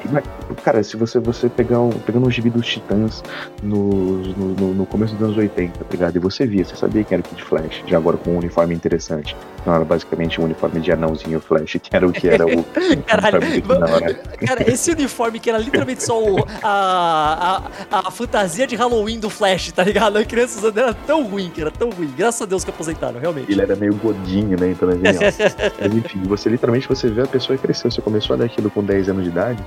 Cara, 0.65 0.83
se 0.83 0.97
você, 0.97 1.21
você 1.21 1.49
pegar 1.49 1.81
um, 1.81 1.91
pegando 1.91 2.27
um 2.27 2.31
gibi 2.31 2.49
dos 2.49 2.67
Titãs 2.67 3.23
no, 3.63 4.17
no, 4.17 4.75
no, 4.75 4.87
começo 4.87 5.15
dos 5.15 5.25
anos 5.25 5.37
80, 5.37 5.79
tá 5.79 5.85
ligado? 5.91 6.17
E 6.17 6.19
você 6.19 6.47
via, 6.47 6.65
você 6.65 6.75
sabia 6.75 7.05
que 7.05 7.13
era 7.13 7.21
o 7.21 7.25
Kid 7.25 7.43
Flash, 7.43 7.83
já 7.87 7.99
agora 7.99 8.17
com 8.17 8.31
um 8.31 8.39
uniforme 8.39 8.75
interessante. 8.75 9.37
Não 9.67 9.75
era 9.75 9.85
basicamente 9.85 10.41
um 10.41 10.45
uniforme 10.45 10.81
de 10.81 10.91
anãozinho 10.91 11.39
Flash, 11.39 11.77
que 11.83 11.95
era 11.95 12.07
o 12.09 12.13
que 12.13 12.27
era 12.27 12.47
o. 12.47 12.65
Caralho, 13.07 13.41
cara, 14.47 14.71
esse 14.71 14.91
uniforme 14.91 15.39
que 15.39 15.51
era 15.51 15.59
literalmente 15.59 16.03
só 16.03 16.19
o, 16.23 16.39
a, 16.63 17.63
a, 17.91 18.09
a 18.09 18.11
fantasia 18.11 18.67
de 18.67 18.75
Halloween 18.75 19.21
do 19.21 19.29
Flash, 19.29 19.73
tá 19.73 19.85
ligado? 19.85 20.17
A 20.17 20.25
criança 20.25 20.59
usando 20.59 20.79
era 20.79 20.95
tão 20.95 21.25
ruim, 21.25 21.51
que 21.51 21.61
era 21.61 21.71
tão 21.71 21.91
ruim. 21.91 22.11
Graças 22.17 22.41
a 22.41 22.47
Deus 22.47 22.65
que 22.65 22.71
aposentaram, 22.71 23.21
realmente. 23.21 23.53
Ele 23.53 23.61
era 23.61 23.77
meio 23.77 23.95
godinho, 23.95 24.59
né? 24.59 24.71
Então, 24.71 24.89
assim, 25.17 25.43
Mas 25.81 25.95
enfim, 25.95 26.23
você 26.25 26.49
literalmente 26.49 26.89
você 26.89 27.09
vê 27.09 27.23
a 27.23 27.27
pessoa 27.27 27.57
que 27.57 27.63
cresceu. 27.63 27.91
Você 27.91 28.01
começou 28.01 28.35
a 28.35 28.39
dar 28.39 28.45
aquilo 28.47 28.71
com 28.71 28.83
10 28.83 29.09
anos 29.09 29.25
de 29.25 29.31
idade. 29.31 29.63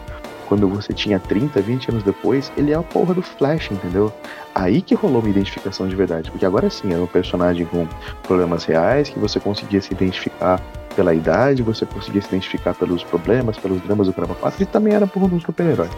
Quando 0.47 0.67
você 0.67 0.93
tinha 0.93 1.19
30, 1.19 1.61
20 1.61 1.89
anos 1.89 2.03
depois, 2.03 2.51
ele 2.57 2.71
é 2.71 2.75
a 2.75 2.83
porra 2.83 3.13
do 3.13 3.21
Flash, 3.21 3.71
entendeu? 3.71 4.13
Aí 4.53 4.81
que 4.81 4.93
rolou 4.93 5.21
uma 5.21 5.29
identificação 5.29 5.87
de 5.87 5.95
verdade. 5.95 6.29
Porque 6.29 6.45
agora 6.45 6.69
sim, 6.69 6.91
era 6.91 7.01
um 7.01 7.07
personagem 7.07 7.65
com 7.65 7.87
problemas 8.23 8.65
reais, 8.65 9.09
que 9.09 9.17
você 9.17 9.39
conseguia 9.39 9.81
se 9.81 9.93
identificar 9.93 10.61
pela 10.95 11.13
idade, 11.13 11.63
você 11.63 11.85
conseguia 11.85 12.21
se 12.21 12.27
identificar 12.27 12.73
pelos 12.75 13.03
problemas, 13.03 13.57
pelos 13.57 13.81
dramas 13.81 14.07
do 14.07 14.13
Caramba 14.13 14.35
4, 14.35 14.61
e 14.61 14.65
também 14.65 14.93
era 14.93 15.07
porra 15.07 15.27
de 15.27 15.35
um 15.35 15.39
super-herói. 15.39 15.89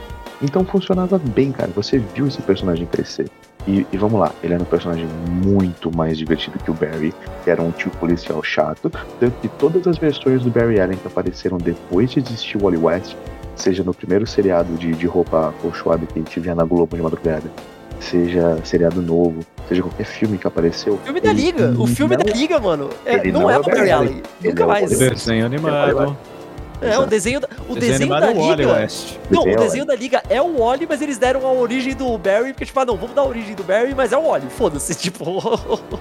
Então 0.41 0.63
funcionava 0.65 1.17
bem, 1.17 1.51
cara. 1.51 1.71
Você 1.75 1.99
viu 1.99 2.27
esse 2.27 2.41
personagem 2.41 2.86
crescer. 2.86 3.29
E, 3.67 3.86
e, 3.91 3.97
vamos 3.97 4.19
lá, 4.19 4.32
ele 4.43 4.54
era 4.54 4.62
um 4.62 4.65
personagem 4.65 5.08
muito 5.43 5.95
mais 5.95 6.17
divertido 6.17 6.60
que 6.60 6.69
o 6.69 6.73
Barry, 6.73 7.13
que 7.43 7.49
era 7.49 7.62
um 7.62 7.71
tio 7.71 7.89
policial 7.91 8.43
chato. 8.43 8.91
Tanto 9.19 9.34
que 9.41 9.47
todas 9.47 9.88
as 9.88 9.97
versões 9.97 10.43
do 10.43 10.51
Barry 10.51 10.80
Allen 10.80 10.97
que 10.97 11.08
apareceram 11.08 11.58
depois 11.58 12.12
de 12.12 12.19
existir 12.19 12.58
o 12.58 12.63
Wally 12.63 12.78
West, 12.78 13.15
seja 13.56 13.84
no 13.84 13.93
primeiro 13.93 14.28
seriado 14.28 14.73
de, 14.73 14.93
de 14.93 15.08
roupa 15.08 15.49
acolchoada 15.49 16.06
que 16.06 16.19
a 16.19 16.21
gente 16.21 16.39
via 16.39 16.54
na 16.54 16.63
Globo 16.63 16.95
de 16.95 17.01
madrugada, 17.01 17.49
seja 17.99 18.60
seriado 18.63 19.01
novo, 19.01 19.39
seja 19.67 19.82
qualquer 19.82 20.06
filme 20.06 20.38
que 20.38 20.45
apareceu. 20.45 20.93
O 20.93 20.97
filme 20.97 21.21
da 21.21 21.34
Liga, 21.34 21.73
o 21.78 21.88
filme 21.88 22.15
não, 22.17 22.23
da 22.23 22.32
Liga, 22.32 22.60
mano. 22.60 22.89
É, 23.06 23.32
não, 23.32 23.41
não, 23.41 23.49
é 23.49 23.58
o 23.58 23.63
Barry 23.63 23.91
Allen. 23.91 24.23
Nunca 24.43 24.67
mais. 24.67 24.97
Desenho 24.97 25.45
animado. 25.45 26.15
É, 26.81 26.97
o 26.99 27.05
desenho 27.05 27.39
da, 27.39 27.47
o 27.69 27.75
desenho, 27.75 28.09
desenho 28.09 28.09
da 28.09 28.31
Liga. 28.31 28.63
É 28.63 28.85
o 28.85 29.33
não, 29.33 29.41
o 29.43 29.55
desenho 29.55 29.85
da 29.85 29.95
Liga 29.95 30.23
é 30.29 30.41
o 30.41 30.57
Wally, 30.57 30.85
mas 30.88 31.01
eles 31.01 31.17
deram 31.17 31.45
a 31.45 31.51
origem 31.51 31.95
do 31.95 32.17
Barry, 32.17 32.53
porque, 32.53 32.65
tipo, 32.65 32.79
ah, 32.79 32.85
não, 32.85 32.97
vamos 32.97 33.15
dar 33.15 33.21
a 33.21 33.25
origem 33.25 33.55
do 33.55 33.63
Barry, 33.63 33.93
mas 33.95 34.11
é 34.11 34.17
o 34.17 34.27
Wally. 34.27 34.47
Foda-se, 34.49 34.93
tipo. 34.95 35.41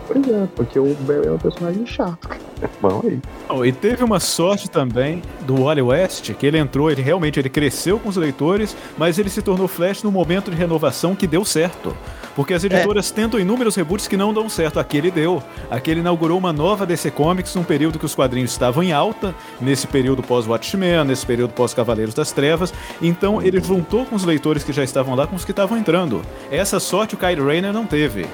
pois 0.06 0.28
é, 0.28 0.48
porque 0.54 0.78
o 0.78 0.94
Barry 1.00 1.28
é 1.28 1.32
um 1.32 1.38
personagem 1.38 1.86
chato. 1.86 2.28
Bom 2.80 3.02
aí. 3.04 3.20
Oh, 3.48 3.64
e 3.64 3.72
teve 3.72 4.02
uma 4.02 4.20
sorte 4.20 4.68
também 4.68 5.22
do 5.42 5.64
Wally 5.64 5.82
West, 5.82 6.32
que 6.34 6.46
ele 6.46 6.58
entrou, 6.58 6.90
ele 6.90 7.02
realmente 7.02 7.38
ele 7.38 7.48
cresceu 7.48 7.98
com 7.98 8.08
os 8.08 8.16
leitores, 8.16 8.76
mas 8.96 9.18
ele 9.18 9.30
se 9.30 9.42
tornou 9.42 9.68
Flash 9.68 10.02
no 10.02 10.10
momento 10.10 10.50
de 10.50 10.56
renovação 10.56 11.14
que 11.14 11.26
deu 11.26 11.44
certo. 11.44 11.96
Porque 12.34 12.54
as 12.54 12.64
editoras 12.64 13.10
é. 13.10 13.14
tentam 13.14 13.38
inúmeros 13.38 13.76
reboots 13.76 14.08
que 14.08 14.16
não 14.16 14.32
dão 14.32 14.48
certo. 14.48 14.80
Aquele 14.80 15.10
deu. 15.10 15.42
Aquele 15.70 16.00
inaugurou 16.00 16.36
uma 16.38 16.52
nova 16.52 16.84
DC 16.84 17.10
Comics 17.12 17.54
num 17.54 17.64
período 17.64 17.98
que 17.98 18.06
os 18.06 18.14
quadrinhos 18.14 18.50
estavam 18.50 18.82
em 18.82 18.92
alta, 18.92 19.34
nesse 19.60 19.86
período 19.86 20.22
pós-Watchmen, 20.22 21.04
nesse 21.04 21.24
período 21.24 21.52
pós-Cavaleiros 21.52 22.14
das 22.14 22.32
Trevas. 22.32 22.74
Então 23.00 23.40
ele 23.40 23.60
juntou 23.60 24.04
com 24.04 24.16
os 24.16 24.24
leitores 24.24 24.64
que 24.64 24.72
já 24.72 24.82
estavam 24.82 25.14
lá 25.14 25.26
com 25.26 25.36
os 25.36 25.44
que 25.44 25.52
estavam 25.52 25.78
entrando. 25.78 26.22
Essa 26.50 26.80
sorte 26.80 27.14
o 27.14 27.18
Kyle 27.18 27.40
Rayner 27.40 27.72
não 27.72 27.86
teve. 27.86 28.26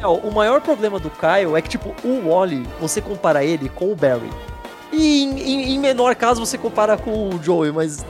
É, 0.00 0.06
o 0.06 0.32
maior 0.32 0.60
problema 0.60 0.98
do 0.98 1.10
Kyle 1.10 1.56
é 1.56 1.62
que, 1.62 1.68
tipo, 1.68 1.94
o 2.04 2.28
Wally, 2.28 2.66
você 2.80 3.00
compara 3.00 3.44
ele 3.44 3.68
com 3.68 3.92
o 3.92 3.94
Barry. 3.94 4.28
E 4.92 5.22
em, 5.22 5.40
em, 5.40 5.74
em 5.74 5.78
menor 5.78 6.14
caso 6.16 6.44
você 6.44 6.58
compara 6.58 6.96
com 6.96 7.30
o 7.30 7.42
Joey, 7.42 7.72
mas 7.72 8.04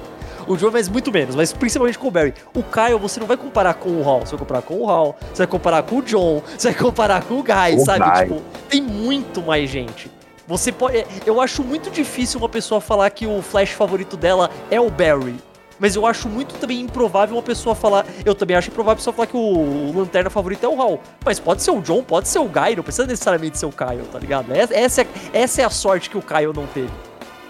o 0.53 0.59
Joe 0.59 0.71
faz 0.71 0.89
muito 0.89 1.11
menos, 1.11 1.35
mas 1.35 1.53
principalmente 1.53 1.99
com 1.99 2.09
o 2.09 2.11
Barry. 2.11 2.35
O 2.55 2.63
Kyle 2.63 2.99
você 2.99 3.19
não 3.19 3.27
vai 3.27 3.37
comparar 3.37 3.75
com 3.75 3.89
o 3.91 4.03
Hall, 4.03 4.21
você 4.21 4.31
vai 4.31 4.39
comparar 4.39 4.63
com 4.63 4.75
o 4.75 4.87
Hall, 4.87 5.17
você 5.33 5.39
vai 5.39 5.47
comparar 5.47 5.83
com 5.83 5.97
o 5.99 6.03
John, 6.03 6.43
você 6.57 6.71
vai 6.71 6.79
comparar 6.79 7.23
com 7.23 7.35
o 7.35 7.43
Guy, 7.43 7.77
o 7.77 7.85
sabe? 7.85 8.05
Guy. 8.05 8.23
Tipo, 8.23 8.43
tem 8.69 8.83
muito 8.83 9.43
mais 9.43 9.69
gente. 9.69 10.11
Você 10.47 10.71
pode. 10.71 11.05
Eu 11.25 11.41
acho 11.41 11.63
muito 11.63 11.91
difícil 11.91 12.39
uma 12.39 12.49
pessoa 12.49 12.81
falar 12.81 13.09
que 13.11 13.27
o 13.27 13.41
Flash 13.41 13.71
favorito 13.71 14.17
dela 14.17 14.51
é 14.71 14.81
o 14.81 14.91
Barry. 14.91 15.37
Mas 15.79 15.97
eu 15.97 16.07
acho 16.07 16.29
muito 16.29 16.55
também 16.57 16.81
improvável 16.81 17.35
uma 17.35 17.43
pessoa 17.43 17.75
falar. 17.75 18.07
Eu 18.25 18.35
também 18.35 18.57
acho 18.57 18.69
improvável 18.69 18.93
a 18.93 18.97
pessoa 18.97 19.15
falar 19.15 19.27
que 19.27 19.37
o, 19.37 19.41
o 19.41 19.99
lanterna 19.99 20.31
favorito 20.31 20.65
é 20.65 20.69
o 20.69 20.75
Hall. 20.75 21.01
Mas 21.25 21.41
pode 21.41 21.63
ser 21.63 21.71
o 21.71 21.81
John, 21.81 22.05
pode 22.05 22.29
ser 22.29 22.39
o 22.39 22.45
Guy, 22.45 22.77
não 22.77 22.85
precisa 22.85 23.07
necessariamente 23.07 23.59
ser 23.59 23.67
o 23.67 23.73
Kyle, 23.73 24.07
tá 24.13 24.19
ligado? 24.19 24.53
Essa 24.53 25.03
é, 25.03 25.07
essa 25.33 25.63
é 25.63 25.65
a 25.65 25.71
sorte 25.71 26.11
que 26.11 26.17
o 26.17 26.23
Kyle 26.23 26.53
não 26.55 26.67
teve. 26.67 26.91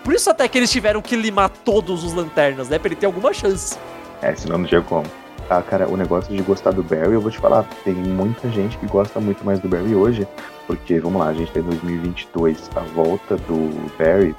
Por 0.05 0.15
isso 0.15 0.29
até 0.31 0.49
que 0.49 0.59
eles 0.59 0.71
tiveram 0.71 1.01
que 1.01 1.15
limar 1.15 1.49
todos 1.49 2.05
os 2.05 2.13
lanternas, 2.13 2.69
né? 2.69 2.79
Pra 2.79 2.89
ele 2.89 2.97
ter 2.97 3.07
alguma 3.07 3.33
chance. 3.33 3.79
É, 4.21 4.35
senão 4.35 4.59
não 4.59 4.67
tinha 4.67 4.81
como. 4.81 5.07
Ah, 5.51 5.63
cara, 5.63 5.89
o 5.89 5.97
negócio 5.97 6.35
de 6.35 6.43
gostar 6.43 6.71
do 6.71 6.83
Barry, 6.83 7.13
eu 7.13 7.21
vou 7.21 7.31
te 7.31 7.39
falar, 7.39 7.65
tem 7.85 7.95
muita 7.95 8.49
gente 8.49 8.79
que 8.79 8.87
gosta 8.87 9.21
muito 9.21 9.45
mais 9.45 9.59
do 9.61 9.69
Barry 9.69 9.95
hoje, 9.95 10.27
porque, 10.67 10.99
vamos 10.99 11.21
lá, 11.21 11.29
a 11.29 11.35
gente 11.35 11.53
tem 11.53 11.63
2022, 11.63 12.71
a 12.75 12.81
volta 12.81 13.37
do 13.37 13.91
Barry 13.99 14.35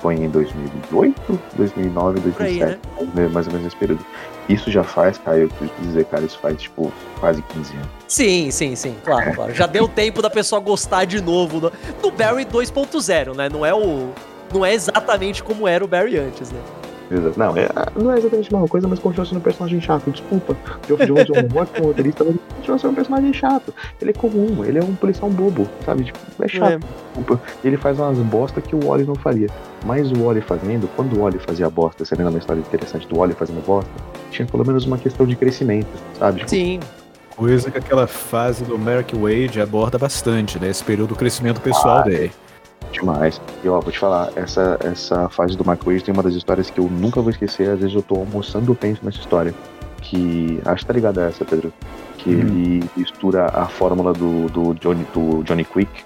foi 0.00 0.14
em 0.14 0.28
2008, 0.28 1.40
2009, 1.54 2.20
2007, 2.20 2.80
aí, 2.98 3.06
né? 3.14 3.28
mais 3.28 3.46
ou 3.46 3.52
menos 3.52 3.64
nesse 3.64 3.76
período. 3.76 4.04
Isso 4.48 4.70
já 4.70 4.84
faz, 4.84 5.18
cara, 5.18 5.38
eu 5.38 5.48
preciso 5.48 5.80
dizer, 5.80 6.04
cara, 6.06 6.24
isso 6.24 6.38
faz, 6.38 6.60
tipo, 6.60 6.92
quase 7.18 7.42
15 7.42 7.74
anos. 7.74 7.88
Sim, 8.06 8.50
sim, 8.50 8.76
sim, 8.76 8.94
claro, 9.04 9.34
claro. 9.34 9.54
Já 9.54 9.66
deu 9.66 9.88
tempo 9.88 10.22
da 10.22 10.30
pessoa 10.30 10.60
gostar 10.60 11.04
de 11.04 11.20
novo 11.20 11.60
do, 11.60 11.72
do 12.00 12.10
Barry 12.10 12.44
2.0, 12.44 13.34
né? 13.34 13.48
Não 13.48 13.64
é 13.66 13.74
o 13.74 14.10
não 14.52 14.64
é 14.64 14.74
exatamente 14.74 15.42
como 15.42 15.66
era 15.66 15.84
o 15.84 15.88
Barry 15.88 16.18
antes, 16.18 16.50
né? 16.50 16.60
Exato. 17.10 17.38
Não, 17.38 17.54
é, 17.56 17.68
não 17.94 18.10
é 18.12 18.18
exatamente 18.18 18.48
a 18.48 18.56
mesma 18.56 18.68
coisa, 18.68 18.88
mas 18.88 18.98
continua 18.98 19.26
sendo 19.26 19.38
um 19.38 19.42
personagem 19.42 19.80
chato. 19.80 20.10
Desculpa. 20.10 20.56
Geoff 20.88 21.04
Jones 21.06 21.28
é 21.30 21.54
um 21.54 21.58
ótimo 21.60 21.86
roteirista, 21.88 22.24
mas 22.24 22.34
ele 22.34 22.40
continua 22.56 22.78
sendo 22.78 22.90
um 22.90 22.94
personagem 22.94 23.32
chato. 23.32 23.74
Ele 24.00 24.10
é 24.10 24.14
comum, 24.14 24.64
ele 24.64 24.78
é 24.78 24.82
um 24.82 24.94
policial 24.94 25.28
bobo, 25.30 25.68
sabe? 25.84 26.04
Tipo, 26.04 26.18
é 26.40 26.48
chato. 26.48 26.72
É. 26.72 26.78
Desculpa. 27.14 27.42
Ele 27.62 27.76
faz 27.76 27.98
umas 27.98 28.18
bosta 28.18 28.60
que 28.60 28.74
o 28.74 28.86
Wally 28.88 29.04
não 29.04 29.14
faria. 29.14 29.48
Mas 29.84 30.10
o 30.10 30.24
Wally 30.24 30.40
fazendo, 30.40 30.88
quando 30.96 31.14
o 31.16 31.20
Wally 31.22 31.38
fazia 31.38 31.68
bosta, 31.68 32.04
você 32.04 32.14
lembra 32.14 32.30
uma 32.30 32.38
história 32.38 32.60
interessante 32.60 33.06
do 33.06 33.18
Wally 33.18 33.34
fazendo 33.34 33.64
bosta, 33.64 33.90
tinha 34.30 34.46
pelo 34.48 34.66
menos 34.66 34.86
uma 34.86 34.96
questão 34.96 35.26
de 35.26 35.36
crescimento, 35.36 35.86
sabe? 36.18 36.38
Tipo, 36.38 36.50
Sim. 36.50 36.80
Coisa 37.36 37.68
que 37.70 37.76
aquela 37.78 38.06
fase 38.06 38.64
do 38.64 38.78
Merrick 38.78 39.14
Wade 39.16 39.60
aborda 39.60 39.98
bastante, 39.98 40.58
né? 40.58 40.68
Esse 40.70 40.84
período 40.84 41.10
do 41.10 41.16
crescimento 41.16 41.60
pessoal 41.60 41.98
Ah, 41.98 42.02
dele. 42.02 42.32
Demais. 42.92 43.40
E 43.62 43.68
ó, 43.68 43.80
vou 43.80 43.92
te 43.92 43.98
falar, 43.98 44.30
essa, 44.36 44.78
essa 44.82 45.28
fase 45.28 45.56
do 45.56 45.64
Mark 45.64 45.82
Wade 45.84 46.04
tem 46.04 46.14
uma 46.14 46.22
das 46.22 46.34
histórias 46.34 46.70
que 46.70 46.78
eu 46.78 46.84
nunca 46.84 47.20
vou 47.20 47.30
esquecer. 47.30 47.70
Às 47.70 47.80
vezes 47.80 47.94
eu 47.94 48.02
tô 48.02 48.16
almoçando 48.16 48.72
e 48.72 48.76
penso 48.76 49.04
nessa 49.04 49.18
história. 49.18 49.54
Que. 50.00 50.60
Acho 50.64 50.80
que 50.80 50.86
tá 50.86 50.92
ligado 50.92 51.18
a 51.18 51.24
essa, 51.24 51.44
Pedro. 51.44 51.72
Que 52.18 52.30
Hum. 52.30 52.38
ele 52.38 52.90
mistura 52.96 53.46
a 53.46 53.66
fórmula 53.66 54.12
do, 54.12 54.46
do, 54.48 54.74
Johnny, 54.74 55.06
do 55.12 55.42
Johnny 55.42 55.64
Quick 55.64 56.04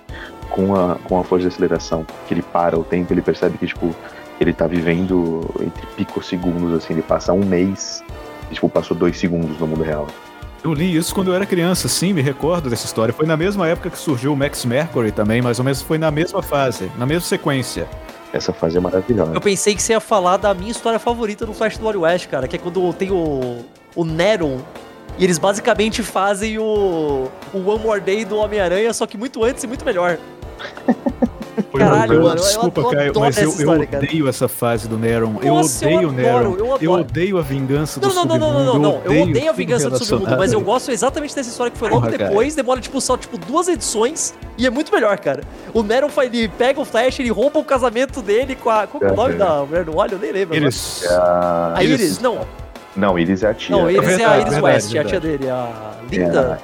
com 0.51 0.75
a, 0.75 0.97
com 1.05 1.19
a 1.19 1.25
força 1.25 1.43
de 1.43 1.49
aceleração. 1.49 2.07
Que 2.27 2.35
ele 2.35 2.43
para 2.43 2.79
o 2.79 2.85
tempo, 2.85 3.13
ele 3.13 3.23
percebe 3.23 3.59
que, 3.59 3.67
tipo, 3.67 3.95
ele 4.41 4.53
tá 4.53 4.67
vivendo 4.67 5.49
entre 5.61 5.87
picosegundos, 5.97 6.73
assim, 6.75 6.95
ele 6.95 7.03
passa 7.03 7.33
um 7.33 7.45
mês. 7.45 8.03
E, 8.51 8.55
tipo, 8.55 8.69
passou 8.69 8.97
dois 8.97 9.17
segundos 9.19 9.59
no 9.59 9.67
mundo 9.67 9.83
real. 9.83 10.07
Eu 10.63 10.75
li 10.75 10.97
isso 10.97 11.15
quando 11.15 11.29
eu 11.29 11.35
era 11.35 11.47
criança, 11.47 11.89
sim, 11.89 12.13
me 12.13 12.21
recordo 12.21 12.69
dessa 12.69 12.85
história. 12.85 13.15
Foi 13.15 13.27
na 13.27 13.37
mesma 13.37 13.69
época 13.69 13.91
que 13.91 13.99
surgiu 13.99 14.33
o 14.33 14.37
Max 14.37 14.65
Mercury 14.65 15.13
também, 15.13 15.41
mais 15.41 15.59
ou 15.59 15.65
menos 15.65 15.81
foi 15.81 15.99
na 15.99 16.11
mesma 16.11 16.43
fase, 16.43 16.91
na 16.99 17.07
mesma 17.07 17.23
sequência. 17.23 17.89
Essa 18.33 18.53
fase 18.53 18.77
é 18.77 18.81
maravilhosa. 18.81 19.33
Eu 19.33 19.41
pensei 19.41 19.75
que 19.75 19.83
você 19.83 19.93
ia 19.93 20.01
falar 20.01 20.37
da 20.37 20.53
minha 20.53 20.71
história 20.71 20.99
favorita 20.99 21.47
do 21.47 21.55
Flash 21.55 21.79
do 21.79 21.87
Wild 21.87 21.99
West, 21.99 22.29
cara, 22.29 22.47
que 22.49 22.57
é 22.57 22.59
quando 22.59 22.93
tem 22.93 23.11
o, 23.11 23.65
o 23.95 24.05
Neron. 24.05 24.59
E 25.17 25.25
eles 25.25 25.39
basicamente 25.39 26.03
fazem 26.03 26.59
o, 26.59 27.29
o 27.53 27.59
One 27.59 27.83
More 27.83 28.01
Day 28.01 28.25
do 28.25 28.37
Homem-Aranha, 28.37 28.93
só 28.93 29.07
que 29.07 29.17
muito 29.17 29.43
antes 29.43 29.65
e 29.65 29.67
muito 29.67 29.85
melhor. 29.85 30.19
Foi 31.71 31.81
Caralho, 31.81 32.15
eu- 32.15 32.23
mano, 32.23 32.35
eu 32.37 32.43
Desculpa, 32.43 32.81
adoro 32.81 32.97
Caio, 32.97 33.13
mas 33.21 33.37
eu, 33.37 33.43
eu 33.45 33.49
história, 33.51 33.87
cara. 33.87 34.05
odeio 34.05 34.27
essa 34.29 34.49
fase 34.49 34.89
do 34.89 34.97
Neron. 34.97 35.35
eu 35.43 35.55
Nossa, 35.55 35.85
eu 35.85 35.91
odeio 35.97 36.09
o 36.09 36.13
Neron. 36.13 36.39
adoro, 36.39 36.57
eu 36.59 36.75
adoro. 36.75 37.01
odeio 37.03 37.39
a 37.39 37.43
vingança 37.43 38.01
do 38.01 38.09
Não, 38.09 38.15
não, 38.15 38.25
não, 38.25 38.39
não, 38.39 38.49
não, 38.49 38.59
submundo. 38.73 38.79
não, 38.89 38.93
não. 39.05 39.15
Eu 39.17 39.23
odeio 39.23 39.51
a 39.51 39.53
vingança 39.53 39.91
do 39.91 40.03
submundo, 40.03 40.37
mas 40.39 40.53
eu 40.53 40.61
gosto 40.63 40.91
exatamente 40.91 41.35
dessa 41.35 41.51
história 41.51 41.71
que 41.71 41.77
foi 41.79 41.91
logo 41.91 42.01
Porra, 42.01 42.17
cara. 42.17 42.31
depois, 42.31 42.55
demora 42.55 42.81
tipo 42.81 42.99
só 43.03 43.17
tipo 43.19 43.37
duas 43.37 43.69
edições 43.69 44.35
e 44.57 44.67
é 44.67 44.71
muito 44.71 44.91
melhor, 44.93 45.19
cara. 45.19 45.43
O 45.75 45.83
Neron 45.83 46.09
ele 46.23 46.49
pega 46.49 46.81
o 46.81 46.85
Flash, 46.87 47.21
ele 47.21 47.31
rouba 47.31 47.59
o 47.59 47.65
casamento 47.65 48.23
dele 48.23 48.55
com 48.55 48.71
a. 48.71 48.87
Qual 48.87 49.03
é 49.03 49.13
o 49.13 49.15
nome 49.15 49.35
É. 49.35 49.37
da 49.37 49.65
mulher 49.65 49.85
do 49.85 49.95
olho? 49.97 50.13
Eu 50.13 50.19
nem 50.19 50.33
lembro. 50.33 50.57
É 50.57 50.59
a... 51.11 51.75
Iris. 51.83 52.01
Iris, 52.01 52.19
não. 52.21 52.41
Não, 52.97 53.19
Iris 53.19 53.43
é 53.43 53.49
a 53.51 53.55
tia. 53.55 53.77
Não, 53.77 53.91
Iris 53.91 53.97
é 53.97 53.99
a 53.99 54.09
verdade, 54.17 54.33
Iris 54.41 54.53
verdade, 54.55 54.65
West, 54.75 54.97
a 54.97 55.05
tia 55.05 55.21
dele, 55.21 55.51
a 55.51 55.69
É 56.11 56.17
Linda. 56.17 56.61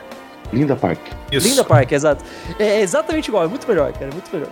Linda 0.53 0.77
Park. 0.77 0.99
Isso. 1.33 1.49
Linda 1.49 1.65
Park, 1.65 1.93
exato. 1.93 2.25
É 2.59 2.81
exatamente 2.81 3.29
igual, 3.29 3.45
é 3.45 3.49
muito 3.49 3.67
melhor, 3.69 3.93
cara, 3.93 4.07
é 4.07 4.13
muito 4.13 4.31
melhor. 4.33 4.49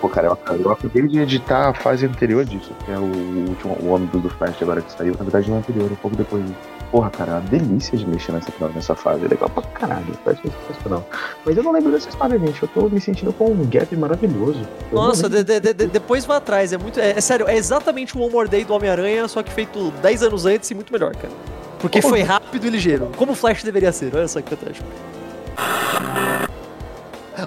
Pô, 0.00 0.08
cara, 0.08 0.26
eu, 0.28 0.56
eu 0.62 0.70
acabei 0.70 1.06
de 1.08 1.18
editar 1.20 1.70
a 1.70 1.74
fase 1.74 2.04
anterior 2.06 2.44
disso, 2.44 2.70
que 2.84 2.90
é 2.92 2.98
o 2.98 3.02
último, 3.48 3.76
o 3.80 3.88
ônibus 3.92 4.22
do 4.22 4.28
Flash 4.30 4.60
agora 4.60 4.82
que 4.82 4.92
saiu. 4.92 5.14
Na 5.18 5.24
verdade, 5.24 5.48
não 5.48 5.56
é 5.56 5.60
anterior, 5.60 5.90
um 5.90 5.94
pouco 5.96 6.16
depois. 6.16 6.44
Porra, 6.90 7.10
cara, 7.10 7.32
é 7.32 7.34
uma 7.36 7.40
delícia 7.40 7.96
de 7.98 8.06
mexer 8.06 8.30
nessa, 8.32 8.52
nessa 8.74 8.94
fase. 8.94 9.24
É 9.24 9.28
legal 9.28 9.48
pra 9.48 9.62
caralho, 9.62 10.06
faz 10.24 10.38
sensacional. 10.40 11.08
Mas 11.44 11.56
eu 11.56 11.62
não 11.62 11.72
lembro 11.72 11.90
dessa 11.90 12.08
história, 12.08 12.38
gente. 12.38 12.62
Eu 12.62 12.68
tô 12.68 12.88
me 12.88 13.00
sentindo 13.00 13.32
com 13.32 13.46
um 13.50 13.66
gap 13.68 13.94
maravilhoso. 13.96 14.60
Eu 14.92 14.96
Nossa, 14.98 15.28
de- 15.28 15.42
de- 15.42 15.60
de- 15.60 15.86
depois 15.86 16.24
vai 16.24 16.36
atrás, 16.36 16.72
é 16.72 16.78
muito. 16.78 17.00
É, 17.00 17.10
é 17.12 17.20
sério, 17.20 17.48
é 17.48 17.56
exatamente 17.56 18.16
o 18.16 18.20
One 18.20 18.32
More 18.32 18.48
Day 18.48 18.64
do 18.64 18.72
Homem-Aranha, 18.74 19.26
só 19.28 19.42
que 19.42 19.50
feito 19.50 19.90
10 20.02 20.22
anos 20.22 20.46
antes 20.46 20.70
e 20.70 20.74
muito 20.74 20.92
melhor, 20.92 21.14
cara. 21.16 21.32
Porque 21.80 22.00
Como 22.00 22.14
foi 22.14 22.22
rápido 22.22 22.66
e 22.66 22.70
ligeiro. 22.70 23.10
Como 23.16 23.32
o 23.32 23.34
Flash 23.34 23.62
deveria 23.62 23.90
ser, 23.92 24.14
olha 24.14 24.28
só 24.28 24.40
que 24.40 24.50
fantástico. 24.54 24.86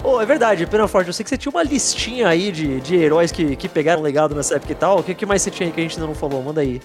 Oh, 0.02 0.22
é 0.22 0.26
verdade, 0.26 0.66
Pena 0.66 0.88
Forte, 0.88 1.08
eu 1.08 1.14
sei 1.14 1.24
que 1.26 1.30
você 1.30 1.38
tinha 1.38 1.52
uma 1.52 1.62
listinha 1.62 2.30
aí 2.30 2.54
de, 2.54 2.80
de 2.80 2.96
heróis 2.96 3.34
que, 3.34 3.56
que 3.58 3.68
pegaram 3.68 4.02
legado 4.02 4.34
nessa 4.34 4.56
época 4.56 4.72
e 4.72 4.76
tal. 4.76 5.00
O 5.00 5.04
que, 5.04 5.14
que 5.14 5.26
mais 5.26 5.42
você 5.42 5.52
tinha 5.52 5.68
aí 5.68 5.74
que 5.74 5.80
a 5.80 5.84
gente 5.84 5.96
ainda 5.96 6.08
não 6.08 6.16
falou? 6.16 6.42
Manda 6.42 6.62
aí. 6.62 6.82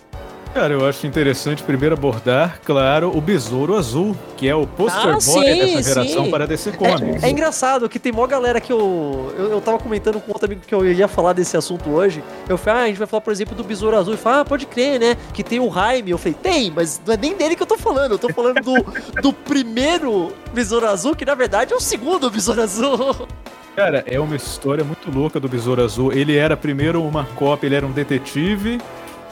Cara, 0.54 0.72
eu 0.72 0.86
acho 0.86 1.04
interessante 1.04 1.64
primeiro 1.64 1.96
abordar, 1.96 2.60
claro, 2.64 3.10
o 3.12 3.20
Besouro 3.20 3.74
Azul, 3.74 4.16
que 4.36 4.48
é 4.48 4.54
o 4.54 4.68
poster 4.68 5.08
Ah, 5.08 5.12
boy 5.14 5.20
sim, 5.20 5.42
dessa 5.42 5.82
geração 5.82 6.24
sim. 6.26 6.30
para 6.30 6.46
DC 6.46 6.72
Comics. 6.72 7.24
É, 7.24 7.26
é 7.26 7.30
engraçado 7.30 7.88
que 7.88 7.98
tem 7.98 8.12
mó 8.12 8.24
galera 8.24 8.60
que 8.60 8.72
eu, 8.72 9.34
eu. 9.36 9.50
Eu 9.50 9.60
tava 9.60 9.78
comentando 9.78 10.20
com 10.20 10.30
outro 10.30 10.46
amigo 10.46 10.60
que 10.64 10.72
eu 10.72 10.88
ia 10.88 11.08
falar 11.08 11.32
desse 11.32 11.56
assunto 11.56 11.90
hoje. 11.90 12.22
Eu 12.48 12.56
falei, 12.56 12.80
ah, 12.80 12.84
a 12.84 12.86
gente 12.86 12.98
vai 12.98 13.06
falar, 13.08 13.20
por 13.22 13.32
exemplo, 13.32 13.56
do 13.56 13.64
Besouro 13.64 13.96
Azul. 13.96 14.14
E 14.14 14.16
fala, 14.16 14.40
ah, 14.42 14.44
pode 14.44 14.64
crer, 14.66 15.00
né? 15.00 15.16
Que 15.32 15.42
tem 15.42 15.58
o 15.58 15.72
Jaime. 15.72 16.12
Eu 16.12 16.18
falei, 16.18 16.34
tem, 16.40 16.70
mas 16.70 17.00
não 17.04 17.14
é 17.14 17.16
nem 17.16 17.36
dele 17.36 17.56
que 17.56 17.62
eu 17.62 17.66
tô 17.66 17.76
falando. 17.76 18.12
Eu 18.12 18.18
tô 18.18 18.32
falando 18.32 18.60
do, 18.60 18.74
do 19.20 19.32
primeiro 19.32 20.32
Besouro 20.52 20.86
Azul, 20.86 21.16
que 21.16 21.24
na 21.24 21.34
verdade 21.34 21.72
é 21.72 21.76
o 21.76 21.80
segundo 21.80 22.30
Besouro 22.30 22.62
Azul. 22.62 23.26
Cara, 23.74 24.04
é 24.06 24.20
uma 24.20 24.36
história 24.36 24.84
muito 24.84 25.10
louca 25.10 25.40
do 25.40 25.48
Besouro 25.48 25.82
Azul. 25.82 26.12
Ele 26.12 26.36
era 26.36 26.56
primeiro 26.56 27.02
uma 27.02 27.24
cópia, 27.24 27.66
ele 27.66 27.74
era 27.74 27.84
um 27.84 27.90
detetive, 27.90 28.80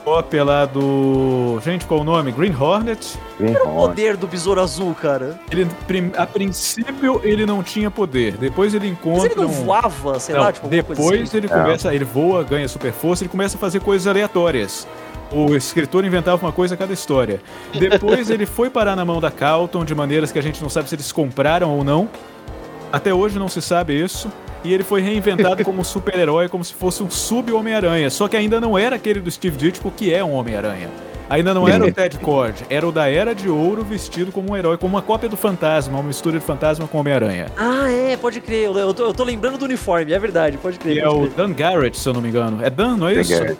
cópia 0.05 0.45
lá 0.45 0.65
do. 0.65 1.59
Gente, 1.65 1.87
qual 1.87 2.01
o 2.01 2.05
nome? 2.05 2.33
Green 2.33 2.55
Hornet. 2.55 3.19
Green 3.39 3.53
O 3.55 3.57
Hornet. 3.69 3.75
poder 3.75 4.17
do 4.17 4.27
Besouro 4.27 4.61
Azul, 4.61 4.95
cara. 4.95 5.39
Ele, 5.51 5.67
a 6.17 6.27
princípio, 6.27 7.21
ele 7.25 7.47
não 7.47 7.63
tinha 7.63 7.91
poder. 7.91 8.37
Depois 8.37 8.75
ele 8.75 8.89
Mas 8.91 8.99
encontra. 8.99 9.27
ele 9.33 9.35
não 9.41 9.45
um- 9.49 9.65
voava, 9.65 10.19
sei 10.21 10.35
Não, 10.35 10.43
lá, 10.43 10.53
tipo, 10.53 10.69
depois 10.69 11.23
assim. 11.29 11.37
ele 11.37 11.49
começa, 11.49 11.95
ele 11.95 12.05
voa, 12.05 12.43
ganha 12.45 12.69
super 12.69 12.93
força, 12.93 13.23
ele 13.25 13.29
começa 13.31 13.57
a 13.57 13.61
fazer 13.61 13.81
coisas 13.81 14.07
aleatórias. 14.07 14.87
O 15.31 15.55
escritor 15.57 16.05
inventava 16.05 16.45
uma 16.45 16.53
coisa 16.53 16.75
a 16.75 16.77
cada 16.77 16.93
história. 16.93 17.41
Depois 17.79 18.29
ele 18.29 18.45
foi 18.45 18.69
parar 18.69 18.95
na 18.95 19.05
mão 19.05 19.19
da 19.19 19.31
Calton 19.31 19.83
de 19.85 19.95
maneiras 19.95 20.31
que 20.31 20.39
a 20.39 20.43
gente 20.43 20.61
não 20.63 20.69
sabe 20.69 20.89
se 20.91 20.95
eles 20.95 21.11
compraram 21.11 21.71
ou 21.71 21.83
não. 21.83 22.09
Até 22.93 23.15
hoje 23.15 23.39
não 23.39 23.49
se 23.49 23.63
sabe 23.63 23.99
isso. 23.99 24.31
E 24.65 24.73
ele 24.73 24.85
foi 24.85 25.01
reinventado 25.01 25.65
como 25.65 25.81
um 25.81 25.85
super-herói, 25.85 26.49
como 26.49 26.65
se 26.65 26.73
fosse 26.75 27.03
um 27.03 27.11
sub-Homem-Aranha. 27.11 28.11
Só 28.11 28.29
que 28.29 28.37
ainda 28.37 28.61
não 28.61 28.79
era 28.79 28.97
aquele 28.97 29.21
do 29.21 29.31
Steve 29.31 29.57
Ditko, 29.57 29.91
que 29.91 30.13
é 30.13 30.23
um 30.23 30.33
Homem-Aranha. 30.33 30.89
Ainda 31.33 31.55
não 31.55 31.67
era 31.67 31.83
o 31.83 31.91
Ted 31.91 32.19
Cord, 32.19 32.57
era 32.69 32.87
o 32.87 32.93
da 32.93 33.09
Era 33.09 33.35
de 33.35 33.49
Ouro 33.49 33.83
vestido 33.83 34.31
como 34.31 34.53
um 34.53 34.57
herói, 34.57 34.77
como 34.77 34.95
uma 34.95 35.01
cópia 35.01 35.31
do 35.31 35.37
Fantasma, 35.37 35.99
uma 35.99 36.03
mistura 36.03 36.39
de 36.39 36.45
Fantasma 36.45 36.87
com 36.87 36.99
Homem-Aranha. 36.99 37.47
Ah, 37.57 37.91
é, 37.91 38.19
pode 38.19 38.39
crer. 38.41 38.65
Eu, 38.65 38.93
tô, 38.93 39.07
eu 39.07 39.15
tô 39.15 39.25
lembrando 39.25 39.57
do 39.57 39.65
uniforme, 39.65 40.13
é 40.13 40.19
verdade, 40.19 40.59
pode 40.59 40.79
crer. 40.79 40.95
Que 40.97 41.01
é 41.01 41.09
o. 41.09 41.29
Dan 41.29 41.55
Garrett, 41.55 41.99
se 41.99 42.07
eu 42.07 42.13
não 42.13 42.21
me 42.21 42.29
engano. 42.29 42.63
É 42.63 42.69
Dan, 42.69 42.99
não 42.99 43.09
é 43.09 43.15
Dan 43.15 43.21
isso? 43.23 43.33
Garrett. 43.33 43.59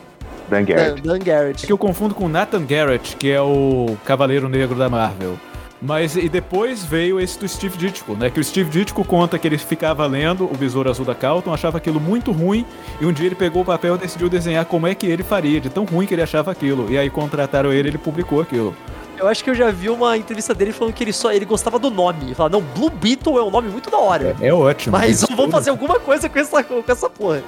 Dan 0.51 0.57
Dan, 0.59 0.65
Garrett. 0.65 1.01
Dan 1.01 1.19
Garrett. 1.21 1.65
É 1.65 1.67
que 1.67 1.73
eu 1.73 1.79
confundo 1.79 2.15
com 2.15 2.29
Nathan 2.29 2.67
Garrett, 2.67 3.17
que 3.17 3.31
é 3.31 3.41
o 3.41 3.97
Cavaleiro 4.05 4.51
Negro 4.51 4.77
da 4.77 4.91
Marvel. 4.91 5.39
Mas 5.83 6.15
e 6.15 6.29
depois 6.29 6.85
veio 6.85 7.19
esse 7.19 7.37
do 7.37 7.49
Steve 7.49 7.77
Ditko, 7.77 8.15
né? 8.15 8.31
Que 8.31 8.39
o 8.39 8.45
Steve 8.45 8.71
Ditko 8.71 9.05
conta 9.05 9.37
que 9.37 9.49
ele 9.49 9.59
ficava 9.59 10.07
lendo 10.07 10.45
o 10.45 10.57
Besouro 10.57 10.89
Azul 10.89 11.05
da 11.05 11.15
Calton, 11.15 11.53
achava 11.53 11.79
aquilo 11.79 11.99
muito 11.99 12.31
ruim, 12.31 12.65
e 13.01 13.05
um 13.05 13.13
dia 13.13 13.27
ele 13.27 13.35
pegou 13.35 13.63
o 13.63 13.65
papel 13.65 13.97
e 13.97 13.99
decidiu 13.99 14.29
desenhar 14.29 14.65
como 14.65 14.87
é 14.87 14.95
que 14.95 15.07
ele 15.07 15.25
faria, 15.25 15.61
de 15.61 15.69
tão 15.69 15.85
ruim 15.85 16.07
que 16.07 16.15
ele 16.15 16.23
achava 16.23 16.53
aquilo. 16.53 16.89
E 16.89 16.97
aí 16.97 17.11
contrataram 17.11 17.73
ele, 17.73 17.89
ele 17.89 17.99
publicou 17.99 18.41
aquilo. 18.41 18.77
Eu 19.19 19.27
acho 19.27 19.43
que 19.43 19.51
eu 19.51 19.55
já 19.55 19.71
vi 19.71 19.91
uma 19.91 20.17
entrevista 20.17 20.55
dele 20.55 20.73
falando 20.73 20.95
que 20.95 21.03
ele 21.03 21.13
só 21.13 21.33
ele 21.33 21.45
gostava 21.45 21.79
do 21.79 21.91
nome. 21.91 22.27
Ele 22.27 22.35
fala, 22.35 22.49
não, 22.49 22.61
Blue 22.61 22.91
Beetle 22.91 23.39
é 23.39 23.43
um 23.43 23.51
nome 23.51 23.69
muito 23.69 23.91
da 23.91 23.99
hora. 23.99 24.37
É, 24.41 24.49
é 24.49 24.55
ótimo. 24.55 24.97
Mas 24.97 25.23
vamos 25.37 25.51
fazer 25.51 25.71
alguma 25.71 25.99
coisa 25.99 26.29
com 26.29 26.39
essa, 26.39 26.63
com 26.63 26.83
essa 26.87 27.11
porra. 27.11 27.43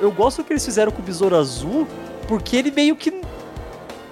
Eu 0.00 0.10
gosto 0.10 0.38
do 0.38 0.44
que 0.44 0.52
eles 0.54 0.64
fizeram 0.64 0.90
com 0.90 1.02
o 1.02 1.04
Besouro 1.04 1.36
Azul, 1.36 1.86
porque 2.26 2.56
ele 2.56 2.70
meio 2.70 2.96
que. 2.96 3.10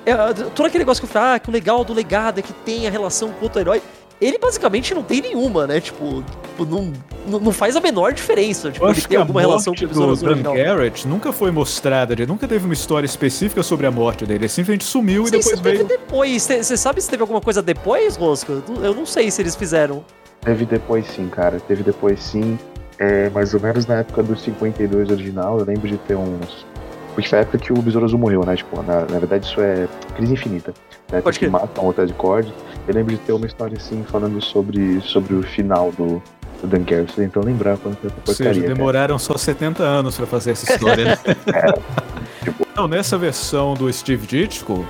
É, 0.04 0.14
todo 0.54 0.66
aquele 0.66 0.80
negócio 0.82 1.00
que 1.00 1.08
eu 1.08 1.12
falei, 1.12 1.36
ah, 1.36 1.38
que 1.38 1.48
o 1.48 1.52
legal 1.52 1.84
do 1.84 1.92
legado 1.92 2.38
é 2.40 2.42
que 2.42 2.52
tem 2.52 2.86
a 2.86 2.90
relação 2.90 3.30
com 3.30 3.44
outro 3.44 3.60
herói. 3.60 3.80
Ele 4.20 4.38
basicamente 4.38 4.94
não 4.94 5.02
tem 5.02 5.20
nenhuma, 5.20 5.66
né? 5.66 5.80
Tipo, 5.80 6.22
tipo, 6.22 6.64
não, 6.64 6.92
não 7.40 7.50
faz 7.50 7.74
a 7.74 7.80
menor 7.80 8.12
diferença. 8.12 8.70
Tipo, 8.70 8.84
ele 8.86 8.92
acho 8.92 9.00
que 9.02 9.08
tem 9.08 9.16
a 9.18 9.20
alguma 9.20 9.40
relação 9.40 9.74
com 9.74 9.84
o 9.84 9.88
do 9.88 10.10
Azul 10.10 10.16
Dan 10.28 10.30
original. 10.34 10.54
Garrett 10.54 11.08
nunca 11.08 11.32
foi 11.32 11.50
mostrada, 11.50 12.12
ele 12.12 12.24
nunca 12.24 12.46
teve 12.46 12.64
uma 12.64 12.74
história 12.74 13.04
específica 13.04 13.64
sobre 13.64 13.84
a 13.84 13.90
morte 13.90 14.24
dele. 14.24 14.42
Ele 14.42 14.48
simplesmente 14.48 14.84
sumiu 14.84 15.22
Não 15.22 15.26
e 15.26 15.30
sei 15.30 15.38
depois 15.40 15.56
se 15.56 15.62
teve 15.62 15.76
veio. 15.78 15.88
depois. 15.88 16.42
Você 16.42 16.76
sabe 16.76 17.00
se 17.00 17.10
teve 17.10 17.20
alguma 17.22 17.40
coisa 17.40 17.60
depois, 17.60 18.14
Rosca? 18.14 18.62
Eu 18.80 18.94
não 18.94 19.04
sei 19.04 19.28
se 19.28 19.42
eles 19.42 19.56
fizeram. 19.56 20.04
Teve 20.40 20.66
depois 20.66 21.04
sim, 21.08 21.28
cara. 21.28 21.58
Teve 21.58 21.82
depois 21.82 22.20
sim. 22.22 22.56
É, 23.00 23.28
mais 23.30 23.52
ou 23.54 23.60
menos 23.60 23.86
na 23.86 23.96
época 23.96 24.22
do 24.22 24.38
52 24.38 25.10
original, 25.10 25.58
eu 25.58 25.64
lembro 25.64 25.88
de 25.88 25.96
ter 25.98 26.14
uns. 26.14 26.64
Porque 27.14 27.28
foi 27.28 27.38
a 27.38 27.42
época 27.42 27.58
que 27.58 27.72
o 27.72 27.76
Besouro 27.82 28.06
Azul 28.06 28.18
morreu, 28.18 28.44
né? 28.44 28.56
Tipo, 28.56 28.82
na, 28.82 29.00
na 29.00 29.18
verdade 29.18 29.46
isso 29.46 29.60
é 29.60 29.86
crise 30.16 30.32
infinita. 30.32 30.72
Época 31.08 31.22
Pode 31.22 31.38
que 31.38 31.46
matam 31.48 31.86
o 31.86 31.92
Ted 31.92 32.12
Cord. 32.14 32.52
Eu 32.88 32.94
lembro 32.94 33.12
de 33.12 33.18
ter 33.18 33.32
uma 33.32 33.46
história 33.46 33.76
assim 33.76 34.02
falando 34.10 34.40
sobre, 34.42 35.00
sobre 35.02 35.34
o 35.34 35.42
final 35.42 35.92
do, 35.92 36.22
do 36.62 36.66
Dan 36.66 36.82
Garrett. 36.84 37.20
Então 37.20 37.42
lembrar 37.42 37.76
quando 37.76 37.96
foi 37.96 38.08
essa 38.10 38.16
Ou 38.26 38.34
seja, 38.34 38.44
porcaria. 38.44 38.62
cara. 38.62 38.74
demoraram 38.74 39.18
só 39.18 39.36
70 39.36 39.82
anos 39.82 40.16
pra 40.16 40.26
fazer 40.26 40.52
essa 40.52 40.72
história. 40.72 41.04
né? 41.04 41.16
tipo- 42.44 42.66
Não, 42.74 42.88
nessa 42.88 43.18
versão 43.18 43.74
do 43.74 43.92
Steve 43.92 44.26
Ditko, 44.26 44.86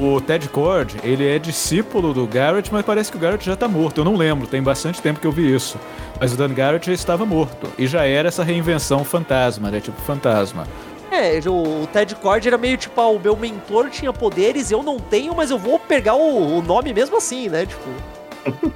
o 0.00 0.20
Ted 0.20 0.48
Cord, 0.48 0.96
ele 1.02 1.26
é 1.28 1.38
discípulo 1.38 2.14
do 2.14 2.26
Garrett, 2.26 2.72
mas 2.72 2.84
parece 2.84 3.10
que 3.10 3.16
o 3.18 3.20
Garrett 3.20 3.44
já 3.44 3.56
tá 3.56 3.68
morto. 3.68 4.00
Eu 4.00 4.04
não 4.04 4.16
lembro, 4.16 4.46
tem 4.46 4.62
bastante 4.62 5.02
tempo 5.02 5.20
que 5.20 5.26
eu 5.26 5.32
vi 5.32 5.54
isso. 5.54 5.76
Mas 6.20 6.32
o 6.32 6.36
Dan 6.36 6.54
Garrett 6.54 6.86
já 6.86 6.92
estava 6.92 7.26
morto. 7.26 7.68
E 7.78 7.86
já 7.86 8.04
era 8.04 8.28
essa 8.28 8.42
reinvenção 8.42 9.04
fantasma, 9.04 9.70
né? 9.70 9.80
Tipo 9.80 10.00
fantasma. 10.02 10.66
É, 11.10 11.38
o 11.48 11.86
Ted 11.86 12.14
Cord 12.16 12.46
era 12.46 12.58
meio 12.58 12.76
tipo, 12.76 13.00
ah, 13.00 13.08
o 13.08 13.18
meu 13.18 13.36
mentor 13.36 13.88
tinha 13.90 14.12
poderes, 14.12 14.70
eu 14.70 14.82
não 14.82 14.98
tenho, 14.98 15.34
mas 15.34 15.50
eu 15.50 15.58
vou 15.58 15.78
pegar 15.78 16.14
o, 16.14 16.58
o 16.58 16.62
nome 16.62 16.92
mesmo 16.92 17.16
assim, 17.16 17.48
né? 17.48 17.66
Tipo. 17.66 17.88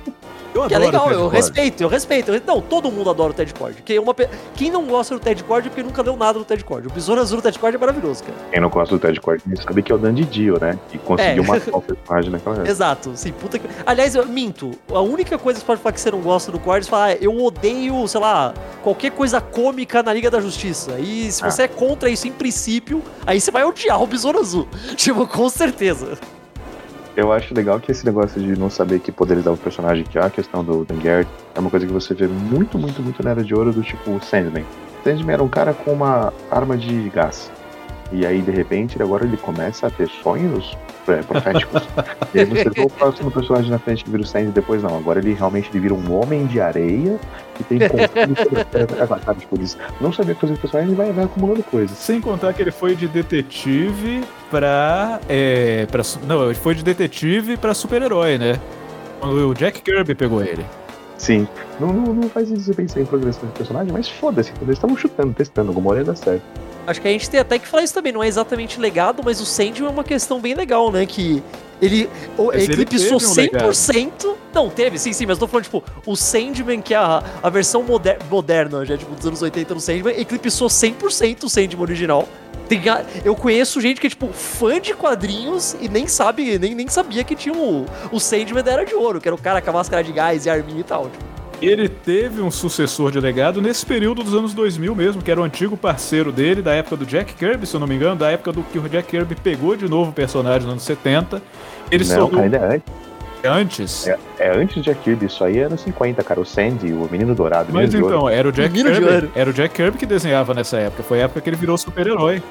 Eu 0.55 0.68
Que 0.68 0.74
é 0.74 0.78
legal, 0.78 1.11
eu 1.11 1.20
Cord. 1.22 1.34
respeito, 1.34 1.82
eu 1.82 1.88
respeito. 1.88 2.30
Não, 2.46 2.61
todo 2.61 2.90
mundo 2.90 3.09
adora 3.09 3.30
o 3.30 3.34
Ted 3.34 3.55
Cord. 3.55 3.80
Quem, 3.82 3.98
uma, 3.98 4.12
pe- 4.12 4.28
quem 4.55 4.70
não 4.70 4.84
gosta 4.86 5.14
do 5.14 5.20
Ted 5.20 5.42
Cord 5.44 5.66
é 5.66 5.70
porque 5.70 5.82
nunca 5.82 6.03
leu 6.03 6.14
nada 6.16 6.38
do 6.38 6.44
Ted 6.44 6.62
Cord. 6.64 6.86
O 6.88 6.90
Besouro 6.92 7.20
Azul 7.20 7.38
do 7.38 7.42
Ted 7.42 7.59
Cord 7.59 7.74
é 7.74 7.78
maravilhoso, 7.78 8.22
cara. 8.24 8.36
Quem 8.50 8.61
não 8.61 8.68
gosta 8.68 8.94
do 8.94 8.98
Ted 9.00 9.18
Cord 9.20 9.42
sabe 9.64 9.82
que 9.82 9.90
é 9.90 9.94
o 9.94 9.98
Dandy 9.98 10.24
Dio, 10.24 10.59
né? 10.61 10.78
E 10.92 10.98
conseguiu 10.98 11.42
É. 11.42 11.46
matar 11.46 11.74
o 11.74 11.80
personagem 11.80 12.30
naquela 12.30 12.57
época. 12.57 12.70
Exato, 12.70 13.12
sim, 13.14 13.32
puta 13.32 13.59
que. 13.59 13.66
Aliás, 13.86 14.14
eu 14.14 14.26
minto. 14.26 14.72
A 14.90 15.00
única 15.00 15.38
coisa 15.38 15.59
que 15.59 15.64
você 15.64 15.66
pode 15.66 15.80
falar 15.80 15.92
que 15.94 16.00
você 16.00 16.11
não 16.11 16.20
gosta 16.20 16.53
do 16.53 16.59
Cord 16.59 16.86
é 16.86 16.88
falar, 16.90 17.07
ah, 17.07 17.14
eu 17.14 17.36
odeio, 17.42 18.07
sei 18.07 18.20
lá, 18.20 18.53
qualquer 18.82 19.12
coisa 19.12 19.40
cômica 19.40 20.03
na 20.03 20.12
Liga 20.12 20.30
da 20.30 20.40
Justiça. 20.40 20.98
E 20.98 21.32
se 21.32 21.42
Ah. 21.44 21.50
você 21.50 21.62
é 21.62 21.68
contra 21.68 22.11
isso 22.11 22.28
em 22.28 22.32
princípio, 22.32 23.03
aí 23.26 23.40
você 23.40 23.50
vai 23.50 23.64
odiar 23.64 24.03
o 24.03 24.07
Besouro 24.07 24.38
Azul. 24.38 24.68
Tipo, 24.96 25.26
com 25.26 25.48
certeza. 25.48 26.18
Eu 27.14 27.30
acho 27.30 27.54
legal 27.54 27.78
que 27.78 27.92
esse 27.92 28.06
negócio 28.06 28.40
de 28.40 28.58
não 28.58 28.70
saber 28.70 28.98
que 29.00 29.12
poderes 29.12 29.44
dá 29.44 29.52
o 29.52 29.56
personagem, 29.56 30.02
que 30.04 30.18
é 30.18 30.22
a 30.22 30.30
questão 30.30 30.64
do 30.64 30.84
Dangert, 30.84 31.28
é 31.54 31.60
uma 31.60 31.68
coisa 31.68 31.86
que 31.86 31.92
você 31.92 32.14
vê 32.14 32.26
muito, 32.26 32.78
muito, 32.78 33.02
muito 33.02 33.22
na 33.22 33.30
Era 33.30 33.44
de 33.44 33.54
Ouro 33.54 33.70
do 33.70 33.82
tipo 33.82 34.18
Sandman. 34.24 34.64
Sandman 35.04 35.34
era 35.34 35.42
um 35.42 35.48
cara 35.48 35.74
com 35.74 35.92
uma 35.92 36.32
arma 36.50 36.76
de 36.76 37.10
gás. 37.10 37.50
E 38.12 38.26
aí, 38.26 38.42
de 38.42 38.50
repente, 38.50 39.00
agora 39.00 39.24
ele 39.24 39.38
começa 39.38 39.86
a 39.86 39.90
ter 39.90 40.06
sonhos 40.08 40.76
é, 41.08 41.22
proféticos. 41.22 41.82
e 42.34 42.40
aí 42.40 42.44
você 42.44 42.68
vê 42.68 42.82
o 42.82 42.90
próximo 42.90 43.30
personagem 43.30 43.70
na 43.70 43.78
frente 43.78 44.04
que 44.04 44.10
vira 44.10 44.22
o 44.22 44.26
Sandman, 44.26 44.50
depois 44.50 44.82
não. 44.82 44.96
Agora 44.96 45.18
ele 45.18 45.32
realmente 45.32 45.70
ele 45.72 45.80
vira 45.80 45.94
um 45.94 46.12
homem 46.12 46.46
de 46.46 46.60
areia 46.60 47.18
que 47.54 47.64
tem 47.64 47.78
terra. 47.78 49.20
Sabe, 49.24 49.40
tipo, 49.40 49.56
eles 49.56 49.78
não 50.00 50.12
saber 50.12 50.34
coisas 50.36 50.58
do 50.58 50.60
personagem, 50.60 50.92
ele 50.92 50.96
vai, 50.96 51.10
vai 51.10 51.24
acumulando 51.24 51.62
coisas. 51.62 51.96
Sem 51.96 52.20
contar 52.20 52.52
que 52.52 52.60
ele 52.60 52.70
foi 52.70 52.94
de 52.94 53.08
detetive 53.08 54.22
pra. 54.50 55.18
É, 55.28 55.86
pra 55.86 56.02
não, 56.26 56.46
ele 56.46 56.54
foi 56.54 56.74
de 56.74 56.84
detetive 56.84 57.56
pra 57.56 57.72
super-herói, 57.72 58.36
né? 58.36 58.60
Quando 59.20 59.48
o 59.48 59.54
Jack 59.54 59.80
Kirby 59.80 60.14
pegou 60.14 60.42
ele. 60.42 60.64
Sim. 61.16 61.46
Não, 61.78 61.92
não, 61.92 62.12
não 62.12 62.28
faz 62.28 62.50
isso 62.50 62.74
pensar 62.74 63.00
em 63.00 63.06
progressão 63.06 63.48
de 63.48 63.54
personagem, 63.54 63.92
mas 63.92 64.08
foda-se, 64.08 64.52
eles 64.60 64.74
estavam 64.74 64.96
chutando, 64.96 65.32
testando, 65.32 65.68
alguma 65.68 65.90
hora 65.90 66.00
ia 66.00 66.04
dar 66.04 66.16
certo. 66.16 66.42
Acho 66.87 67.01
que 67.01 67.09
a 67.09 67.11
gente 67.12 67.30
tem 67.30 67.39
até 67.41 67.59
que 67.59 67.66
falar 67.68 67.83
isso 67.85 67.95
também. 67.95 68.12
Não 68.12 68.22
é 68.22 68.28
exatamente 68.28 68.80
legado, 68.80 69.22
mas 69.24 69.41
o 69.41 69.47
Sandman 69.47 69.87
é 69.89 69.91
uma 69.93 70.05
questão 70.05 70.41
bem 70.41 70.55
legal, 70.55 70.91
né? 70.91 71.07
Que 71.07 71.43
ele 71.80 72.09
Mas 72.39 72.68
eclipsou 72.68 73.18
teve 73.18 73.30
um 73.30 73.35
legado. 73.35 73.70
100%. 73.70 74.35
Não, 74.53 74.68
teve, 74.68 74.99
sim, 74.99 75.12
sim, 75.12 75.24
mas 75.26 75.39
tô 75.39 75.47
falando, 75.47 75.64
tipo, 75.64 75.83
o 76.07 76.14
Sandman, 76.14 76.80
que 76.83 76.93
é 76.93 76.97
a, 76.99 77.22
a 77.43 77.49
versão 77.51 77.83
moder- 77.83 78.18
moderna, 78.30 78.85
já, 78.85 78.97
tipo, 78.99 79.14
dos 79.14 79.26
anos 79.26 79.41
80 79.43 79.74
no 79.74 79.80
Sandman, 79.80 80.14
eclipsou 80.20 80.68
100% 80.68 81.45
o 81.45 81.49
Sandman 81.49 81.83
original. 81.83 82.28
Tem 82.68 82.87
a- 82.89 83.05
eu 83.24 83.35
conheço 83.35 83.80
gente 83.80 84.01
que 84.01 84.07
é, 84.07 84.11
tipo, 84.11 84.28
fã 84.33 84.80
de 84.80 84.95
quadrinhos 84.95 85.74
e 85.80 85.89
nem 85.89 86.07
sabe, 86.07 86.59
nem, 86.59 86.74
nem 86.74 86.87
sabia 86.89 87.24
que 87.24 87.35
tinha 87.35 87.55
o, 87.55 87.87
o 88.11 88.20
Sandman 88.20 88.62
da 88.62 88.72
Era 88.72 88.85
de 88.85 88.95
Ouro, 88.95 89.20
que 89.20 89.28
era 89.28 89.35
o 89.35 89.41
cara 89.41 89.61
com 89.62 89.70
a 89.70 89.72
máscara 89.72 90.03
de 90.05 90.12
gás 90.12 90.47
e 90.47 90.51
arminha 90.51 90.80
e 90.80 90.85
tal. 90.85 91.09
Tipo. 91.09 91.32
Ele 91.62 91.88
teve 91.88 92.42
um 92.42 92.50
sucessor 92.50 93.12
de 93.12 93.20
legado 93.20 93.62
nesse 93.62 93.86
período 93.86 94.24
dos 94.24 94.34
anos 94.34 94.52
2000 94.52 94.94
mesmo, 94.96 95.22
que 95.22 95.30
era 95.30 95.40
o 95.40 95.44
antigo 95.44 95.76
parceiro 95.76 96.32
dele, 96.32 96.60
da 96.60 96.74
época 96.74 96.96
do 96.96 97.06
Jack 97.06 97.34
Kirby, 97.34 97.66
se 97.66 97.74
eu 97.74 97.80
não 97.80 97.86
me 97.86 97.94
engano, 97.94 98.16
da 98.16 98.30
época 98.30 98.52
do 98.52 98.64
que 98.64 98.78
o 98.78 98.88
Jack 98.88 99.08
Kirby 99.08 99.36
pegou 99.36 99.76
de 99.76 99.88
novo 99.88 100.10
o 100.10 100.12
personagem 100.12 100.62
nos 100.62 100.72
anos 100.72 100.82
70. 100.82 101.40
Ele 101.88 102.04
não, 102.04 102.28
cara, 102.28 102.42
ainda 102.42 102.56
é 102.56 102.64
antes. 102.64 102.86
antes. 103.44 104.08
É, 104.08 104.18
é 104.40 104.56
antes 104.56 104.74
de 104.74 104.82
Jack 104.82 105.02
Kirby, 105.02 105.26
isso 105.26 105.44
aí 105.44 105.58
é 105.58 105.68
nos 105.68 105.82
50, 105.82 106.24
cara. 106.24 106.40
O 106.40 106.44
Sandy, 106.44 106.92
o 106.92 107.08
menino 107.10 107.34
dourado. 107.34 107.72
Mas 107.72 107.90
menino 107.90 108.08
então, 108.08 108.28
era 108.28 108.48
o 108.48 108.52
Jack 108.52 108.70
Menino 108.70 108.92
de 108.92 109.00
Kirby. 109.00 109.30
Era 109.34 109.50
o 109.50 109.52
Jack 109.52 109.74
Kirby 109.74 109.98
que 109.98 110.06
desenhava 110.06 110.54
nessa 110.54 110.78
época. 110.78 111.04
Foi 111.04 111.20
a 111.20 111.24
época 111.24 111.40
que 111.40 111.48
ele 111.48 111.56
virou 111.56 111.78
super-herói. 111.78 112.42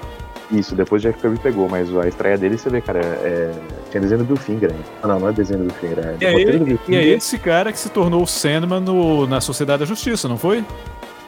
Isso, 0.52 0.76
depois 0.76 1.02
Jack 1.02 1.20
Kirby 1.20 1.40
pegou, 1.40 1.70
mas 1.70 1.96
a 1.96 2.08
estreia 2.08 2.38
dele, 2.38 2.58
você 2.58 2.70
vê, 2.70 2.82
cara, 2.82 3.00
é... 3.00 3.52
tinha 3.90 4.02
desenho 4.02 4.24
do 4.24 4.36
Finger 4.36 4.70
ainda. 4.72 4.84
Ah, 5.02 5.08
não, 5.08 5.20
não 5.20 5.30
é 5.30 5.32
desenho 5.32 5.64
do 5.64 5.74
Finger, 5.76 6.00
é, 6.00 6.16
E 6.20 6.26
é, 6.26 6.72
E 6.90 6.96
é 6.96 7.04
esse 7.08 7.38
cara 7.40 7.72
que 7.72 7.80
se 7.80 7.90
tornou 7.90 8.22
o 8.24 8.28
Sandman 8.28 8.82
no- 8.82 9.26
na 9.28 9.40
Sociedade 9.40 9.80
da 9.80 9.86
Justiça, 9.86 10.28
não 10.28 10.38
foi? 10.38 10.64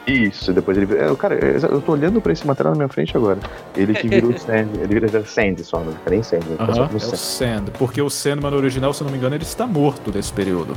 Isso, 0.06 0.52
depois 0.52 0.78
ele. 0.78 0.94
É, 0.98 1.16
cara, 1.16 1.36
é, 1.36 1.56
eu 1.64 1.80
tô 1.80 1.94
olhando 1.94 2.20
pra 2.20 2.34
esse 2.34 2.46
material 2.46 2.74
na 2.74 2.80
minha 2.80 2.90
frente 2.90 3.16
agora. 3.16 3.40
Ele 3.74 3.94
que 3.94 4.10
virou 4.10 4.32
o 4.32 4.36
Sandy. 4.38 4.78
Ele 4.82 5.00
vira 5.00 5.24
Sandy 5.26 5.64
só, 5.64 5.80
não 5.80 5.94
fica 5.94 6.10
nem 6.10 6.22
Sandy. 6.22 6.46
Ele, 6.50 6.58
Aham, 6.60 6.74
como 6.88 6.92
é 6.92 6.96
o 6.98 7.00
Sandy. 7.00 7.18
Sand. 7.18 7.64
Porque 7.80 8.02
o 8.02 8.10
Sandman 8.10 8.54
original, 8.54 8.94
se 8.94 9.02
eu 9.02 9.06
não 9.06 9.12
me 9.14 9.18
engano, 9.18 9.36
ele 9.36 9.44
está 9.46 9.66
morto 9.66 10.12
nesse 10.14 10.34
período. 10.34 10.76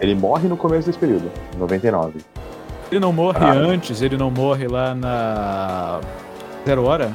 ele 0.00 0.14
morre 0.14 0.48
no 0.48 0.56
começo 0.56 0.86
desse 0.86 0.98
período, 0.98 1.30
99. 1.58 2.20
Ele 2.90 3.00
não 3.00 3.12
morre 3.12 3.38
Ah. 3.38 3.52
antes, 3.52 4.00
ele 4.00 4.16
não 4.16 4.30
morre 4.30 4.66
lá 4.66 4.94
na. 4.94 6.00
Zero 6.66 6.84
Hora? 6.84 7.12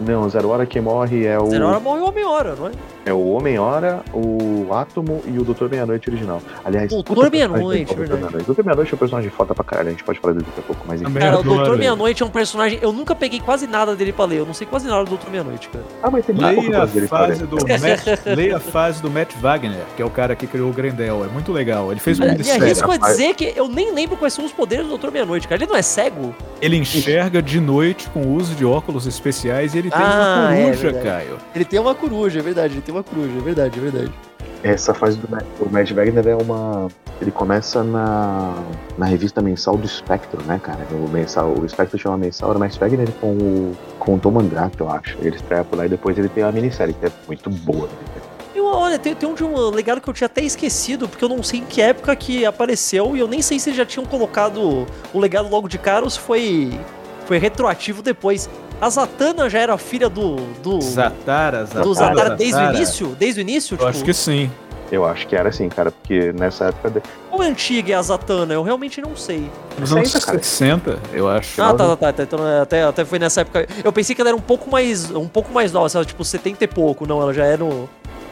Não, 0.00 0.28
Zero 0.28 0.48
Hora 0.50 0.66
quem 0.66 0.80
morre 0.80 1.26
é 1.26 1.38
o, 1.38 1.46
Zero 1.46 1.66
Hora 1.66 1.80
morre 1.80 2.00
o 2.00 2.08
Homem-Hora, 2.08 2.54
não 2.54 2.66
é? 2.68 2.70
É 3.08 3.12
o 3.12 3.28
Homem-Hora, 3.30 4.02
o 4.12 4.72
Átomo 4.72 5.22
e 5.26 5.38
o 5.38 5.44
Doutor 5.44 5.70
Meia-Noite 5.70 6.10
original. 6.10 6.42
Aliás, 6.64 6.90
Doutor 6.90 7.30
Meia-Noite, 7.30 7.94
verdade. 7.94 7.96
Doutor 7.96 8.18
Meia-Noite. 8.18 8.46
Doutor 8.46 8.64
Meia-Noite 8.64 8.92
é 8.92 8.94
um 8.94 8.98
personagem 8.98 9.30
foda 9.30 9.54
pra 9.54 9.64
caralho, 9.64 9.88
a 9.88 9.90
gente 9.92 10.04
pode 10.04 10.18
falar 10.20 10.34
dele 10.34 10.44
daqui 10.46 10.60
a 10.60 10.62
pouco, 10.62 10.84
mas 10.86 11.00
enfim. 11.00 11.12
Cara, 11.14 11.40
o 11.40 11.42
Doutor. 11.42 11.78
Meia-Noite 11.78 12.22
é 12.22 12.26
um 12.26 12.30
personagem. 12.30 12.78
Eu 12.82 12.92
nunca 12.92 13.14
peguei 13.14 13.40
quase 13.40 13.66
nada 13.66 13.96
dele 13.96 14.12
pra 14.12 14.24
ler. 14.24 14.38
Eu 14.40 14.46
não 14.46 14.54
sei 14.54 14.66
quase 14.66 14.86
nada 14.86 15.04
do 15.04 15.10
Doutor 15.10 15.30
Meia-Noite, 15.30 15.68
cara. 15.68 15.84
Ah, 16.02 16.10
mas 16.10 16.26
tem 16.26 16.36
Leia 16.36 16.50
a, 16.50 16.54
coisa 16.54 16.86
dele 16.86 17.08
pra 17.08 17.18
fase 17.18 17.46
do 17.46 17.56
Matt, 17.56 18.26
leia 18.36 18.56
a 18.56 18.60
fase 18.60 19.02
do 19.02 19.10
Matt 19.10 19.34
Wagner, 19.40 19.84
que 19.96 20.02
é 20.02 20.04
o 20.04 20.10
cara 20.10 20.36
que 20.36 20.46
criou 20.46 20.70
o 20.70 20.72
Grendel. 20.72 21.24
É 21.24 21.28
muito 21.28 21.52
legal. 21.52 21.90
Ele 21.90 22.00
fez 22.00 22.20
Olha, 22.20 22.36
Me 22.36 22.50
arrisco 22.50 22.90
a 22.90 22.96
dizer 22.96 23.34
que 23.34 23.52
eu 23.56 23.68
nem 23.68 23.92
lembro 23.94 24.16
quais 24.16 24.34
são 24.34 24.44
os 24.44 24.52
poderes 24.52 24.84
do 24.84 24.90
Doutor 24.90 25.10
Meia-Noite, 25.10 25.48
cara. 25.48 25.62
Ele 25.62 25.70
não 25.70 25.78
é 25.78 25.82
cego? 25.82 26.34
Ele 26.60 26.76
enxerga 26.76 27.40
de 27.40 27.60
noite 27.60 28.08
com 28.10 28.20
o 28.20 28.34
uso 28.34 28.54
de 28.54 28.64
óculos 28.64 29.06
especiais 29.06 29.74
e 29.74 29.78
ele 29.78 29.90
tem 29.90 29.98
Ah, 30.00 30.48
uma 30.50 30.56
é 30.56 30.64
coruja, 30.64 30.82
verdade. 30.82 31.04
Caio. 31.06 31.38
Ele 31.54 31.64
tem 31.64 31.78
uma 31.80 31.94
coruja, 31.94 32.38
é 32.38 32.42
verdade. 32.42 32.74
Ele 32.74 32.82
tem 32.82 32.94
uma 32.94 32.97
coruja, 33.02 33.36
é 33.36 33.40
verdade, 33.40 33.78
é 33.78 33.82
verdade. 33.82 34.12
Essa 34.62 34.92
fase 34.92 35.16
do 35.18 35.28
o 35.60 35.70
Matt 35.70 35.92
Wagner 35.92 36.26
é 36.26 36.34
uma. 36.34 36.88
Ele 37.20 37.30
começa 37.30 37.84
na, 37.84 38.54
na 38.96 39.06
revista 39.06 39.40
mensal 39.40 39.76
do 39.76 39.86
Spectro, 39.86 40.42
né, 40.44 40.60
cara? 40.62 40.80
O, 40.90 41.08
mensal, 41.08 41.52
o 41.52 41.68
Spectro 41.68 41.98
chama 41.98 42.18
mensal, 42.18 42.50
era 42.50 42.58
o 42.58 42.60
Matt 42.60 42.76
Wagner 42.76 43.08
com 43.20 43.32
o, 43.32 43.76
com 43.98 44.14
o 44.14 44.18
Tom 44.18 44.32
Mandrake, 44.32 44.80
eu 44.80 44.90
acho. 44.90 45.16
Ele 45.20 45.36
estreia 45.36 45.64
por 45.64 45.76
lá 45.76 45.86
e 45.86 45.88
depois 45.88 46.18
ele 46.18 46.28
tem 46.28 46.42
a 46.42 46.50
minissérie, 46.50 46.94
que 46.94 47.06
é 47.06 47.12
muito 47.26 47.48
boa. 47.50 47.86
né? 47.86 48.22
E 48.54 48.60
olha, 48.60 48.98
tem, 48.98 49.14
tem 49.14 49.28
um 49.28 49.34
de 49.34 49.44
um 49.44 49.70
legado 49.70 50.00
que 50.00 50.08
eu 50.08 50.14
tinha 50.14 50.26
até 50.26 50.42
esquecido, 50.42 51.08
porque 51.08 51.24
eu 51.24 51.28
não 51.28 51.42
sei 51.42 51.60
em 51.60 51.64
que 51.64 51.80
época 51.80 52.14
que 52.16 52.44
apareceu, 52.44 53.16
e 53.16 53.20
eu 53.20 53.28
nem 53.28 53.40
sei 53.40 53.60
se 53.60 53.72
já 53.72 53.86
tinham 53.86 54.04
colocado 54.04 54.86
o 55.14 55.18
legado 55.20 55.48
logo 55.48 55.68
de 55.68 55.78
cara 55.78 56.04
ou 56.04 56.10
se 56.10 56.18
foi, 56.18 56.72
foi 57.26 57.38
retroativo 57.38 58.02
depois. 58.02 58.50
A 58.80 58.88
Zatanna 58.90 59.50
já 59.50 59.58
era 59.58 59.76
filha 59.76 60.08
do. 60.08 60.36
do 60.62 60.80
Zatara, 60.80 61.64
Zatara. 61.64 61.84
do 61.84 61.94
Zatara 61.94 62.30
desde 62.36 62.54
o 62.54 62.58
Zatara. 62.58 62.76
início? 62.76 63.06
Desde 63.18 63.40
o 63.40 63.42
início? 63.42 63.76
Eu 63.80 63.88
acho 63.88 64.04
que 64.04 64.14
sim. 64.14 64.50
Eu 64.90 65.04
acho 65.04 65.26
que 65.26 65.36
era 65.36 65.50
assim, 65.50 65.68
cara, 65.68 65.90
porque 65.90 66.32
nessa 66.32 66.66
época. 66.66 66.88
de- 66.90 67.02
Qual 67.28 67.42
é 67.42 67.46
antiga 67.48 67.92
é 67.92 67.96
a 67.96 68.00
Zatanna? 68.00 68.54
Eu 68.54 68.62
realmente 68.62 69.02
não 69.02 69.14
sei. 69.16 69.50
Nos 69.78 69.92
anos 69.92 70.10
60, 70.10 70.26
cara. 70.32 70.42
60, 70.42 70.98
eu 71.12 71.28
acho. 71.28 71.60
Ah, 71.60 71.74
tá, 71.74 71.88
tá, 71.88 71.96
tá, 71.96 72.12
tá. 72.14 72.22
Então, 72.22 72.48
é, 72.48 72.60
até, 72.60 72.82
até 72.84 73.04
foi 73.04 73.18
nessa 73.18 73.42
época. 73.42 73.66
Eu 73.84 73.92
pensei 73.92 74.14
que 74.14 74.20
ela 74.22 74.30
era 74.30 74.36
um 74.36 74.40
pouco 74.40 74.70
mais, 74.70 75.10
um 75.10 75.28
pouco 75.28 75.52
mais 75.52 75.72
nova, 75.72 75.88
sei 75.90 75.98
lá, 76.00 76.06
tipo 76.06 76.24
70 76.24 76.64
e 76.64 76.66
pouco. 76.66 77.06
Não, 77.06 77.20
ela 77.20 77.34
já 77.34 77.44
é 77.44 77.56
no, 77.56 77.86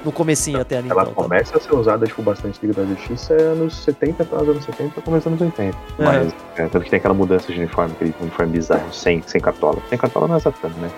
no 0.07 0.13
comecinho 0.13 0.61
até 0.61 0.79
ali. 0.79 0.89
Ela 0.89 1.03
então, 1.03 1.15
tá. 1.15 1.23
começa 1.23 1.57
a 1.57 1.61
ser 1.61 1.75
usada, 1.75 2.07
tipo, 2.07 2.23
bastante 2.23 2.65
Liga 2.65 2.81
da 2.81 2.95
Justiça 2.95 3.35
é 3.35 3.43
anos 3.43 3.77
70 3.83 4.25
para 4.25 4.43
os 4.43 4.49
anos 4.49 4.65
70, 4.65 5.01
começando 5.03 5.33
nos 5.33 5.43
80. 5.43 5.77
Mas, 5.99 6.33
é, 6.57 6.69
tanto 6.69 6.85
que 6.85 6.91
tem 6.91 6.99
aquela 6.99 7.13
mudança 7.13 7.53
de 7.53 7.59
uniforme, 7.59 7.93
aquele 7.93 8.15
uniforme 8.21 8.53
bizarro, 8.53 8.93
sem, 8.93 9.21
sem 9.27 9.41
cartola. 9.41 9.79
Sem 9.89 9.99
cartola 9.99 10.29
não 10.29 10.37
é 10.37 10.41
Satana, 10.41 10.75
né? 10.81 10.91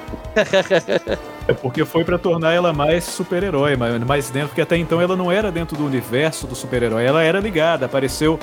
É 1.48 1.54
porque 1.54 1.82
foi 1.86 2.04
pra 2.04 2.18
tornar 2.18 2.52
ela 2.52 2.74
mais 2.74 3.04
super-herói, 3.04 3.74
mais 3.74 3.98
mais 4.04 4.28
dentro, 4.28 4.48
porque 4.48 4.60
até 4.60 4.76
então 4.76 5.00
ela 5.00 5.16
não 5.16 5.32
era 5.32 5.50
dentro 5.50 5.78
do 5.78 5.86
universo 5.86 6.46
do 6.46 6.54
super-herói, 6.54 7.04
ela 7.04 7.22
era 7.22 7.40
ligada, 7.40 7.86
apareceu, 7.86 8.38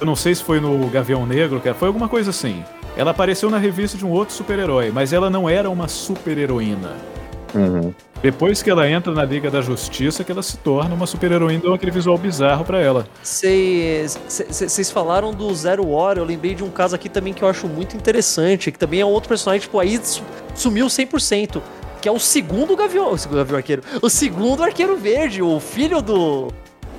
eu 0.00 0.06
não 0.06 0.16
sei 0.16 0.34
se 0.34 0.42
foi 0.42 0.58
no 0.58 0.88
Gavião 0.88 1.26
Negro, 1.26 1.60
cara, 1.60 1.74
foi 1.74 1.88
alguma 1.88 2.08
coisa 2.08 2.30
assim. 2.30 2.64
Ela 2.96 3.10
apareceu 3.10 3.50
na 3.50 3.58
revista 3.58 3.98
de 3.98 4.06
um 4.06 4.10
outro 4.10 4.34
super-herói, 4.34 4.90
mas 4.90 5.12
ela 5.12 5.28
não 5.28 5.46
era 5.50 5.68
uma 5.68 5.86
super-heroína. 5.86 7.15
Uhum. 7.56 7.94
Depois 8.22 8.62
que 8.62 8.70
ela 8.70 8.88
entra 8.88 9.12
na 9.12 9.24
Liga 9.24 9.50
da 9.50 9.60
Justiça, 9.60 10.24
que 10.24 10.32
ela 10.32 10.42
se 10.42 10.56
torna 10.58 10.94
uma 10.94 11.06
super-heroína, 11.06 11.60
deu 11.60 11.74
aquele 11.74 11.90
visual 11.92 12.16
bizarro 12.18 12.64
pra 12.64 12.80
ela. 12.80 13.06
Vocês 13.22 14.90
falaram 14.90 15.32
do 15.32 15.54
Zero 15.54 15.88
Hora, 15.90 16.18
eu 16.18 16.24
lembrei 16.24 16.54
de 16.54 16.64
um 16.64 16.70
caso 16.70 16.94
aqui 16.94 17.08
também 17.08 17.32
que 17.32 17.42
eu 17.42 17.48
acho 17.48 17.66
muito 17.68 17.96
interessante, 17.96 18.72
que 18.72 18.78
também 18.78 19.00
é 19.00 19.04
outro 19.06 19.28
personagem, 19.28 19.62
tipo, 19.62 19.78
aí 19.78 19.98
su- 20.02 20.22
sumiu 20.54 20.86
100%, 20.86 21.60
que 22.00 22.08
é 22.08 22.12
o 22.12 22.18
segundo 22.18 22.74
Gavião, 22.76 23.12
o 23.12 23.18
segundo 23.18 23.38
Gavião 23.38 23.56
Arqueiro, 23.58 23.82
o 24.02 24.08
segundo 24.08 24.62
Arqueiro 24.62 24.96
Verde, 24.96 25.42
o 25.42 25.60
filho 25.60 26.00
do... 26.00 26.48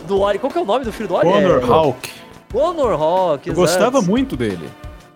Do 0.08 0.22
Ori, 0.22 0.39
qual 0.39 0.49
que 0.51 0.58
é 0.58 0.62
o 0.62 0.66
nome 0.66 0.86
do 0.86 0.91
filho 0.93 1.10
do 1.10 1.16
Ori? 1.16 1.28
Honor 1.28 1.62
é, 1.62 1.66
Hawk. 1.66 2.10
Honor 2.53 2.93
Hawk, 2.93 3.49
Eu 3.49 3.55
gostava 3.55 4.01
muito 4.01 4.38
dele. 4.38 4.70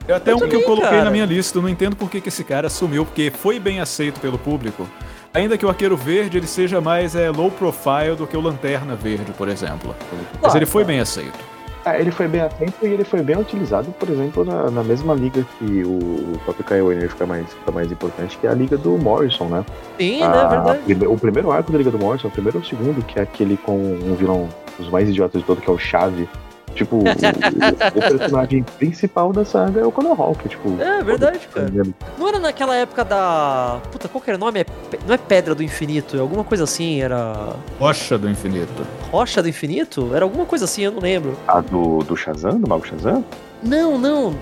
É 0.05 0.13
até 0.13 0.31
Eu 0.31 0.35
um 0.35 0.39
que 0.39 0.45
eu 0.45 0.49
também, 0.49 0.65
coloquei 0.65 0.89
cara. 0.89 1.05
na 1.05 1.11
minha 1.11 1.25
lista. 1.25 1.57
Eu 1.57 1.61
não 1.61 1.69
entendo 1.69 1.95
por 1.95 2.09
que, 2.09 2.19
que 2.19 2.27
esse 2.27 2.43
cara 2.43 2.67
sumiu, 2.69 3.05
porque 3.05 3.31
foi 3.31 3.57
bem 3.57 3.79
aceito 3.79 4.19
pelo 4.19 4.37
público. 4.37 4.85
Ainda 5.33 5.57
que 5.57 5.65
o 5.65 5.69
Arqueiro 5.69 5.95
Verde 5.95 6.37
ele 6.37 6.47
seja 6.47 6.81
mais 6.81 7.15
é, 7.15 7.29
low 7.29 7.49
profile 7.49 8.15
do 8.17 8.27
que 8.27 8.35
o 8.35 8.41
Lanterna 8.41 8.95
Verde, 8.95 9.31
por 9.37 9.47
exemplo. 9.47 9.95
Mas 10.33 10.39
Claro, 10.41 10.57
ele 10.57 10.65
foi 10.65 10.83
bem 10.83 10.99
aceito. 10.99 11.39
Ah, 11.85 11.97
ele 11.99 12.11
foi 12.11 12.27
bem 12.27 12.41
a 12.41 12.49
tempo 12.49 12.73
e 12.83 12.87
ele 12.87 13.03
foi 13.03 13.23
bem 13.23 13.35
utilizado, 13.37 13.91
por 13.97 14.07
exemplo, 14.07 14.45
na, 14.45 14.69
na 14.69 14.83
mesma 14.83 15.15
liga 15.15 15.43
que 15.57 15.83
o, 15.83 15.89
o 16.35 16.39
próprio 16.45 16.63
Kyle 16.65 16.81
Rayner 16.87 17.09
fica 17.09 17.25
mais, 17.25 17.47
fica 17.51 17.71
mais 17.71 17.91
importante, 17.91 18.37
que 18.37 18.45
é 18.45 18.51
a 18.51 18.53
liga 18.53 18.77
do 18.77 18.91
Morrison, 18.99 19.45
né? 19.45 19.65
Sim, 19.97 20.21
A- 20.21 20.29
né? 20.29 20.47
Verdade. 20.49 20.79
prime- 20.85 21.07
o 21.07 21.17
primeiro 21.17 21.49
arco 21.51 21.71
da 21.71 21.77
liga 21.79 21.89
do 21.89 21.97
Morrison, 21.97 22.27
o 22.27 22.31
primeiro 22.31 22.59
ou 22.59 22.63
o 22.63 22.67
segundo, 22.67 23.03
que 23.03 23.17
é 23.17 23.23
aquele 23.23 23.57
com 23.57 23.75
um 23.77 24.13
vilão 24.15 24.47
dos 24.77 24.89
mais 24.91 25.09
idiotas 25.09 25.41
de 25.41 25.47
todo, 25.47 25.59
que 25.59 25.69
é 25.69 25.73
o 25.73 25.77
Chave. 25.79 26.29
Tipo, 26.75 26.97
o, 26.97 26.99
o- 26.99 27.03
o 27.03 28.17
personagem 28.17 28.63
principal 28.77 29.33
da 29.33 29.43
saga 29.45 29.81
é 29.81 29.85
o 29.85 29.91
Conor 29.91 30.19
Hawk, 30.19 30.47
tipo. 30.47 30.81
É 30.81 31.03
verdade, 31.03 31.39
cara. 31.53 31.69
Não 32.17 32.27
era 32.27 32.39
naquela 32.39 32.75
época 32.75 33.03
da. 33.03 33.79
Puta, 33.91 34.07
qual 34.07 34.21
que 34.21 34.29
era 34.29 34.37
o 34.37 34.39
nome? 34.39 34.61
É 34.61 34.65
Não 35.05 35.13
é 35.13 35.17
Pedra 35.17 35.53
do 35.53 35.61
Infinito, 35.61 36.15
é 36.15 36.19
alguma 36.19 36.43
coisa 36.43 36.63
assim, 36.63 37.01
era. 37.01 37.53
Rocha 37.79 38.17
do 38.17 38.29
Infinito. 38.29 38.85
Rocha 39.11 39.41
do 39.41 39.49
Infinito? 39.49 40.11
Era 40.15 40.23
alguma 40.25 40.45
coisa 40.45 40.65
assim, 40.65 40.83
eu 40.83 40.91
não 40.91 40.99
lembro. 41.01 41.37
A 41.47 41.59
do, 41.61 41.99
do 41.99 42.15
Shazam, 42.15 42.59
do 42.59 42.67
Mago 42.69 42.85
Shazam? 42.87 43.23
Não, 43.61 43.97
não. 43.97 44.35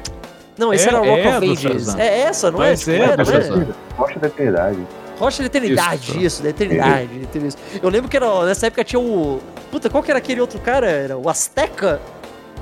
Não, 0.57 0.73
esse 0.73 0.85
É- 0.85 0.89
era 0.89 0.99
Rock 0.99 1.21
é 1.21 1.37
of 1.37 1.51
Ages. 1.51 1.95
É 1.95 2.19
essa, 2.21 2.51
não 2.51 2.59
Mas 2.59 2.87
é? 2.87 2.95
é 2.97 2.99
Tipo, 2.99 3.17
do 3.17 3.23
não 3.31 3.37
é? 3.37 3.41
Shazam. 3.41 3.67
Rocha 3.97 4.19
da 4.19 4.27
Eternidade. 4.27 4.79
Rocha 5.17 5.39
da 5.43 5.45
Eternidade, 5.47 6.11
Isso. 6.11 6.19
isso, 6.19 6.43
da 6.43 6.49
Eternidade. 6.49 7.07
da 7.07 7.23
Eternidade. 7.23 7.57
Eu 7.83 7.89
lembro 7.89 8.09
que 8.09 8.15
era, 8.15 8.45
nessa 8.45 8.67
época 8.67 8.83
tinha 8.85 8.99
o. 8.99 9.39
Puta, 9.69 9.89
qual 9.89 10.01
que 10.01 10.09
era 10.11 10.17
aquele 10.17 10.39
outro 10.39 10.59
cara? 10.59 10.87
Era 10.89 11.17
o 11.17 11.27
Azteca? 11.29 11.99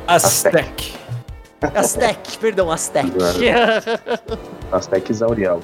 Aztec. 0.07 0.93
Aztec, 1.75 2.37
perdão, 2.39 2.71
Aztec. 2.71 3.11
Aztec 4.71 5.13
Zauriel. 5.13 5.59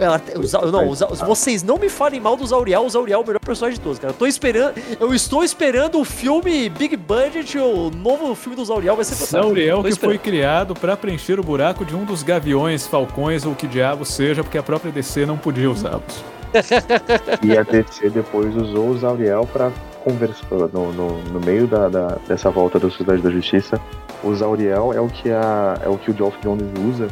É, 0.00 0.08
os- 0.38 0.52
não, 0.52 0.88
os- 0.90 1.00
vocês 1.26 1.64
não 1.64 1.76
me 1.76 1.88
falem 1.88 2.20
mal 2.20 2.36
do 2.36 2.46
Zauriel, 2.46 2.84
o 2.84 2.88
Zauriel 2.88 3.18
é 3.20 3.22
o 3.24 3.26
melhor 3.26 3.40
personagem 3.40 3.78
de 3.78 3.82
todos, 3.84 3.98
cara. 3.98 4.12
Eu 4.12 4.16
tô 4.16 4.26
esperando, 4.28 4.74
eu 5.00 5.12
estou 5.12 5.42
esperando 5.42 5.98
o 6.00 6.04
filme 6.04 6.68
Big 6.68 6.96
Budget, 6.96 7.58
o 7.58 7.90
novo 7.90 8.32
filme 8.36 8.54
do 8.54 8.64
Zauriel 8.64 8.94
vai 8.94 9.04
ser 9.04 9.14
fantástico. 9.16 9.42
Zauriel 9.42 9.82
que 9.82 9.88
esperando. 9.88 10.10
foi 10.14 10.18
criado 10.18 10.74
pra 10.74 10.96
preencher 10.96 11.40
o 11.40 11.42
buraco 11.42 11.84
de 11.84 11.96
um 11.96 12.04
dos 12.04 12.22
gaviões, 12.22 12.86
falcões 12.86 13.44
ou 13.44 13.56
que 13.56 13.66
diabo 13.66 14.04
seja, 14.04 14.44
porque 14.44 14.58
a 14.58 14.62
própria 14.62 14.92
DC 14.92 15.26
não 15.26 15.36
podia 15.36 15.68
usá-los. 15.70 16.22
E 17.42 17.58
a 17.58 17.62
DC 17.62 18.08
depois 18.10 18.54
usou 18.56 18.90
o 18.90 18.98
Zauriel 18.98 19.48
pra 19.52 19.70
conversar 20.08 20.68
no, 20.72 20.92
no, 20.92 21.40
meio 21.40 21.66
da, 21.66 21.88
da- 21.88 22.18
dessa 22.26 22.50
volta 22.50 22.78
da 22.78 22.88
Sociedade 22.88 23.20
da 23.20 23.30
Justiça. 23.30 23.80
O 24.24 24.34
Zauriel 24.34 24.92
é 24.92 25.00
o 25.00 25.08
que, 25.08 25.30
a, 25.30 25.78
é 25.84 25.88
o, 25.88 25.96
que 25.98 26.10
o 26.10 26.16
Geoff 26.16 26.38
Jones 26.42 26.66
usa 26.88 27.08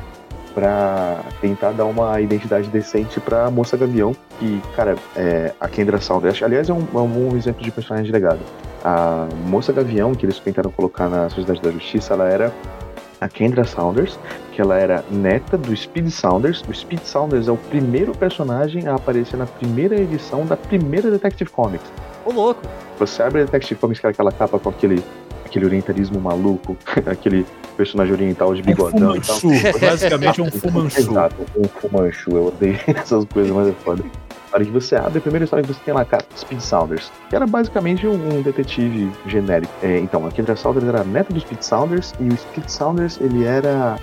pra 0.54 1.18
tentar 1.40 1.72
dar 1.72 1.84
uma 1.84 2.18
identidade 2.20 2.68
decente 2.68 3.20
pra 3.20 3.50
Moça 3.50 3.76
Gavião. 3.76 4.16
Que, 4.38 4.60
cara, 4.74 4.96
é, 5.14 5.52
a 5.60 5.68
Kendra 5.68 6.00
Saunders, 6.00 6.42
aliás, 6.42 6.68
é 6.70 6.72
um, 6.72 6.86
é 6.94 6.98
um 6.98 7.06
bom 7.08 7.36
exemplo 7.36 7.62
de 7.62 7.70
personagem 7.70 8.10
legado. 8.10 8.40
A 8.82 9.28
Moça 9.46 9.72
Gavião, 9.72 10.14
que 10.14 10.24
eles 10.24 10.38
tentaram 10.38 10.70
colocar 10.70 11.08
na 11.08 11.28
Sociedade 11.28 11.60
da 11.60 11.70
Justiça, 11.70 12.14
ela 12.14 12.28
era 12.28 12.52
a 13.20 13.28
Kendra 13.28 13.64
Saunders, 13.64 14.18
que 14.52 14.60
ela 14.60 14.78
era 14.78 15.04
neta 15.10 15.56
do 15.58 15.76
Speed 15.76 16.08
Saunders. 16.10 16.62
O 16.68 16.74
Speed 16.74 17.00
Saunders 17.02 17.48
é 17.48 17.52
o 17.52 17.56
primeiro 17.56 18.12
personagem 18.12 18.88
a 18.88 18.94
aparecer 18.94 19.36
na 19.36 19.46
primeira 19.46 19.94
edição 19.96 20.44
da 20.46 20.56
primeira 20.56 21.10
Detective 21.10 21.50
Comics. 21.50 21.90
Ô, 22.26 22.32
louco. 22.32 22.60
Você 22.98 23.22
abre 23.22 23.42
a 23.42 23.44
Detective 23.44 23.78
Comics, 23.80 24.00
que 24.00 24.06
é 24.06 24.10
aquela 24.10 24.32
capa 24.32 24.58
com 24.58 24.68
aquele, 24.68 25.02
aquele 25.44 25.64
orientalismo 25.64 26.20
maluco, 26.20 26.76
aquele 27.06 27.46
personagem 27.76 28.12
oriental 28.12 28.52
de 28.52 28.62
Um 28.62 28.64
bigodão 28.64 29.16
e 29.16 29.20
tal. 29.20 29.38
basicamente 29.80 30.42
um 30.42 30.50
fumanchu. 30.50 31.00
Exato, 31.00 31.36
um 31.56 31.68
fumanchu. 31.68 32.30
Eu 32.32 32.46
odeio 32.48 32.78
essas 32.88 33.24
coisas, 33.26 33.52
mas 33.52 33.68
é 33.68 33.72
foda. 33.84 34.02
Na 34.02 34.54
hora 34.54 34.64
que 34.64 34.70
você 34.70 34.96
abre 34.96 35.18
a 35.18 35.20
primeira 35.20 35.44
história 35.44 35.64
que 35.64 35.72
você 35.72 35.80
tem 35.84 35.94
lá, 35.94 36.04
cara, 36.04 36.24
Speed 36.36 36.60
Saunders, 36.60 37.12
que 37.28 37.36
era 37.36 37.46
basicamente 37.46 38.06
um, 38.06 38.38
um 38.38 38.42
detetive 38.42 39.12
genérico. 39.26 39.72
É, 39.82 39.98
então, 39.98 40.26
a 40.26 40.30
Kendra 40.30 40.56
Saunders 40.56 40.86
era 40.86 41.02
a 41.02 41.04
neta 41.04 41.32
do 41.32 41.38
Speed 41.38 41.60
Saunders, 41.60 42.12
e 42.18 42.28
o 42.28 42.36
Speed 42.36 42.68
Saunders, 42.68 43.20
ele 43.20 43.44
era 43.44 43.98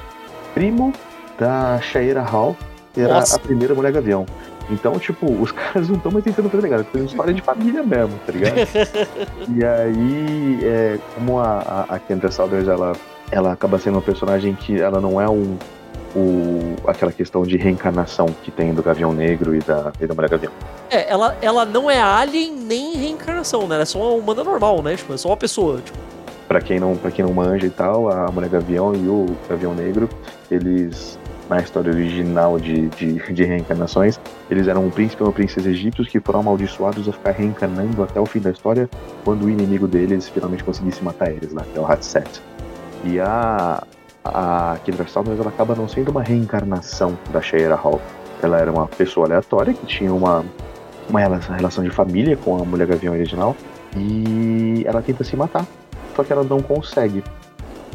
primo 0.54 0.94
da 1.40 1.80
Shaira 1.82 2.22
Hall, 2.22 2.56
que 2.94 3.02
era 3.02 3.16
Nossa. 3.16 3.38
a 3.38 3.40
primeira 3.40 3.74
mulher 3.74 3.92
gavião. 3.92 4.26
Então, 4.70 4.98
tipo, 5.00 5.32
os 5.32 5.52
caras 5.54 5.90
não 5.90 5.98
estão 5.98 6.12
mais 6.12 6.24
tentando 6.24 6.50
fazer 6.50 6.68
eles 6.68 6.82
estão 6.82 6.92
fazendo 6.92 7.10
história 7.10 7.34
de 7.34 7.42
família 7.42 7.84
mesmo, 7.84 8.20
tá 8.26 8.32
ligado? 8.32 8.56
e 9.56 9.66
aí, 9.66 10.60
é, 10.64 11.00
como 11.16 11.40
a, 11.40 11.86
a, 11.90 11.96
a 11.96 12.00
Kendra 12.00 12.32
Saunders, 12.32 12.68
ela, 12.68 12.94
ela 13.32 13.52
acaba 13.52 13.78
sendo 13.80 13.96
uma 13.96 14.02
personagem 14.02 14.56
que 14.56 14.80
ela 14.80 15.00
não 15.00 15.20
é 15.20 15.30
um, 15.30 15.58
o, 16.16 16.76
aquela 16.88 17.12
questão 17.12 17.44
de 17.44 17.58
reencarnação 17.58 18.28
que 18.44 18.52
tem 18.52 18.74
do 18.74 18.84
Gavião 18.84 19.14
Negro 19.14 19.56
e 19.56 19.60
da, 19.60 19.92
e 20.00 20.08
da 20.08 20.14
Mulher 20.14 20.30
Gavião. 20.30 20.52
É, 20.90 21.10
ela, 21.12 21.36
ela 21.42 21.66
não 21.66 21.90
é 21.90 22.02
alien 22.02 22.54
nem 22.56 22.96
reencarnação, 22.96 23.68
né? 23.68 23.76
Ela 23.76 23.84
é 23.84 23.86
só 23.86 24.00
uma 24.00 24.12
humana 24.12 24.44
normal, 24.44 24.82
né? 24.82 24.96
Tipo, 24.96 25.14
é 25.14 25.18
só 25.18 25.30
uma 25.30 25.38
pessoa. 25.38 25.82
Tipo, 25.82 25.98
Pra 26.48 26.62
quem, 26.62 26.80
não, 26.80 26.96
pra 26.96 27.10
quem 27.10 27.26
não 27.26 27.34
manja 27.34 27.66
e 27.66 27.70
tal, 27.70 28.10
a 28.10 28.32
Mulher 28.32 28.50
Gavião 28.50 28.94
e 28.94 29.08
o 29.08 29.26
Gavião 29.50 29.74
Negro, 29.74 30.08
eles, 30.52 31.18
na 31.50 31.60
história 31.60 31.92
original 31.92 32.58
de, 32.60 32.88
de, 32.90 33.34
de 33.34 33.44
reencarnações, 33.44 34.20
eles 34.50 34.68
eram 34.68 34.86
um 34.86 34.90
príncipe 34.90 35.22
e 35.22 35.26
uma 35.26 35.32
princesa 35.32 35.70
egípcios 35.70 36.08
que 36.08 36.20
foram 36.20 36.40
amaldiçoados 36.40 37.08
a 37.08 37.12
ficar 37.12 37.32
reencarnando 37.32 38.02
até 38.04 38.20
o 38.20 38.26
fim 38.26 38.40
da 38.40 38.52
história, 38.52 38.90
quando 39.24 39.46
o 39.46 39.50
inimigo 39.50 39.88
deles 39.88 40.30
finalmente 40.30 40.64
conseguisse 40.64 41.04
matar 41.04 41.32
eles 41.32 41.52
lá, 41.52 41.64
que 41.64 41.78
é 41.78 41.82
o 41.82 41.86
Hatset. 41.86 42.42
E 43.04 43.20
a, 43.20 43.84
a 44.24 44.78
Kendra 44.86 45.08
Saunders, 45.08 45.40
ela 45.40 45.50
acaba 45.50 45.76
não 45.76 45.88
sendo 45.88 46.12
uma 46.12 46.24
reencarnação 46.24 47.18
da 47.32 47.42
Shaira 47.42 47.76
Hall. 47.76 48.02
Ela 48.42 48.60
era 48.60 48.72
uma 48.72 48.88
pessoa 48.88 49.26
aleatória 49.26 49.74
que 49.74 49.86
tinha 49.86 50.14
uma, 50.14 50.46
uma 51.10 51.20
relação 51.20 51.84
de 51.84 51.90
família 51.90 52.38
com 52.38 52.62
a 52.62 52.66
Mulher 52.66 52.88
Gavião 52.88 53.14
original 53.14 53.56
e 53.98 54.84
ela 54.86 55.02
tenta 55.02 55.24
se 55.24 55.36
matar. 55.36 55.66
Só 56.16 56.24
que 56.24 56.32
ela 56.32 56.44
não 56.44 56.62
consegue. 56.62 57.24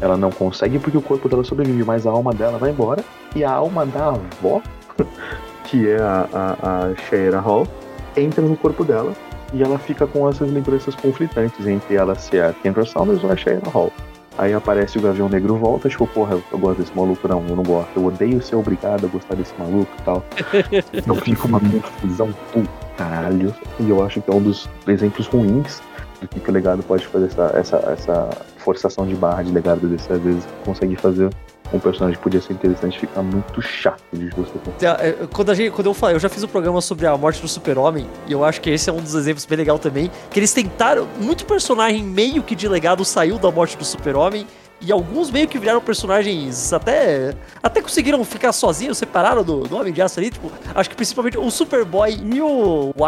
Ela 0.01 0.17
não 0.17 0.31
consegue 0.31 0.79
porque 0.79 0.97
o 0.97 1.01
corpo 1.01 1.27
dela 1.27 1.43
sobrevive, 1.43 1.83
mas 1.83 2.07
a 2.07 2.11
alma 2.11 2.33
dela 2.33 2.57
vai 2.57 2.71
embora. 2.71 3.03
E 3.35 3.43
a 3.43 3.51
alma 3.51 3.85
da 3.85 4.09
avó, 4.09 4.61
que 5.65 5.89
é 5.89 6.01
a, 6.01 6.27
a, 6.33 6.85
a 6.85 6.95
Shaira 6.95 7.39
Hall, 7.39 7.67
entra 8.15 8.41
no 8.41 8.55
corpo 8.55 8.83
dela 8.83 9.13
e 9.53 9.63
ela 9.63 9.77
fica 9.77 10.05
com 10.05 10.29
essas 10.29 10.51
lembranças 10.51 10.95
conflitantes 10.95 11.65
entre 11.67 11.95
ela 11.95 12.15
ser 12.15 12.43
a 12.43 12.53
Kendra 12.53 12.85
Saunders 12.85 13.23
ou 13.23 13.31
a 13.31 13.35
Shaira 13.35 13.69
Hall. 13.69 13.91
Aí 14.37 14.53
aparece 14.53 14.97
o 14.97 15.01
Gavião 15.01 15.27
Negro 15.27 15.57
volta, 15.57 15.89
tipo, 15.89 16.07
porra, 16.07 16.41
eu, 16.49 16.57
gosto 16.57 16.79
desse 16.79 16.95
maluco, 16.95 17.27
não, 17.27 17.45
eu 17.45 17.57
não 17.57 17.63
gosto. 17.63 17.89
Eu 17.93 18.05
odeio 18.05 18.41
ser 18.41 18.55
obrigado 18.55 19.05
a 19.05 19.09
gostar 19.09 19.35
desse 19.35 19.53
maluco 19.59 19.91
e 19.99 20.01
tal. 20.03 20.23
eu 21.05 21.15
fico 21.15 21.45
uma 21.45 21.59
confusão 21.59 22.27
do 22.27 22.69
caralho. 22.95 23.53
E 23.81 23.89
eu 23.89 24.01
acho 24.01 24.21
que 24.21 24.31
é 24.31 24.33
um 24.33 24.41
dos 24.41 24.69
exemplos 24.87 25.27
ruins 25.27 25.81
do 26.21 26.27
que, 26.29 26.39
que 26.39 26.49
o 26.49 26.53
legado 26.53 26.81
pode 26.83 27.05
fazer 27.07 27.25
essa, 27.25 27.51
essa, 27.53 27.77
essa 27.91 28.29
forçação 28.69 29.07
de 29.07 29.15
barra 29.15 29.41
de 29.41 29.51
legado 29.51 29.87
desse, 29.87 30.11
às 30.13 30.21
vezes 30.21 30.43
consegue 30.63 30.95
fazer 30.95 31.29
um 31.73 31.79
personagem 31.79 32.15
que 32.17 32.23
podia 32.23 32.39
ser 32.41 32.53
interessante 32.53 32.99
ficar 32.99 33.23
muito 33.23 33.61
chato 33.61 34.01
de 34.13 34.29
você 34.29 34.51
É, 34.81 35.27
Quando, 35.33 35.49
a 35.49 35.55
gente, 35.55 35.71
quando 35.71 35.87
eu 35.87 35.93
falei, 35.93 36.15
eu 36.15 36.19
já 36.19 36.29
fiz 36.29 36.43
um 36.43 36.47
programa 36.47 36.81
sobre 36.81 37.07
a 37.07 37.17
morte 37.17 37.41
do 37.41 37.47
super-homem, 37.47 38.07
e 38.27 38.31
eu 38.31 38.43
acho 38.43 38.61
que 38.61 38.69
esse 38.69 38.89
é 38.89 38.93
um 38.93 39.01
dos 39.01 39.15
exemplos 39.15 39.45
bem 39.45 39.57
legal 39.57 39.79
também, 39.79 40.11
que 40.29 40.39
eles 40.39 40.53
tentaram, 40.53 41.07
muito 41.19 41.45
personagem 41.45 42.03
meio 42.03 42.43
que 42.43 42.55
de 42.55 42.67
legado 42.67 43.03
saiu 43.03 43.39
da 43.39 43.51
morte 43.51 43.75
do 43.75 43.85
super-homem, 43.85 44.45
e 44.81 44.91
alguns 44.91 45.29
meio 45.29 45.47
que 45.47 45.57
viraram 45.59 45.81
personagens 45.81 46.71
até 46.71 47.35
até 47.61 47.81
conseguiram 47.81 48.23
ficar 48.23 48.53
sozinhos, 48.53 48.97
separaram 48.97 49.43
do, 49.43 49.67
do 49.67 49.75
Homem 49.75 49.91
de 49.91 50.01
Aço 50.01 50.19
ali, 50.19 50.29
tipo, 50.29 50.51
acho 50.73 50.89
que 50.89 50.95
principalmente 50.95 51.37
o 51.37 51.49
Superboy 51.51 52.17
e 52.33 52.41
o, 52.41 52.93
o 52.95 53.05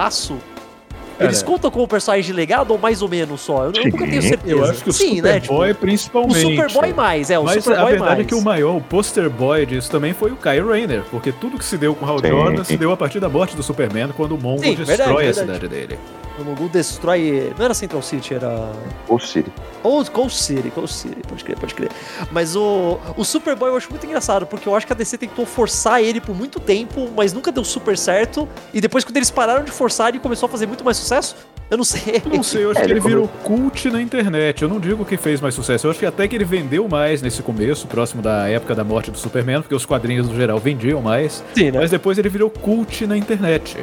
Aço, 1.22 1.28
eles 1.28 1.42
Cara, 1.42 1.52
contam 1.52 1.72
como 1.72 1.88
personagem 1.88 2.26
de 2.26 2.34
legado 2.34 2.72
ou 2.72 2.78
mais 2.78 3.02
ou 3.02 3.08
menos 3.10 3.42
só? 3.42 3.66
Eu, 3.66 3.72
eu 3.76 3.84
nunca 3.86 4.06
tenho 4.08 4.22
certeza. 4.22 4.52
Eu 4.52 4.66
acho 4.66 4.84
que 4.84 4.90
o 4.90 4.94
Sim, 4.94 5.22
né? 5.22 5.34
Superboy 5.36 5.68
Tipo, 5.70 5.78
o 5.78 5.82
principalmente. 5.82 6.42
Superboy 6.42 6.94
mais, 6.94 7.30
é, 7.30 7.40
o 7.40 7.44
Mas 7.44 7.58
a 7.58 7.62
Superboy 7.62 7.92
verdade 7.92 8.10
mais. 8.16 8.20
é 8.20 8.24
que 8.26 8.36
o 8.36 8.42
maior, 8.42 8.76
o 8.76 8.82
poster 8.82 9.30
boy 9.30 9.66
disso 9.66 9.90
também 9.92 10.14
foi 10.14 10.32
o 10.32 10.36
Kyle 10.36 10.62
Rayner, 10.62 11.04
porque 11.10 11.32
tudo 11.32 11.58
que 11.58 11.66
se 11.66 11.78
deu 11.78 11.94
com 11.96 12.06
o 12.06 12.10
Hal 12.10 12.20
Sim. 12.20 12.28
Jordan 12.28 12.64
se 12.64 12.78
deu 12.78 12.92
a 12.92 12.98
partir 12.98 13.20
da 13.20 13.30
morte 13.30 13.56
do 13.56 13.64
Superman 13.64 14.10
quando 14.16 14.34
o 14.36 14.38
Mongo 14.38 14.62
Sim, 14.64 14.76
destrói 14.76 14.86
verdade, 14.98 15.12
a 15.12 15.16
verdade. 15.18 15.42
cidade 15.42 15.68
dele. 15.68 16.00
O 16.42 16.46
Mongo 16.46 16.68
destrói. 16.70 17.54
Não 17.58 17.66
era 17.66 17.74
Central 17.74 18.02
City, 18.02 18.34
era. 18.34 18.72
Ou 19.08 19.20
Siri. 19.20 19.52
Ou 19.84 20.04
Cold 20.06 20.34
City, 20.34 20.70
Cold 20.70 20.92
City, 20.92 21.22
pode 21.28 21.44
crer, 21.44 21.58
pode 21.58 21.74
crer. 21.74 21.90
Mas 22.32 22.56
o, 22.56 23.00
o 23.18 23.24
Superboy 23.24 23.70
eu 23.70 23.78
acho 23.78 23.90
muito 23.90 24.06
engraçado, 24.06 24.46
porque 24.46 24.68
eu 24.68 24.76
acho 24.76 24.86
que 24.86 24.94
a 24.94 24.96
DC 24.96 25.18
tentou 25.18 25.46
forçar 25.46 26.02
ele 26.04 26.22
por 26.22 26.36
muito 26.36 26.60
tempo, 26.60 27.10
mas 27.16 27.34
nunca 27.34 27.52
deu 27.52 27.64
super 27.64 27.98
certo. 27.98 28.48
E 28.74 28.80
depois, 28.82 29.04
quando 29.04 29.18
eles 29.18 29.32
pararam 29.32 29.64
de 29.64 29.72
forçar, 29.72 30.10
ele 30.10 30.20
começou 30.20 30.48
a 30.48 30.50
fazer 30.50 30.68
muito 30.68 30.84
mais 30.84 30.98
sucesso. 30.98 31.36
Eu 31.70 31.78
não 31.78 31.86
sei. 31.86 32.22
Eu 32.26 32.36
não 32.36 32.44
sei, 32.44 32.66
eu 32.66 32.72
acho 32.72 32.80
É, 32.80 32.84
que 32.84 32.92
ele 32.92 33.00
ele 33.00 33.08
virou 33.08 33.28
cult 33.44 33.90
na 33.90 34.02
internet. 34.02 34.62
Eu 34.62 34.68
não 34.70 34.80
digo 34.80 35.06
que 35.06 35.16
fez 35.18 35.40
mais 35.40 35.56
sucesso. 35.56 35.88
Eu 35.88 35.92
acho 35.92 36.00
que 36.00 36.06
até 36.06 36.28
que 36.28 36.36
ele 36.36 36.44
vendeu 36.44 36.88
mais 36.88 37.22
nesse 37.22 37.42
começo, 37.42 37.88
próximo 37.88 38.22
da 38.22 38.48
época 38.50 38.76
da 38.76 38.84
morte 38.84 39.10
do 39.10 39.18
Superman, 39.18 39.62
porque 39.62 39.74
os 39.74 39.86
quadrinhos 39.86 40.28
no 40.28 40.36
geral 40.36 40.60
vendiam 40.60 41.02
mais. 41.02 41.42
Sim, 41.56 41.72
né? 41.72 41.80
Mas 41.80 41.90
depois 41.90 42.18
ele 42.18 42.28
virou 42.28 42.50
cult 42.50 43.08
na 43.08 43.16
internet. 43.18 43.78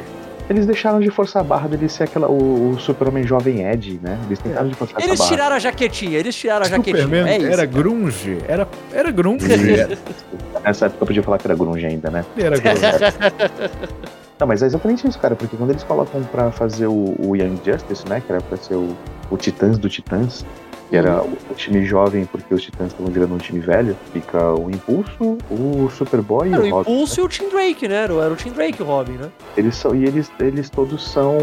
Eles 0.49 0.65
deixaram 0.65 0.99
de 0.99 1.09
forçar 1.11 1.41
a 1.41 1.45
barra 1.45 1.67
dele 1.67 1.87
ser 1.87 2.05
aquela, 2.05 2.27
o, 2.27 2.71
o 2.71 2.79
super-homem 2.79 3.23
jovem 3.23 3.69
Ed, 3.69 3.99
né? 4.01 4.17
Eles 4.25 4.39
tentaram 4.39 4.67
de 4.67 4.73
forçar 4.73 4.99
Eles 4.99 5.11
essa 5.13 5.23
barra. 5.23 5.31
tiraram 5.35 5.55
a 5.55 5.59
jaquetinha, 5.59 6.17
eles 6.17 6.35
tiraram 6.35 6.65
a 6.65 6.69
jaquetinha. 6.69 7.03
Superman 7.03 7.31
É 7.31 7.37
isso. 7.37 7.47
era 7.47 7.65
grunge. 7.65 8.37
Era, 8.47 8.67
era 8.91 9.11
grunge. 9.11 9.45
Nessa 10.63 10.87
época 10.87 11.03
eu 11.03 11.07
podia 11.07 11.21
falar 11.23 11.37
que 11.37 11.45
era 11.47 11.55
grunge 11.55 11.85
ainda, 11.85 12.09
né? 12.09 12.25
era 12.37 12.57
grunge. 12.57 12.81
Não, 14.39 14.47
mas 14.47 14.63
é 14.63 14.67
exatamente 14.67 15.05
isso, 15.07 15.19
cara, 15.19 15.35
porque 15.35 15.57
quando 15.57 15.69
eles 15.71 15.83
colocam 15.83 16.23
pra 16.23 16.49
fazer 16.49 16.87
o, 16.87 17.13
o 17.19 17.35
Young 17.35 17.59
Justice, 17.63 18.07
né, 18.07 18.21
que 18.25 18.31
era 18.31 18.41
pra 18.41 18.55
ser 18.57 18.73
o, 18.75 18.95
o 19.29 19.35
Titãs 19.35 19.77
do 19.77 19.89
Titãs, 19.89 20.45
que 20.89 20.97
era 20.97 21.21
o 21.21 21.53
time 21.55 21.85
jovem, 21.85 22.25
porque 22.25 22.51
os 22.53 22.63
Titãs 22.63 22.87
estavam 22.87 23.11
virando 23.11 23.35
um 23.35 23.37
time 23.37 23.59
velho. 23.59 23.95
Fica 24.11 24.53
o 24.55 24.69
Impulso, 24.71 25.37
o 25.51 25.89
Superboy 25.91 26.51
Era 26.51 26.65
e 26.67 26.71
o 26.71 26.73
o 26.73 26.77
Robin. 26.77 26.91
Impulso 26.91 27.19
e 27.19 27.23
o 27.23 27.27
Tim 27.29 27.49
Drake, 27.49 27.87
né? 27.87 27.95
Era 27.95 28.13
o- 28.15 28.21
Era 28.21 28.33
o 28.33 28.35
Tim 28.35 28.49
Drake 28.49 28.81
o 28.81 28.85
Robin, 28.85 29.11
né? 29.13 29.29
Eles 29.55 29.75
são, 29.75 29.93
e 29.95 30.03
eles, 30.05 30.31
eles 30.39 30.69
todos 30.69 31.07
são 31.07 31.37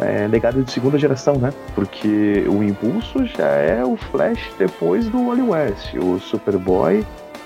é, 0.00 0.28
legados 0.28 0.62
de 0.64 0.70
segunda 0.70 0.98
geração, 0.98 1.36
né? 1.36 1.50
Porque 1.74 2.44
o 2.46 2.62
Impulso 2.62 3.24
já 3.26 3.48
é 3.48 3.82
o 3.84 3.96
Flash 3.96 4.50
depois 4.58 5.08
do 5.08 5.26
Wally 5.28 5.42
West. 5.42 5.94
O 5.94 6.18
Superboy, 6.20 7.04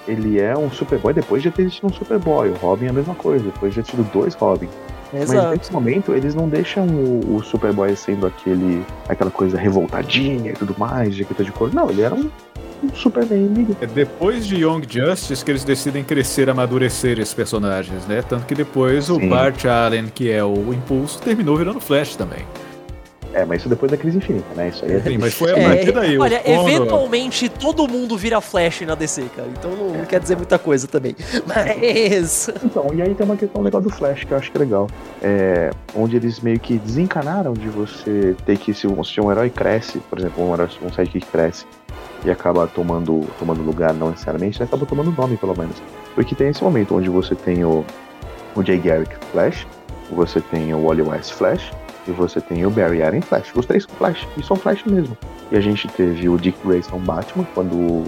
ele 0.09 0.41
é 0.41 0.57
um 0.59 0.71
Superboy 0.71 1.13
depois 1.15 1.43
de 1.43 1.51
ter 1.53 1.71
tido 1.71 1.87
um 1.87 1.93
Superboy. 1.93 2.49
O 2.49 2.55
Robin 2.55 2.87
é 2.87 2.91
a 2.91 2.93
mesma 2.93 3.15
coisa, 3.15 3.45
depois 3.45 3.73
de 3.75 3.83
ter 3.83 3.91
tido 3.93 4.03
dois 4.13 4.35
Robin. 4.35 4.69
Mas 5.13 5.31
Exato. 5.31 5.57
nesse 5.57 5.73
momento, 5.73 6.13
eles 6.15 6.35
não 6.35 6.49
deixam 6.49 6.87
o, 6.87 7.37
o 7.37 7.43
Superboy 7.43 7.95
sendo 7.97 8.27
aquele, 8.27 8.85
aquela 9.09 9.31
coisa 9.31 9.59
revoltadinha 9.59 10.51
e 10.53 10.55
tudo 10.55 10.75
mais, 10.79 11.15
jaqueta 11.15 11.45
de 11.45 11.53
cor. 11.53 11.73
Não, 11.73 11.89
ele 11.89 12.03
era 12.03 12.15
um, 12.15 12.31
um 12.83 12.95
Superman 12.95 13.47
amigo. 13.47 13.77
É 13.81 13.87
depois 13.87 14.47
de 14.47 14.57
Young 14.57 14.83
Justice 14.89 15.45
que 15.45 15.51
eles 15.51 15.65
decidem 15.65 16.05
crescer, 16.05 16.51
amadurecer 16.51 17.19
esses 17.19 17.35
personagens, 17.35 18.07
né? 18.07 18.23
Tanto 18.23 18.47
que 18.47 18.55
depois 18.55 19.09
o 19.09 19.17
Sim. 19.17 19.29
Bart 19.29 19.65
Allen, 19.65 20.07
que 20.15 20.31
é 20.31 20.45
o 20.45 20.73
Impulso, 20.73 21.21
terminou 21.21 21.57
virando 21.57 21.81
Flash 21.81 22.17
também. 22.17 22.45
É, 23.39 23.45
mas 23.45 23.61
isso 23.61 23.69
depois 23.69 23.91
da 23.91 23.97
crise 23.97 24.19
infinita, 24.19 24.47
né? 24.57 24.69
Isso 24.69 24.85
aí 24.85 24.93
é. 24.95 25.01
Sim, 25.01 25.19
mas 25.19 25.35
foi 25.35 25.53
a 25.53 25.59
É, 25.59 25.69
partir 25.69 25.93
daí. 25.93 26.19
olha, 26.19 26.43
eventualmente 26.45 27.49
todo 27.49 27.87
mundo 27.87 28.17
vira 28.17 28.41
Flash 28.41 28.81
na 28.81 28.95
DC, 28.95 29.23
cara. 29.37 29.49
Então 29.57 29.71
não 29.71 30.05
quer 30.05 30.19
dizer 30.21 30.37
muita 30.37 30.59
coisa 30.59 30.89
também. 30.89 31.15
Mas. 31.47 32.51
Então, 32.65 32.91
e 32.95 33.01
aí 33.03 33.15
tem 33.15 33.25
uma 33.25 33.37
questão 33.37 33.63
legal 33.63 33.81
do 33.81 33.91
Flash 33.91 34.25
que 34.25 34.33
eu 34.33 34.39
acho 34.39 34.51
que 34.51 34.57
é 34.57 34.61
legal. 34.61 34.89
É, 35.23 35.71
onde 35.95 36.17
eles 36.17 36.41
meio 36.41 36.59
que 36.59 36.79
desencanaram 36.79 37.53
de 37.53 37.69
você 37.69 38.35
ter 38.45 38.59
que, 38.59 38.75
se 38.75 38.87
um, 38.87 39.03
se 39.05 39.21
um 39.21 39.31
herói 39.31 39.51
cresce, 39.51 39.99
por 40.11 40.19
exemplo, 40.19 40.45
um, 40.49 40.53
herói, 40.55 40.69
um 40.83 40.93
sidekick 40.93 41.27
cresce 41.27 41.65
e 42.25 42.31
acaba 42.31 42.67
tomando, 42.67 43.25
tomando 43.39 43.63
lugar, 43.63 43.95
não 43.95 44.11
necessariamente, 44.11 44.59
ele 44.59 44.65
acaba 44.65 44.85
tomando 44.85 45.13
nome, 45.13 45.37
pelo 45.37 45.57
menos. 45.57 45.77
Porque 46.15 46.35
tem 46.35 46.49
esse 46.49 46.63
momento 46.65 46.97
onde 46.97 47.09
você 47.09 47.35
tem 47.37 47.65
o, 47.65 47.85
o 48.57 48.63
Jay 48.65 48.79
Garrick 48.79 49.15
Flash, 49.31 49.67
você 50.11 50.41
tem 50.41 50.75
o 50.75 50.85
Wally 50.85 51.03
West 51.03 51.33
Flash, 51.33 51.71
e 52.09 52.13
você 52.13 52.41
tem 52.41 52.65
o 52.65 52.71
Barry 52.71 53.03
Allen 53.03 53.21
Flash. 53.21 53.53
Os 53.55 53.67
três 53.67 53.85
Flash, 53.85 54.27
e 54.37 54.43
são 54.43 54.57
Flash 54.57 54.85
mesmo. 54.85 55.17
E 55.53 55.57
a 55.57 55.61
gente 55.61 55.87
teve 55.89 56.29
o 56.29 56.37
Dick 56.39 56.59
Grayson 56.65 56.99
Batman, 56.99 57.47
quando 57.55 58.05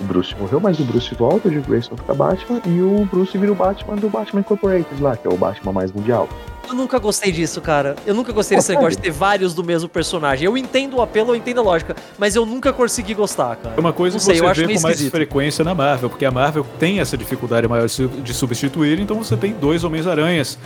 o 0.00 0.04
Bruce 0.04 0.34
morreu, 0.38 0.60
mas 0.60 0.78
o 0.80 0.84
Bruce 0.84 1.14
volta, 1.14 1.48
o 1.48 1.50
Dick 1.50 1.68
Grayson 1.68 1.96
fica 1.96 2.14
Batman, 2.14 2.60
e 2.66 2.80
o 2.80 3.04
Bruce 3.04 3.36
vira 3.36 3.52
o 3.52 3.54
Batman 3.54 3.96
do 3.96 4.08
Batman 4.08 4.40
Incorporated 4.40 5.00
lá, 5.00 5.16
que 5.16 5.26
é 5.26 5.30
o 5.30 5.36
Batman 5.36 5.72
mais 5.72 5.92
mundial. 5.92 6.28
Eu 6.68 6.74
nunca 6.74 6.98
gostei 7.00 7.32
disso, 7.32 7.60
cara. 7.60 7.96
Eu 8.06 8.14
nunca 8.14 8.32
gostei 8.32 8.56
desse 8.56 8.70
negócio 8.70 8.92
de 8.92 8.98
ter 8.98 9.10
vários 9.10 9.54
do 9.54 9.64
mesmo 9.64 9.88
personagem. 9.88 10.46
Eu 10.46 10.56
entendo 10.56 10.98
o 10.98 11.02
apelo, 11.02 11.32
eu 11.32 11.36
entendo 11.36 11.58
a 11.58 11.62
lógica, 11.64 11.96
mas 12.16 12.36
eu 12.36 12.46
nunca 12.46 12.72
consegui 12.72 13.12
gostar, 13.12 13.56
cara. 13.56 13.74
É 13.76 13.80
uma 13.80 13.92
coisa 13.92 14.14
Não 14.16 14.20
que 14.20 14.24
sei, 14.24 14.40
você 14.40 14.66
vê 14.66 14.74
com 14.74 14.80
mais 14.80 14.94
esquisito. 14.94 15.10
frequência 15.10 15.64
na 15.64 15.74
Marvel, 15.74 16.08
porque 16.08 16.24
a 16.24 16.30
Marvel 16.30 16.64
tem 16.78 17.00
essa 17.00 17.16
dificuldade 17.16 17.66
maior 17.66 17.88
de 17.88 18.32
substituir, 18.34 19.00
então 19.00 19.16
você 19.16 19.36
tem 19.36 19.52
dois 19.52 19.82
Homens-Aranhas. 19.82 20.58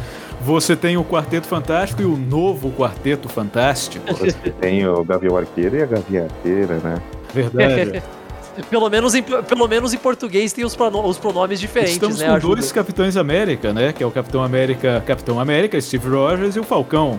Você 0.43 0.77
tem 0.77 0.97
o 0.99 1.05
Quarteto 1.05 1.47
Fantástico 1.47 2.03
e 2.03 2.05
o 2.05 2.19
novo 2.19 2.71
Quarteto 2.73 3.29
Fantástico. 3.29 4.05
Você 4.13 4.51
tem 4.61 4.87
o 4.87 5.03
Gavião 5.05 5.39
Arqueiro 5.39 5.77
e 5.77 5.83
a 5.83 5.87
Gavião 5.87 6.25
Arqueira, 6.27 6.75
né? 6.81 7.01
Verdade. 7.33 8.03
Pelo 8.71 8.89
menos, 8.89 9.15
em, 9.15 9.23
pelo 9.23 9.67
menos 9.69 9.93
em 9.95 9.99
português 9.99 10.53
tem 10.53 10.65
os, 10.65 10.77
prono- 10.77 11.07
os 11.07 11.19
pronomes 11.19 11.59
diferentes, 11.61 11.95
Estamos 11.95 12.19
né? 12.19 12.27
com 12.27 12.33
Ajuda. 12.35 12.55
dois 12.57 12.73
Capitães 12.73 13.17
América, 13.17 13.73
né? 13.73 13.93
Que 13.93 14.03
é 14.03 14.07
o 14.07 14.11
Capitão 14.11 14.43
América, 14.43 15.03
Capitão 15.07 15.41
América, 15.41 15.81
Steve 15.81 16.09
Rogers 16.09 16.55
e 16.57 16.61
o 16.61 16.65
Falcão. 16.65 17.19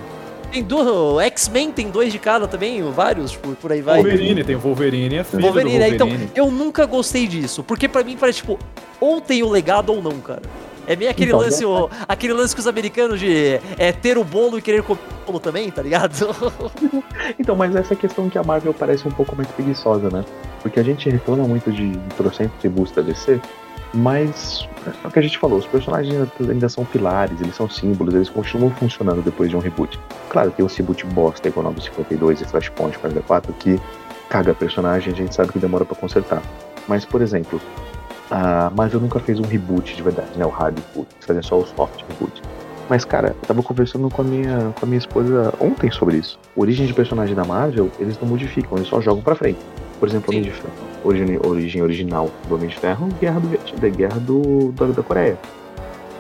Tem 0.52 0.64
do 0.64 1.20
X-Men 1.20 1.72
tem 1.72 1.90
dois 1.90 2.14
de 2.14 2.20
cada 2.20 2.48
também, 2.48 2.82
vários, 2.92 3.36
por, 3.36 3.56
por 3.56 3.72
aí 3.74 3.82
vai. 3.82 3.96
Wolverine, 4.02 4.44
tem 4.44 4.56
o 4.56 4.60
Wolverine 4.60 5.16
e 5.16 5.20
a 5.20 5.24
filha 5.26 5.42
Wolverine? 5.42 5.72
Wolverine. 5.80 5.96
Então, 5.96 6.30
eu 6.36 6.50
nunca 6.50 6.86
gostei 6.86 7.28
disso, 7.28 7.62
porque 7.64 7.90
pra 7.90 8.04
mim 8.04 8.16
parece, 8.18 8.38
tipo, 8.40 8.58
ou 9.02 9.20
tem 9.20 9.44
o 9.44 9.50
legado 9.50 9.92
ou 9.92 10.02
não, 10.02 10.18
cara. 10.20 10.44
É 10.88 10.96
meio 10.96 11.10
aquele 11.10 11.32
Então, 11.32 11.40
lance, 11.40 11.66
o- 11.66 11.90
aquele 12.08 12.34
lance 12.34 12.54
que 12.54 12.60
os 12.62 12.68
americanos 12.68 13.20
de 13.20 13.60
é, 13.78 13.92
ter 13.92 14.18
o 14.18 14.24
bolo 14.24 14.58
e 14.58 14.62
querer 14.62 14.84
comer 14.84 15.00
o 15.24 15.26
bolo 15.28 15.40
também, 15.40 15.70
tá 15.72 15.82
ligado? 15.82 16.14
Então, 17.40 17.56
mas 17.56 17.76
essa 17.76 17.96
questão 17.96 18.30
que 18.30 18.38
a 18.38 18.44
Marvel 18.44 18.74
parece 18.74 19.08
um 19.08 19.12
pouco 19.12 19.36
mais 19.36 19.48
preguiçosa, 19.50 20.10
né? 20.10 20.24
Porque 20.62 20.80
a 20.80 20.84
gente 20.84 21.10
reclama 21.10 21.48
muito 21.48 21.72
de 21.72 21.98
trocentos 22.18 22.62
reboots 22.62 22.94
da 22.94 23.02
DC, 23.02 23.40
mas 23.94 24.68
é 25.04 25.08
o 25.08 25.12
que 25.12 25.20
a 25.20 25.22
gente 25.22 25.38
falou, 25.38 25.58
os 25.58 25.66
personagens 25.66 26.28
ainda, 26.40 26.70
são 26.70 26.86
pilares, 26.86 27.40
eles 27.42 27.56
são 27.56 27.70
símbolos, 27.70 28.14
eles 28.14 28.30
continuam 28.30 28.70
funcionando 28.72 29.22
depois 29.24 29.50
de 29.50 29.56
um 29.56 29.60
reboot. 29.60 30.00
Claro, 30.30 30.52
tem 30.52 30.66
um 30.66 30.70
reboot 30.70 31.06
bosta, 31.08 31.48
igual 31.48 31.64
952 31.66 32.42
e 32.42 32.46
Flashpoint 32.46 32.98
44, 33.00 33.54
que 33.54 33.80
caga 34.30 34.54
personagem, 34.54 35.14
a 35.14 35.16
gente 35.16 35.34
sabe 35.34 35.52
que 35.52 35.60
demora 35.60 35.86
pra 35.86 35.96
consertar. 35.96 36.42
Mas, 36.88 37.06
por 37.06 37.22
exemplo, 37.22 37.60
a 38.30 38.72
Marvel 38.76 39.00
nunca 39.00 39.20
fez 39.20 39.40
um 39.40 39.44
reboot 39.44 39.96
de 39.96 40.02
verdade, 40.02 40.38
né? 40.38 40.46
O 40.46 40.50
hard 40.50 40.78
reboot, 40.78 41.08
fazem 41.22 41.44
só 41.44 41.60
o 41.60 41.66
soft 41.66 42.04
reboot. 42.08 42.42
Mas, 42.90 43.04
cara, 43.04 43.30
eu 43.30 43.48
tava 43.48 43.64
conversando 43.64 44.10
com 44.10 44.22
a 44.22 44.26
minha, 44.26 44.74
com 44.80 44.86
a 44.86 44.88
minha 44.88 45.00
esposa 45.00 45.54
ontem 45.60 45.90
sobre 45.92 46.18
isso. 46.18 46.38
Origem 46.56 46.86
de 46.86 46.94
personagem 46.94 47.36
da 47.36 47.44
Marvel, 47.44 47.90
eles 48.00 48.20
não 48.20 48.28
modificam, 48.28 48.78
eles 48.78 48.88
só 48.88 49.02
jogam 49.02 49.24
pra 49.24 49.36
frente. 49.36 49.60
Por 50.00 50.08
exemplo, 50.08 50.32
Homem 50.32 50.44
de 50.44 50.52
Ferro. 50.52 50.74
Origem, 51.04 51.40
origem 51.44 51.82
original 51.82 52.30
do 52.48 52.56
Homem 52.56 52.70
de 52.70 52.78
Ferro, 52.78 53.08
guerra 53.20 53.40
do 53.40 53.80
da 53.80 53.90
guerra 53.90 54.20
do, 54.20 54.72
da, 54.74 54.86
da 54.88 55.04
Coreia. 55.04 55.38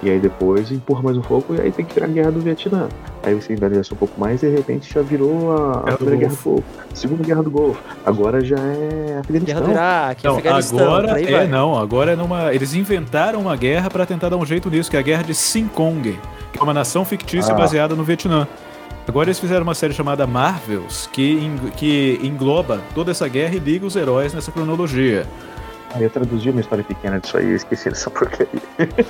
E 0.04 0.10
aí 0.10 0.20
depois 0.20 0.72
empurra 0.72 1.02
mais 1.02 1.18
um 1.18 1.22
pouco 1.22 1.56
e 1.56 1.62
aí 1.62 1.72
tem 1.72 1.84
que 1.86 1.94
virar 1.94 2.06
a 2.06 2.10
guerra 2.10 2.32
do 2.32 2.40
Vietnã. 2.40 2.88
Aí 3.24 3.34
você 3.34 3.54
envelhece 3.54 3.92
um 3.94 3.98
pouco 3.98 4.20
mais 4.20 4.44
e 4.44 4.48
de 4.50 4.56
repente 4.56 4.94
já 4.94 5.02
virou 5.02 5.52
a, 5.52 5.56
a 5.56 5.58
Guerra 5.84 5.92
do 5.92 5.98
Primeira 5.98 6.18
Guerra 6.18 6.30
do 6.36 6.42
Golfo. 6.44 6.50
Golfo. 6.52 6.64
Segunda 6.94 7.24
Guerra 7.24 7.44
do 7.44 7.50
Golfo. 7.52 7.82
Agora 8.06 8.44
já 8.44 8.58
é 8.58 9.06
Guerra 9.08 9.20
Afeganistão. 9.22 9.64
do 9.64 9.72
Iraque, 9.72 10.24
Não, 10.26 10.34
Afeganistão, 10.34 10.80
agora 10.80 11.14
aí 11.16 11.26
é, 11.26 11.32
vai. 11.38 11.48
não, 11.48 11.76
agora 11.80 12.12
é 12.12 12.16
numa. 12.16 12.54
Eles 12.54 12.74
inventaram 12.76 13.40
uma 13.40 13.56
guerra 13.56 13.90
pra 13.90 14.06
tentar 14.06 14.30
dar 14.30 14.38
um 14.38 14.46
jeito 14.46 14.70
nisso, 14.70 14.92
que 14.92 14.98
é 14.98 15.00
a 15.00 15.04
guerra 15.04 15.24
de 15.24 15.34
Sinkong, 15.34 16.20
que 16.52 16.60
é 16.60 16.62
uma 16.62 16.74
nação 16.74 17.04
fictícia 17.04 17.54
Ah. 17.54 17.58
baseada 17.58 17.96
no 17.96 18.04
Vietnã. 18.04 18.48
Agora 19.08 19.28
eles 19.28 19.40
fizeram 19.40 19.64
uma 19.64 19.76
série 19.76 19.94
chamada 19.94 20.26
Marvels, 20.28 21.08
que, 21.14 21.40
que 21.78 22.20
engloba 22.24 22.82
toda 22.94 23.12
essa 23.12 23.28
guerra 23.28 23.56
e 23.56 23.60
liga 23.60 23.86
os 23.86 23.96
heróis 23.96 24.34
nessa 24.34 24.52
cronologia. 24.52 25.26
Aí 25.96 26.04
eu 26.04 26.10
traduzi 26.10 26.50
uma 26.50 26.60
história 26.60 26.84
pequena 26.84 27.20
disso 27.22 27.38
aí, 27.38 27.50
eu 27.52 27.56
esqueci 27.56 27.90
dessa 27.90 28.10
porcaria. 28.10 28.48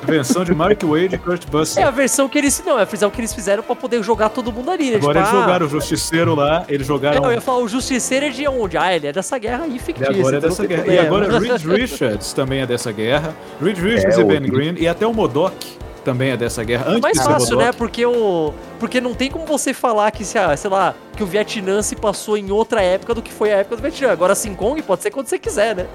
Invenção 0.04 0.44
de 0.46 0.54
Mark 0.54 0.84
Wade 0.84 1.16
e 1.16 1.18
Kurt 1.18 1.44
É 1.48 1.50
Busiek. 1.50 1.82
a 1.88 1.90
versão 1.90 2.30
que 2.30 2.38
eles. 2.38 2.62
Não, 2.64 2.78
é 2.78 2.84
a 2.84 2.86
versão 2.86 3.10
que 3.10 3.20
eles 3.20 3.34
fizeram 3.34 3.64
pra 3.64 3.76
poder 3.76 4.04
jogar 4.04 4.30
todo 4.30 4.54
mundo 4.54 4.70
ali, 4.70 4.92
né? 4.92 4.98
Agora 4.98 5.18
eles 5.18 5.28
Tipo, 5.30 5.40
ah, 5.40 5.42
jogaram 5.42 5.66
o 5.66 5.70
Justiceiro 5.70 6.36
lá, 6.36 6.64
eles 6.70 6.86
jogaram. 6.86 7.22
Não, 7.22 7.30
eu 7.30 7.36
ia 7.36 7.42
falar, 7.42 7.58
o 7.60 7.68
Justiceiro 7.68 8.28
é 8.28 8.30
de 8.30 8.48
onde? 8.48 8.78
Ah, 8.78 8.96
ele 8.96 9.08
é 9.08 9.12
dessa 9.14 9.36
guerra 9.40 9.64
aí 9.64 9.76
E 9.76 9.80
fictícia. 9.80 10.12
agora 10.16 10.36
é 10.36 10.38
então 10.38 10.50
dessa 10.50 10.66
guerra. 10.68 10.82
E 10.82 10.86
problema. 10.98 11.08
agora 11.26 11.40
Reed 11.40 11.66
Richards 11.66 12.34
também 12.34 12.62
é 12.62 12.66
dessa 12.68 12.92
guerra. 12.92 13.36
Reed 13.60 13.78
Richards 13.80 14.18
É, 14.18 14.22
e 14.22 14.24
o 14.24 14.28
Ben 14.28 14.40
Reed- 14.42 14.52
Green. 14.52 14.76
E 14.78 14.88
até 14.88 15.08
o 15.08 15.14
Modok 15.14 15.78
também 16.04 16.30
é 16.32 16.38
dessa 16.38 16.64
guerra. 16.64 16.86
Antes 16.88 17.02
mais 17.02 17.18
de 17.18 17.24
ser 17.24 17.30
fácil, 17.30 17.58
né? 17.58 17.72
Porque 17.72 18.06
o. 18.06 18.54
Porque 18.80 19.02
não 19.02 19.16
tem 19.16 19.32
como 19.32 19.48
você 19.48 19.74
falar 19.74 20.12
que, 20.12 20.24
se, 20.24 20.38
ah, 20.38 20.56
sei 20.56 20.70
lá, 20.70 20.94
que 21.18 21.24
o 21.24 21.26
Vietnã 21.26 21.82
se 21.82 21.96
passou 21.96 22.38
em 22.38 22.52
outra 22.52 22.84
época 22.84 23.16
do 23.16 23.24
que 23.24 23.34
foi 23.34 23.52
a 23.52 23.58
época 23.58 23.76
do 23.78 23.82
Vietnã. 23.82 24.12
Agora, 24.12 24.34
Kong 24.56 24.80
pode 24.84 25.02
ser 25.02 25.10
quando 25.10 25.26
você 25.26 25.40
quiser, 25.40 25.76
né? 25.76 25.88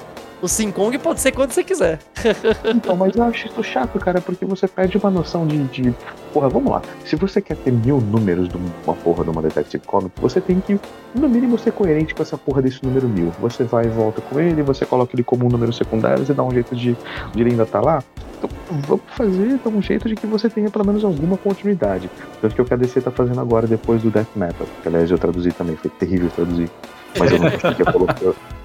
O 0.43 0.73
Kong 0.73 0.97
pode 0.99 1.21
ser 1.21 1.33
quando 1.33 1.53
você 1.53 1.63
quiser. 1.63 1.99
Então, 2.65 2.97
mas 2.97 3.15
eu 3.17 3.25
acho 3.25 3.49
isso 3.49 3.63
chato, 3.63 3.99
cara, 3.99 4.21
porque 4.21 4.45
você 4.45 4.67
perde 4.67 4.97
uma 4.97 5.11
noção 5.11 5.47
de, 5.47 5.59
de. 5.65 5.95
Porra, 6.33 6.49
vamos 6.49 6.71
lá. 6.71 6.83
Se 7.05 7.17
você 7.17 7.41
quer 7.41 7.57
ter 7.57 7.73
mil 7.73 8.01
números 8.01 8.49
de 8.49 8.57
uma 8.57 8.95
porra 8.95 9.25
de 9.25 9.31
uma 9.31 9.43
Detective 9.43 9.85
Comic, 9.85 10.13
você 10.21 10.41
tem 10.41 10.61
que, 10.61 10.79
no 11.15 11.29
mínimo, 11.29 11.59
ser 11.59 11.73
coerente 11.73 12.15
com 12.15 12.23
essa 12.23 12.39
porra 12.39 12.63
desse 12.63 12.85
número 12.85 13.09
mil. 13.09 13.33
Você 13.41 13.65
vai 13.65 13.87
e 13.87 13.89
volta 13.89 14.21
com 14.21 14.39
ele, 14.39 14.63
você 14.63 14.87
coloca 14.87 15.15
ele 15.15 15.23
como 15.23 15.47
um 15.47 15.49
número 15.49 15.73
secundário, 15.73 16.25
você 16.25 16.33
dá 16.33 16.43
um 16.43 16.51
jeito 16.51 16.75
de, 16.75 16.97
de 17.35 17.41
ele 17.41 17.51
ainda 17.51 17.65
estar 17.65 17.81
lá. 17.81 18.03
Então, 18.39 18.49
vamos 18.87 19.05
fazer, 19.09 19.59
dar 19.63 19.71
um 19.71 19.83
jeito 19.83 20.09
de 20.09 20.15
que 20.15 20.27
você 20.27 20.49
tenha 20.49 20.71
pelo 20.71 20.87
menos 20.87 21.05
alguma 21.05 21.37
continuidade. 21.37 22.11
Tanto 22.41 22.55
que 22.55 22.63
o 22.63 22.65
que 22.65 22.73
a 22.73 22.77
DC 22.77 23.01
tá 23.01 23.11
fazendo 23.11 23.41
agora 23.41 23.67
depois 23.67 24.03
do 24.03 24.11
Death 24.11 24.35
Metal, 24.37 24.67
que 24.83 24.89
aliás 24.89 25.11
eu 25.11 25.19
traduzi 25.19 25.53
também, 25.53 25.77
foi 25.77 25.91
terrível 25.91 26.31
traduzir. 26.31 26.71
Mas 27.19 27.33
eu 27.33 27.39
não 27.39 27.47
achei 27.49 27.75
que 27.75 27.83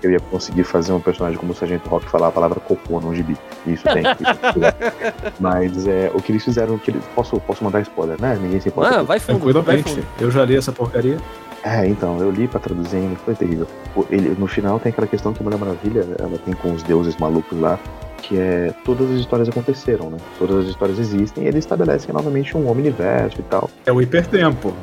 eu, 0.03 0.11
ia 0.11 0.19
conseguir 0.19 0.63
fazer 0.63 0.91
um 0.91 0.99
personagem 0.99 1.37
como 1.37 1.51
o 1.51 1.55
Sargento 1.55 1.89
Rock 1.89 2.07
falar 2.09 2.27
a 2.27 2.31
palavra 2.31 2.59
cocô 2.59 2.99
num 2.99 3.13
gibi. 3.15 3.35
Isso 3.65 3.83
tem. 3.83 4.03
Isso 4.03 5.33
Mas 5.39 5.87
é, 5.87 6.11
o 6.13 6.21
que 6.21 6.31
eles 6.31 6.43
fizeram, 6.43 6.75
o 6.75 6.79
que 6.79 6.91
eles, 6.91 7.03
posso, 7.15 7.39
posso 7.39 7.63
mandar 7.63 7.81
spoiler, 7.81 8.21
né? 8.21 8.37
Ninguém 8.39 8.59
se 8.59 8.69
importa. 8.69 8.99
Ah, 8.99 9.03
vai 9.03 9.19
fundo, 9.19 9.39
vai 9.39 9.53
Tranquilamente. 9.53 9.89
fundo. 9.89 10.05
Eu 10.19 10.29
já 10.29 10.45
li 10.45 10.55
essa 10.55 10.71
porcaria. 10.71 11.17
É, 11.63 11.87
então, 11.87 12.19
eu 12.19 12.29
li 12.29 12.47
pra 12.47 12.59
traduzir 12.59 12.97
ainda, 12.97 13.15
foi 13.15 13.33
terrível. 13.33 13.67
Ele, 14.11 14.35
no 14.37 14.45
final 14.45 14.79
tem 14.79 14.91
aquela 14.91 15.07
questão 15.07 15.33
que 15.33 15.41
a 15.41 15.43
Mulher 15.43 15.57
Maravilha, 15.57 16.05
ela 16.19 16.37
tem 16.37 16.53
com 16.53 16.71
os 16.71 16.83
deuses 16.83 17.17
malucos 17.17 17.59
lá, 17.59 17.79
que 18.21 18.37
é 18.37 18.71
todas 18.85 19.09
as 19.09 19.19
histórias 19.19 19.49
aconteceram, 19.49 20.11
né? 20.11 20.17
Todas 20.37 20.65
as 20.65 20.65
histórias 20.67 20.99
existem 20.99 21.45
e 21.45 21.47
eles 21.47 21.63
estabelecem 21.63 22.13
novamente 22.13 22.55
um 22.55 22.69
omniverso 22.69 23.39
e 23.39 23.43
tal. 23.43 23.67
É 23.83 23.91
o 23.91 23.99
hipertempo. 23.99 24.75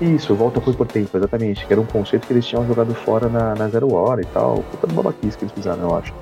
Isso, 0.00 0.34
volta 0.34 0.60
foi 0.60 0.74
por 0.74 0.86
tempo, 0.86 1.16
exatamente. 1.16 1.66
Que 1.66 1.72
era 1.72 1.80
um 1.80 1.86
conceito 1.86 2.26
que 2.26 2.32
eles 2.32 2.44
tinham 2.46 2.66
jogado 2.66 2.94
fora 2.94 3.28
na, 3.28 3.54
na 3.54 3.68
Zero 3.68 3.92
Hora 3.94 4.20
e 4.20 4.26
tal. 4.26 4.62
Puta 4.70 4.86
babaquice 4.92 5.38
que 5.38 5.44
eles 5.44 5.52
fizeram, 5.54 5.82
eu 5.82 5.96
acho. 5.96 6.12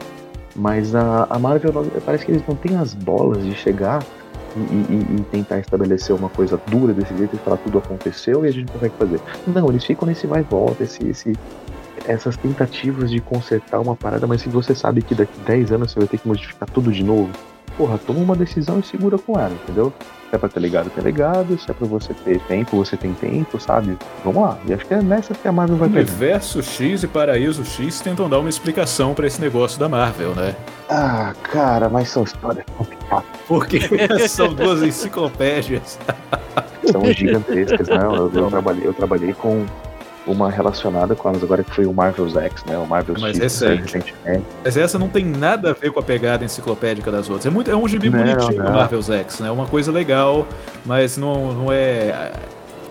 Mas 0.55 0.95
a, 0.95 1.27
a 1.29 1.39
Marvel, 1.39 1.73
parece 2.07 2.25
que 2.25 2.31
eles 2.31 2.43
não 2.47 2.55
têm 2.55 2.77
as 2.77 2.95
bolas 2.95 3.43
de 3.45 3.55
chegar 3.55 4.05
e, 4.57 4.61
e- 4.61 5.17
e 5.19 5.21
tentar 5.33 5.59
estabelecer 5.59 6.15
uma 6.15 6.29
coisa 6.29 6.61
dura 6.69 6.93
desse 6.93 7.17
jeito 7.17 7.35
e 7.35 7.39
falar 7.41 7.57
tudo 7.57 7.79
aconteceu 7.79 8.45
e 8.45 8.49
a 8.49 8.53
gente 8.53 8.71
consegue 8.71 8.95
fazer. 8.97 9.21
Não, 9.49 9.69
eles 9.69 9.85
ficam 9.85 10.07
nesse 10.07 10.29
vai 10.29 10.43
e 10.43 10.45
volta, 10.45 10.85
esse, 10.85 11.05
esse, 11.09 11.33
essas 12.07 12.37
tentativas 12.37 13.11
de 13.11 13.19
consertar 13.21 13.81
uma 13.81 13.97
parada, 13.97 14.29
mas 14.29 14.43
se 14.43 14.49
você 14.49 14.77
sabe 14.77 15.03
que 15.03 15.13
daqui 15.17 15.37
10 15.41 15.73
anos 15.73 15.91
você 15.91 15.99
vai 15.99 16.07
ter 16.09 16.19
que 16.19 16.29
modificar 16.29 16.71
tudo 16.71 16.93
de 16.93 17.03
novo, 17.03 17.31
porra, 17.77 17.99
toma 17.99 18.21
uma 18.21 18.37
decisão 18.37 18.79
e 18.79 18.85
segura 18.85 19.19
com 19.19 19.33
ela, 19.37 19.51
entendeu? 19.65 19.93
Se 20.35 20.37
é 20.37 20.39
pra 20.41 20.49
ter 20.49 20.59
legado, 20.59 20.91
tem 20.91 21.05
legado. 21.05 21.57
Se 21.57 21.71
é 21.71 21.75
pra 21.75 21.87
você 21.87 22.13
ter 22.13 22.41
tempo, 22.41 22.77
você 22.77 22.97
tem 22.97 23.15
tempo, 23.15 23.61
sabe? 23.61 23.97
Vamos 24.25 24.43
lá. 24.43 24.59
E 24.67 24.75
acho 24.75 24.85
que 24.85 24.93
é 24.93 25.01
nessa 25.01 25.33
que 25.33 25.47
a 25.47 25.53
Marvel 25.53 25.77
vai 25.77 25.89
ter. 25.89 26.01
Universo 26.01 26.61
X 26.61 27.05
e 27.05 27.07
Paraíso 27.07 27.65
X 27.65 28.01
tentam 28.01 28.29
dar 28.29 28.41
uma 28.41 28.49
explicação 28.49 29.15
pra 29.15 29.29
esse 29.29 29.41
negócio 29.41 29.79
da 29.79 29.89
Marvel, 29.89 30.35
né? 30.35 30.57
Ah, 30.91 31.33
cara, 31.45 31.89
mas 31.89 32.09
são 32.09 32.25
histórias 32.25 32.65
complicadas. 32.77 33.25
Porque 33.47 33.79
são 34.29 34.53
duas 34.53 34.83
enciclopédias. 34.83 36.01
São 36.91 37.05
gigantescas, 37.13 37.87
né? 37.87 38.01
Eu, 38.03 38.33
eu 38.35 38.51
trabalhei, 38.51 38.89
eu 38.89 38.93
trabalhei 38.93 39.33
com 39.35 39.65
uma 40.27 40.51
relacionada 40.51 41.15
com 41.15 41.29
elas 41.29 41.43
agora 41.43 41.63
que 41.63 41.71
foi 41.75 41.87
o 41.87 41.93
Marvel's 41.93 42.35
X, 42.37 42.65
né? 42.65 42.79
O 42.79 42.87
Marvel's 42.87 43.21
Mais 43.21 43.37
X 43.37 43.43
recente. 43.61 43.83
recentemente. 43.83 44.45
Mas 44.65 44.77
essa 44.77 44.99
não 44.99 45.09
tem 45.09 45.25
nada 45.25 45.71
a 45.71 45.73
ver 45.75 45.91
com 45.93 46.01
a 46.01 46.03
pegada 46.03 46.45
enciclopédica 46.45 47.11
das 47.11 47.29
outras. 47.29 47.47
É, 47.47 47.51
muito, 47.51 47.71
é 47.71 47.77
um 47.77 47.87
gibi 47.87 48.09
Não, 48.11 48.19
bonitinho, 48.19 48.63
não. 48.63 48.71
o 48.71 48.75
Marvel's 48.75 49.11
X, 49.11 49.41
né? 49.41 49.49
É 49.49 49.51
uma 49.51 49.67
coisa 49.67 49.93
legal, 49.93 50.47
mas 50.85 51.17
não, 51.17 51.53
não 51.53 51.73
é. 51.73 52.33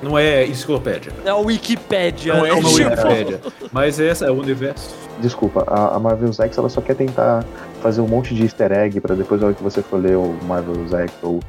Não 0.02 0.20
é 0.20 0.46
enciclopédia. 0.46 1.14
É 1.26 1.30
a 1.30 1.36
Wikipédia. 1.38 2.34
Não 2.34 2.46
é 2.46 2.50
né? 2.50 2.56
uma 2.56 2.70
Tipo, 2.70 2.90
Wikipédia. 2.90 3.42
Mas 3.72 4.00
essa 4.02 4.26
é 4.26 4.30
o 4.32 4.34
universo. 4.34 4.94
Desculpa, 5.20 5.64
a, 5.66 5.96
a 5.96 6.00
Marvel's 6.00 6.40
X 6.42 6.58
ela 6.58 6.68
só 6.68 6.82
quer 6.82 6.96
tentar 6.96 7.46
fazer 7.82 8.02
um 8.02 8.08
monte 8.08 8.36
de 8.36 8.44
easter 8.44 8.72
egg 8.74 9.00
pra 9.00 9.16
depois, 9.16 9.40
na 9.40 9.48
hora 9.48 9.56
que 9.56 9.64
você 9.64 9.82
for 9.82 10.02
ler 10.02 10.18
o 10.18 10.38
Marvel's 10.44 10.92
X 10.94 11.14
ou, 11.22 11.40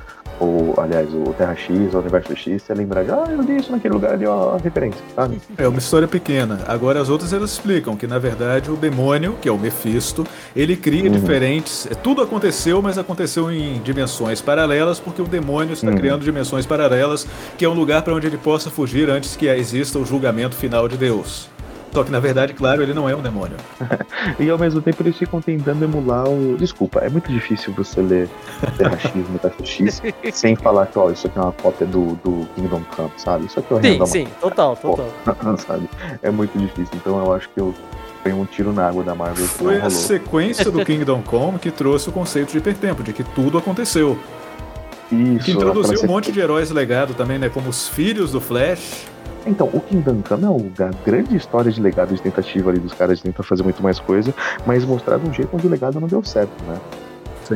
ou 0.41 0.75
aliás, 0.79 1.09
o 1.13 1.33
Terra 1.37 1.55
X 1.55 1.71
ou 1.95 1.99
o 1.99 2.03
Universo 2.03 2.37
X, 2.37 2.63
você 2.63 2.75
lembrar 2.75 3.05
de, 3.05 3.11
ah, 3.11 3.25
eu 3.31 3.41
li 3.43 3.57
isso 3.57 3.71
naquele 3.73 3.95
lugar 3.95 4.13
ali, 4.13 4.27
ó, 4.27 4.57
referência, 4.57 5.01
sabe? 5.15 5.41
É 5.59 5.67
uma 5.69 5.79
história 5.79 6.09
pequena. 6.09 6.61
Agora 6.67 7.01
as 7.01 7.09
outras 7.09 7.33
elas 7.33 7.53
explicam 7.53 7.97
que 7.97 8.07
na 8.07 8.19
verdade 8.19 8.71
o 8.71 8.77
demônio, 8.77 9.37
que 9.41 9.49
é 9.49 9.53
o 9.53 9.59
Mephisto, 9.59 10.27
ele 10.55 10.77
cria 10.77 11.05
Uhum. 11.05 11.11
diferentes. 11.11 11.87
é, 11.91 11.95
Tudo 11.95 12.23
aconteceu, 12.23 12.81
mas 12.83 12.99
aconteceu 12.99 13.51
em 13.51 13.81
dimensões 13.83 14.41
paralelas, 14.41 14.99
porque 15.01 15.21
o 15.23 15.27
demônio 15.27 15.73
está 15.73 15.89
Uhum. 15.89 15.97
criando 15.97 16.23
dimensões 16.25 16.67
paralelas, 16.67 17.27
que 17.59 17.65
é 17.65 17.69
um 17.69 17.75
lugar 17.75 18.03
para 18.03 18.15
onde 18.15 18.27
ele 18.27 18.39
possa 18.39 18.71
fugir 18.71 19.09
antes 19.11 19.37
que 19.37 19.47
exista 19.49 19.99
o 19.99 20.05
julgamento 20.05 20.55
final 20.57 20.89
de 20.89 20.97
Deus. 20.97 21.49
Só 21.95 22.03
que 22.03 22.11
na 22.11 22.19
verdade, 22.19 22.53
claro, 22.53 22.83
ele 22.83 22.93
não 22.93 23.09
é 23.09 23.15
um 23.15 23.23
demônio. 23.23 23.57
E 24.41 24.49
ao 24.49 24.59
mesmo 24.59 24.81
tempo 24.81 25.03
eles 25.03 25.17
ficam 25.17 25.41
tentando 25.41 25.85
emular 25.85 26.27
o. 26.27 26.57
Desculpa, 26.57 27.01
é 27.01 27.11
muito 27.11 27.31
difícil 27.31 27.73
você 27.75 28.01
ler 28.01 28.29
Terra 28.77 28.99
X, 28.99 29.15
Universo 29.15 29.65
X, 29.65 30.03
sem 30.33 30.57
falar 30.57 30.87
que, 30.87 30.99
ó, 30.99 31.11
isso 31.11 31.27
aqui 31.27 31.39
é 31.39 31.43
uma 31.43 31.53
cópia 31.53 31.87
do, 31.87 32.15
do 32.25 32.47
Kingdom 32.55 32.83
Come, 32.97 33.11
sabe? 33.17 33.45
Isso 33.45 33.61
aqui 33.61 33.73
é 33.73 33.77
o 33.77 33.83
Sim, 33.83 33.99
da 33.99 34.07
sim, 34.07 34.27
total, 34.41 34.77
total. 34.77 35.09
Sabe? 35.59 35.89
É 36.23 36.31
muito 36.31 36.59
difícil. 36.59 36.95
Então 36.95 37.19
eu 37.19 37.33
acho 37.33 37.49
que 37.51 37.61
eu 37.61 37.75
foi 38.23 38.33
um 38.33 38.47
tiro 38.47 38.73
na 38.73 38.89
água 38.89 39.05
da 39.05 39.15
Marvel 39.15 39.47
Foi 39.47 39.77
a 39.77 39.81
rolou. 39.81 39.91
sequência 39.91 40.71
do 40.71 40.83
Kingdom 40.85 41.21
Come 41.23 41.59
que 41.59 41.71
trouxe 41.71 42.09
o 42.09 42.13
conceito 42.13 42.53
de 42.53 42.59
hipertempo, 42.59 43.03
de 43.03 43.13
que 43.13 43.23
tudo 43.23 43.59
aconteceu. 43.59 44.19
Isso, 45.13 45.45
Que 45.45 45.53
introduziu 45.53 46.01
um 46.03 46.07
monte 46.07 46.33
de 46.33 46.41
heróis 46.41 46.71
legado 46.71 47.15
também, 47.15 47.39
né? 47.39 47.49
Como 47.49 47.69
os 47.69 47.89
filhos 47.89 48.33
do 48.33 48.41
Flash. 48.41 49.07
Então, 49.47 49.69
o 49.73 49.81
Kingdom 49.81 50.23
Come 50.27 50.45
é 50.45 50.49
uma 50.49 50.91
grande 51.05 51.37
história 51.37 51.71
de 51.71 51.81
legado 51.81 52.15
de 52.15 52.21
tentativa 52.21 52.71
ali 52.71 52.79
dos 52.79 52.95
caras 52.95 53.19
de 53.19 53.25
tentar 53.25 53.43
fazer 53.43 53.63
muito 53.63 53.83
mais 53.83 54.01
coisa, 54.01 54.35
mas 54.67 54.85
mostrar 54.85 55.19
de 55.19 55.29
um 55.29 55.33
jeito 55.33 55.51
onde 55.55 55.67
o 55.67 55.71
legado 55.71 56.01
não 56.01 56.09
deu 56.09 56.25
certo, 56.25 56.53
né? 56.67 56.79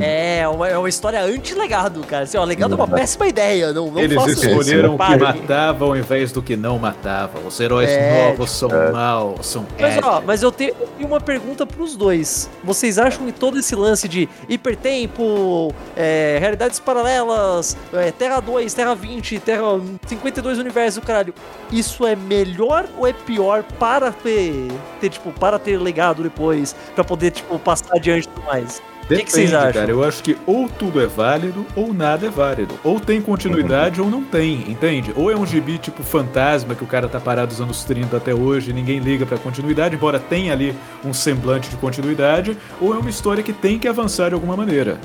É 0.00 0.46
uma, 0.48 0.68
é 0.68 0.76
uma 0.76 0.88
história 0.88 1.20
anti-legado, 1.22 2.00
cara. 2.00 2.24
Assim, 2.24 2.36
ó, 2.36 2.44
legado 2.44 2.72
é 2.72 2.76
uma 2.76 2.86
péssima 2.88 3.26
ideia. 3.26 3.72
Não, 3.72 3.90
não 3.90 4.00
Eles 4.00 4.26
escolheram 4.26 4.90
o 4.90 4.92
que 4.92 4.98
Pare. 4.98 5.20
matava 5.20 5.84
ao 5.84 5.96
invés 5.96 6.32
do 6.32 6.42
que 6.42 6.56
não 6.56 6.78
matava. 6.78 7.38
Os 7.46 7.58
heróis 7.60 7.88
É, 7.88 8.28
novos 8.28 8.50
são 8.50 8.70
é. 8.70 8.90
maus, 8.90 9.46
são 9.46 9.66
Mas, 9.80 9.98
ó, 10.02 10.22
mas 10.24 10.42
eu 10.42 10.52
tenho, 10.52 10.74
eu 10.80 10.86
tenho 10.88 11.08
uma 11.08 11.20
pergunta 11.20 11.64
pros 11.66 11.96
dois. 11.96 12.50
Vocês 12.62 12.98
acham 12.98 13.24
que 13.26 13.32
todo 13.32 13.58
esse 13.58 13.74
lance 13.74 14.06
de 14.08 14.28
hipertempo, 14.48 15.72
é, 15.96 16.38
realidades 16.40 16.78
paralelas, 16.80 17.76
é, 17.92 18.10
Terra 18.10 18.40
2, 18.40 18.72
Terra 18.74 18.94
20, 18.94 19.38
Terra 19.40 19.80
52 20.06 20.58
universos, 20.58 21.02
caralho, 21.04 21.34
isso 21.70 22.06
é 22.06 22.14
melhor 22.16 22.86
ou 22.96 23.06
é 23.06 23.12
pior 23.12 23.62
para 23.78 24.12
ter, 24.12 24.68
ter 25.00 25.08
tipo, 25.10 25.30
para 25.32 25.58
ter 25.58 25.78
legado 25.78 26.22
depois, 26.22 26.74
pra 26.94 27.04
poder, 27.04 27.30
tipo, 27.30 27.58
passar 27.58 27.94
adiante 27.96 28.24
e 28.24 28.28
tudo 28.28 28.46
mais? 28.46 28.82
Que 29.08 29.14
Depende, 29.14 29.24
que 29.24 29.32
vocês 29.32 29.54
acham? 29.54 29.72
cara. 29.72 29.90
Eu 29.90 30.04
acho 30.04 30.22
que 30.22 30.36
ou 30.46 30.68
tudo 30.68 31.00
é 31.00 31.06
válido 31.06 31.64
ou 31.74 31.94
nada 31.94 32.26
é 32.26 32.30
válido. 32.30 32.74
Ou 32.84 33.00
tem 33.00 33.20
continuidade 33.20 34.00
ou 34.00 34.10
não 34.10 34.22
tem, 34.22 34.64
entende? 34.68 35.12
Ou 35.16 35.30
é 35.30 35.36
um 35.36 35.46
gibi 35.46 35.78
tipo 35.78 36.02
fantasma 36.02 36.74
que 36.74 36.84
o 36.84 36.86
cara 36.86 37.08
tá 37.08 37.18
parado 37.18 37.48
dos 37.48 37.60
anos 37.60 37.84
30 37.84 38.16
até 38.16 38.34
hoje 38.34 38.70
e 38.70 38.74
ninguém 38.74 38.98
liga 38.98 39.24
pra 39.24 39.38
continuidade, 39.38 39.94
embora 39.94 40.18
tenha 40.18 40.52
ali 40.52 40.74
um 41.04 41.12
semblante 41.12 41.70
de 41.70 41.76
continuidade, 41.76 42.56
ou 42.80 42.94
é 42.94 42.98
uma 42.98 43.10
história 43.10 43.42
que 43.42 43.52
tem 43.52 43.78
que 43.78 43.88
avançar 43.88 44.28
de 44.28 44.34
alguma 44.34 44.56
maneira. 44.56 44.98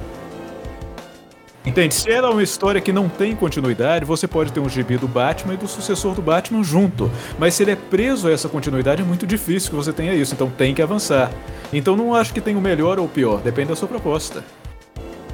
Entende? 1.66 1.94
Se 1.94 2.12
ela 2.12 2.28
é 2.28 2.32
uma 2.32 2.44
história 2.44 2.82
que 2.82 2.92
não 2.92 3.08
tem 3.08 3.36
continuidade, 3.36 4.04
você 4.04 4.28
pode 4.28 4.52
ter 4.52 4.60
um 4.60 4.68
gibi 4.68 4.98
do 4.98 5.08
Batman 5.08 5.54
e 5.54 5.58
do 5.58 5.68
sucessor 5.68 6.14
do 6.14 6.22
Batman 6.22 6.62
junto. 6.62 7.10
Mas 7.40 7.54
se 7.54 7.64
ele 7.64 7.72
é 7.72 7.76
preso 7.76 8.28
a 8.28 8.32
essa 8.32 8.50
continuidade, 8.50 9.02
é 9.02 9.06
muito 9.06 9.26
difícil 9.26 9.70
que 9.70 9.76
você 9.76 9.94
tenha 9.94 10.14
isso. 10.14 10.34
Então 10.34 10.50
tem 10.50 10.76
que 10.76 10.82
avançar. 10.82 11.32
Então 11.72 11.96
não 11.96 12.14
acho 12.14 12.34
que 12.34 12.42
tem 12.42 12.56
o 12.56 12.62
melhor 12.62 13.00
ou 13.00 13.06
o 13.06 13.10
pior, 13.10 13.40
depende 13.42 13.70
da 13.70 13.76
sua 13.76 13.88
proposta. 13.88 14.44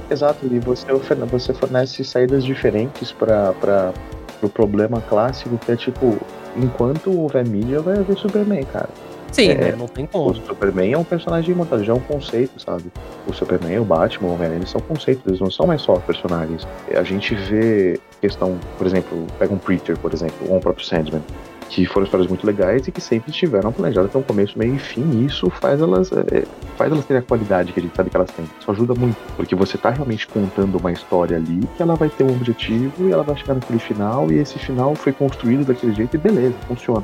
Exato, 0.10 0.46
e 0.52 0.60
você, 0.60 0.86
você 0.92 1.54
fornece 1.54 2.04
saídas 2.04 2.44
diferentes 2.44 3.12
para 3.12 3.94
o 4.42 4.50
problema 4.50 5.02
clássico, 5.02 5.58
que 5.58 5.72
é 5.72 5.76
tipo, 5.76 6.18
enquanto 6.56 7.12
houver 7.12 7.48
mídia, 7.48 7.80
vai 7.80 7.98
haver 7.98 8.18
Superman, 8.18 8.64
cara. 8.66 8.90
Sim, 9.32 9.52
É? 9.52 9.76
Não 9.76 9.88
tem 9.88 10.06
O 10.06 10.08
como. 10.08 10.36
Superman 10.36 10.94
é 10.94 10.98
um 10.98 11.04
personagem 11.04 11.52
imortal, 11.52 11.84
já 11.84 11.94
é 11.94 11.96
um 11.96 12.00
conceito, 12.00 12.60
sabe? 12.60 12.86
O 13.28 13.34
Superman, 13.34 13.80
o 13.80 13.86
Batman, 13.86 14.30
o 14.30 14.34
Homem-Aranha, 14.34 14.60
eles 14.60 14.70
são 14.70 14.82
conceitos, 14.82 15.24
eles 15.28 15.40
não 15.40 15.52
são 15.52 15.68
mais 15.68 15.82
só 15.82 15.94
personagens. 15.96 16.68
A 16.96 17.04
gente 17.04 17.36
vê 17.36 18.00
questão, 18.22 18.58
por 18.78 18.86
exemplo, 18.86 19.26
pega 19.38 19.54
um 19.54 19.58
Preacher, 19.58 19.98
por 19.98 20.14
exemplo, 20.14 20.48
ou 20.50 20.58
um 20.58 20.60
próprio 20.60 20.86
Sandman, 20.86 21.22
que 21.70 21.86
foram 21.86 22.06
histórias 22.06 22.28
muito 22.28 22.46
legais 22.46 22.88
e 22.88 22.92
que 22.92 23.00
sempre 23.00 23.32
estiveram 23.32 23.72
planejadas 23.72 24.12
ter 24.12 24.18
um 24.18 24.24
começo, 24.24 24.58
meio 24.58 24.76
e 24.76 24.80
fim, 24.80 25.08
e 25.14 25.26
isso 25.26 25.50
faz 25.50 25.80
elas, 25.80 26.12
é, 26.12 26.44
faz 26.76 26.92
elas 26.92 27.06
terem 27.06 27.22
a 27.22 27.24
qualidade 27.24 27.72
que 27.72 27.80
a 27.80 27.84
gente 27.84 27.96
sabe 27.96 28.10
que 28.10 28.18
elas 28.18 28.32
têm. 28.32 28.46
Isso 28.60 28.72
ajuda 28.72 28.96
muito, 28.96 29.18
porque 29.38 29.56
você 29.56 29.78
tá 29.78 29.92
realmente 29.92 30.28
contando 30.28 30.78
uma 30.78 30.92
história 30.92 31.38
ali 31.38 31.62
que 31.78 31.84
ela 31.84 31.96
vai 31.96 32.10
ter 32.10 32.24
um 32.24 32.32
objetivo 32.32 33.08
e 33.08 33.12
ela 33.12 33.24
vai 33.24 33.38
chegar 33.38 33.54
naquele 33.54 33.80
final, 33.80 34.32
e 34.32 34.40
esse 34.40 34.58
final 34.58 34.96
foi 34.96 35.14
construído 35.14 35.66
daquele 35.66 35.94
jeito 35.94 36.16
e 36.16 36.18
beleza, 36.18 36.56
funciona. 36.68 37.04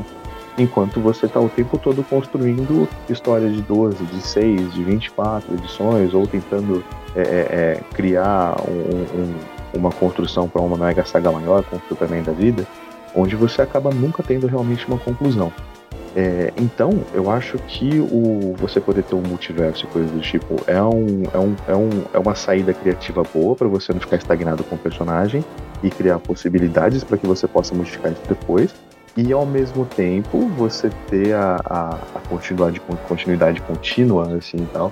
Enquanto 0.58 1.02
você 1.02 1.28
tá 1.28 1.40
o 1.40 1.50
tempo 1.50 1.78
todo 1.78 2.04
construindo 2.04 2.88
histórias 3.10 3.54
de 3.54 3.62
12, 3.62 4.04
de 4.06 4.22
6, 4.22 4.74
de 4.74 4.84
24 4.84 5.54
edições, 5.54 6.14
ou 6.14 6.26
tentando 6.26 6.84
é, 7.16 7.22
é, 7.22 7.24
é, 7.24 7.82
criar 7.94 8.56
um- 8.68 9.22
um- 9.22 9.36
uma 9.74 9.90
construção 9.90 10.48
para 10.50 10.62
uma 10.62 10.78
mega 10.78 11.06
saga 11.06 11.32
maior, 11.32 11.64
como 11.64 11.82
Superman 11.88 12.24
da 12.24 12.32
vida, 12.34 12.66
onde 13.16 13.36
você 13.36 13.62
acaba 13.62 13.90
nunca 13.90 14.22
tendo 14.22 14.48
realmente 14.48 14.86
uma 14.88 14.98
conclusão. 14.98 15.52
É, 16.16 16.54
então, 16.58 16.92
eu 17.14 17.30
acho 17.30 17.58
que 17.68 18.00
o 18.00 18.56
você 18.58 18.80
poder 18.80 19.04
ter 19.04 19.16
um 19.16 19.22
multiverso 19.22 19.86
e 19.86 19.88
coisas 19.88 20.12
do 20.12 20.22
tipo 20.22 20.56
é, 20.66 20.82
um, 20.82 21.24
é, 21.34 21.38
um, 21.38 21.56
é, 21.68 21.76
um, 21.76 21.90
é 22.14 22.20
uma 22.20 22.36
saída 22.36 22.74
criativa 22.74 23.22
boa 23.34 23.54
para 23.54 23.68
você 23.68 23.92
não 23.92 24.00
ficar 24.00 24.16
estagnado 24.16 24.64
com 24.64 24.76
o 24.76 24.78
personagem 24.78 25.44
e 25.84 25.90
criar 25.90 26.20
possibilidades 26.20 27.04
para 27.04 27.18
que 27.18 27.28
você 27.28 27.48
possa 27.50 27.76
modificar 27.76 28.14
isso 28.14 28.22
depois. 28.30 28.74
E 29.18 29.32
ao 29.32 29.46
mesmo 29.46 29.86
tempo 29.86 30.46
você 30.50 30.90
ter 31.10 31.34
a, 31.34 31.56
a, 31.66 31.90
a 32.16 32.20
continuidade, 32.28 32.82
continuidade 33.08 33.62
contínua, 33.62 34.36
assim 34.36 34.58
e 34.58 34.66
tal, 34.74 34.92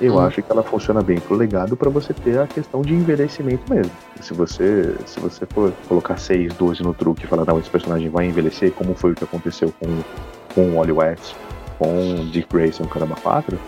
eu 0.00 0.14
Hum. 0.14 0.20
acho 0.20 0.40
que 0.42 0.52
ela 0.52 0.62
funciona 0.62 1.02
bem 1.02 1.18
pro 1.18 1.34
legado 1.34 1.76
para 1.76 1.90
você 1.90 2.14
ter 2.14 2.38
a 2.38 2.46
questão 2.46 2.82
de 2.82 2.94
envelhecimento 2.94 3.62
mesmo. 3.72 3.90
Se 4.20 4.32
você, 4.32 4.94
se 5.04 5.18
você 5.18 5.44
for 5.46 5.72
colocar 5.88 6.16
6, 6.16 6.54
12 6.54 6.84
no 6.84 6.94
truque 6.94 7.24
e 7.24 7.26
falar, 7.26 7.44
não, 7.44 7.58
esse 7.58 7.68
personagem 7.68 8.08
vai 8.08 8.26
envelhecer, 8.26 8.70
como 8.72 8.94
foi 8.94 9.10
o 9.10 9.14
que 9.16 9.24
aconteceu 9.24 9.72
com, 9.80 9.88
com 10.54 10.68
o 10.70 10.74
Wally 10.76 10.92
West, 10.92 11.34
com 11.76 12.20
o 12.20 12.26
Dick 12.26 12.46
Grayson, 12.52 12.84
Caramba 12.84 13.16
4, 13.24 13.58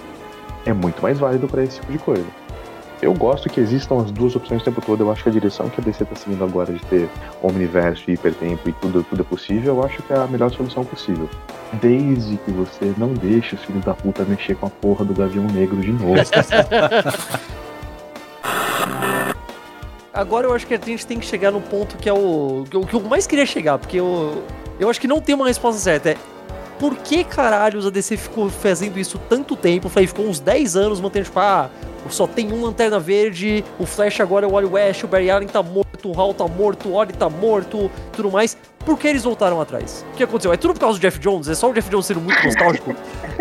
é 0.67 0.73
muito 0.73 1.03
mais 1.03 1.19
válido 1.19 1.49
para 1.49 1.65
esse 1.65 1.81
tipo 1.81 1.91
de 1.91 1.99
coisa. 1.99 2.27
Eu 3.03 3.13
gosto 3.13 3.49
que 3.49 3.61
existam 3.61 4.01
as 4.01 4.11
duas 4.11 4.35
opções 4.35 4.63
o 4.63 4.65
tempo 4.65 4.81
todo. 4.81 5.03
Eu 5.03 5.13
acho 5.13 5.23
que 5.23 5.29
a 5.29 5.33
direção 5.33 5.69
que 5.69 5.81
a 5.81 5.85
DC 5.85 6.05
tá 6.05 6.17
seguindo 6.17 6.43
agora 6.43 6.73
de 6.73 6.81
ter 6.87 7.09
omniverso, 7.43 8.11
hipertempo 8.11 8.69
e 8.69 8.73
tudo, 8.73 9.05
tudo 9.05 9.21
é 9.21 9.25
possível, 9.25 9.77
eu 9.77 9.85
acho 9.85 10.03
que 10.03 10.13
é 10.13 10.17
a 10.17 10.27
melhor 10.27 10.51
solução 10.51 10.85
possível. 10.85 11.29
Desde 11.75 12.37
que 12.39 12.51
você 12.51 12.95
não 12.97 13.13
deixe 13.13 13.55
os 13.55 13.63
filhos 13.65 13.85
da 13.85 13.93
puta 13.93 14.25
mexer 14.25 14.57
com 14.57 14.67
a 14.67 14.71
porra 14.71 15.05
do 15.05 15.13
Gavião 15.13 15.45
Negro 15.45 15.77
de 15.77 15.93
novo. 15.93 16.15
Agora 20.13 20.47
eu 20.47 20.55
acho 20.55 20.67
que 20.67 20.73
a 20.73 20.79
gente 20.79 21.07
tem 21.07 21.19
que 21.19 21.27
chegar 21.27 21.51
no 21.51 21.61
ponto 21.61 21.99
que 21.99 22.09
é 22.09 22.13
o, 22.13 22.65
o 22.73 22.87
que 22.87 22.95
eu 22.95 23.01
mais 23.03 23.27
queria 23.27 23.45
chegar, 23.45 23.77
porque 23.77 24.01
eu, 24.01 24.43
eu 24.81 24.89
acho 24.89 24.99
que 24.99 25.07
não 25.07 25.21
tem 25.21 25.35
uma 25.35 25.47
resposta 25.47 25.79
certa. 25.79 26.11
É 26.11 26.17
por 26.79 26.97
que 26.97 27.25
caralhos 27.25 27.87
a 27.87 27.91
DC 27.91 28.17
ficou 28.17 28.49
fazendo 28.51 28.99
isso 28.99 29.19
tanto 29.29 29.57
tempo? 29.57 29.89
Falei, 29.89 30.07
ficou 30.07 30.27
uns 30.27 30.39
10 30.41 30.77
anos 30.77 31.01
mantendo, 31.01 31.27
tipo, 31.27 31.39
ah, 31.39 31.71
só 32.09 32.27
tem 32.27 32.53
um 32.53 32.63
Lanterna 32.63 32.99
Verde, 32.99 33.65
o 33.79 33.87
Flash 33.87 34.21
agora 34.21 34.47
é 34.47 34.49
o 34.49 34.53
Wally 34.53 34.69
West, 34.69 35.05
o 35.05 35.09
Barry 35.09 35.31
Allen 35.31 35.49
tá 35.49 35.63
morto, 35.63 36.11
o 36.11 36.21
Hal 36.21 36.35
tá 36.35 36.47
morto, 36.47 36.89
o 36.89 36.93
Oli 36.95 37.13
tá 37.13 37.29
morto, 37.29 37.91
tudo 38.13 38.31
mais. 38.31 38.57
Por 38.87 38.97
que 38.97 39.09
eles 39.09 39.25
voltaram 39.25 39.61
atrás? 39.61 40.07
O 40.13 40.17
que 40.17 40.23
aconteceu? 40.23 40.53
É 40.53 40.57
tudo 40.57 40.73
por 40.73 40.81
causa 40.81 40.97
do 40.97 41.03
Jeff 41.03 41.19
Jones? 41.19 41.49
É 41.49 41.55
só 41.57 41.69
o 41.69 41.75
Jeff 41.75 41.91
Jones 41.91 42.07
sendo 42.07 42.21
muito 42.21 42.43
nostálgico? 42.45 42.95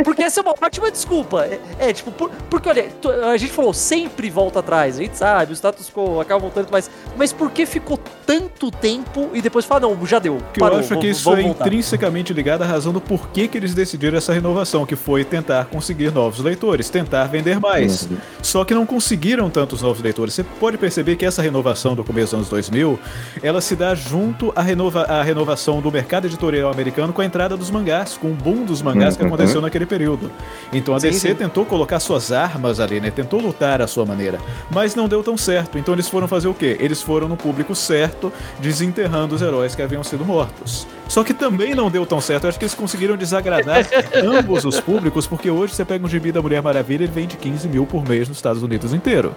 Porque 0.03 0.23
essa 0.23 0.39
é 0.39 0.43
uma 0.43 0.55
ótima 0.59 0.89
desculpa. 0.89 1.45
É, 1.45 1.59
é 1.77 1.93
tipo, 1.93 2.11
por, 2.11 2.31
porque 2.49 2.67
olha, 2.67 2.87
a 3.31 3.37
gente 3.37 3.53
falou, 3.53 3.71
sempre 3.71 4.29
volta 4.31 4.59
atrás. 4.59 4.97
A 4.97 5.03
gente 5.03 5.15
sabe, 5.15 5.51
o 5.51 5.55
status 5.55 5.89
quo 5.91 6.19
acaba 6.19 6.41
voltando, 6.41 6.67
mas, 6.71 6.89
mas 7.15 7.31
por 7.31 7.51
que 7.51 7.67
ficou 7.67 7.99
tanto 8.25 8.71
tempo 8.71 9.29
e 9.33 9.41
depois 9.41 9.65
fala, 9.65 9.81
não, 9.81 10.05
já 10.05 10.17
deu. 10.17 10.39
Que 10.51 10.59
parou, 10.59 10.79
eu 10.79 10.83
acho 10.83 10.97
que 10.97 11.07
isso 11.07 11.31
é 11.31 11.43
voltar. 11.43 11.67
intrinsecamente 11.67 12.33
ligado 12.33 12.63
à 12.63 12.65
razão 12.65 12.91
do 12.91 12.99
porquê 12.99 13.47
que 13.47 13.55
eles 13.55 13.75
decidiram 13.75 14.17
essa 14.17 14.33
renovação, 14.33 14.83
que 14.83 14.95
foi 14.95 15.23
tentar 15.23 15.65
conseguir 15.65 16.11
novos 16.11 16.39
leitores, 16.39 16.89
tentar 16.89 17.25
vender 17.25 17.59
mais. 17.59 18.09
Uhum. 18.09 18.17
Só 18.41 18.65
que 18.65 18.73
não 18.73 18.85
conseguiram 18.85 19.47
tantos 19.51 19.83
novos 19.83 20.01
leitores. 20.01 20.33
Você 20.33 20.43
pode 20.43 20.77
perceber 20.79 21.15
que 21.17 21.25
essa 21.25 21.43
renovação 21.43 21.93
do 21.93 22.03
começo 22.03 22.31
dos 22.31 22.33
anos 22.33 22.49
2000, 22.49 22.99
ela 23.43 23.61
se 23.61 23.75
dá 23.75 23.93
junto 23.93 24.51
à, 24.55 24.63
renova 24.63 25.03
à 25.03 25.21
renovação 25.21 25.34
do 25.81 25.91
mercado 25.91 26.27
editorial 26.27 26.71
americano 26.71 27.11
com 27.11 27.21
a 27.21 27.25
entrada 27.25 27.57
dos 27.57 27.69
mangás, 27.69 28.17
com 28.17 28.27
o 28.27 28.33
boom 28.33 28.63
dos 28.63 28.81
mangás 28.81 29.15
uhum. 29.15 29.19
que 29.19 29.25
aconteceu 29.25 29.61
naquele 29.61 29.85
período. 29.85 30.31
Então 30.71 30.95
a 30.95 30.99
sim, 30.99 31.09
DC 31.09 31.29
sim. 31.29 31.35
tentou 31.35 31.65
colocar 31.65 31.99
suas 31.99 32.31
armas 32.31 32.79
ali, 32.79 32.99
né? 32.99 33.11
Tentou 33.11 33.39
lutar 33.39 33.81
à 33.81 33.87
sua 33.87 34.05
maneira, 34.05 34.39
mas 34.71 34.95
não 34.95 35.07
deu 35.07 35.23
tão 35.23 35.37
certo. 35.37 35.77
Então 35.77 35.93
eles 35.93 36.07
foram 36.07 36.27
fazer 36.27 36.47
o 36.47 36.53
quê? 36.53 36.77
Eles 36.79 37.01
foram 37.01 37.27
no 37.27 37.35
público 37.35 37.75
certo, 37.75 38.31
desenterrando 38.59 39.35
os 39.35 39.41
heróis 39.41 39.75
que 39.75 39.81
haviam 39.81 40.03
sido 40.03 40.23
mortos. 40.23 40.87
Só 41.07 41.23
que 41.23 41.33
também 41.33 41.75
não 41.75 41.89
deu 41.89 42.05
tão 42.05 42.19
certo. 42.19 42.45
Eu 42.45 42.49
acho 42.49 42.59
que 42.59 42.65
eles 42.65 42.75
conseguiram 42.75 43.15
desagradar 43.17 43.85
ambos 44.23 44.65
os 44.65 44.79
públicos, 44.79 45.27
porque 45.27 45.49
hoje 45.49 45.73
você 45.73 45.85
pega 45.85 46.05
um 46.05 46.09
gibi 46.09 46.31
da 46.31 46.41
Mulher 46.41 46.61
Maravilha 46.61 47.03
e 47.03 47.05
ele 47.05 47.11
vende 47.11 47.37
15 47.37 47.67
mil 47.67 47.85
por 47.85 48.07
mês 48.07 48.27
nos 48.27 48.37
Estados 48.37 48.63
Unidos 48.63 48.93
inteiro. 48.93 49.35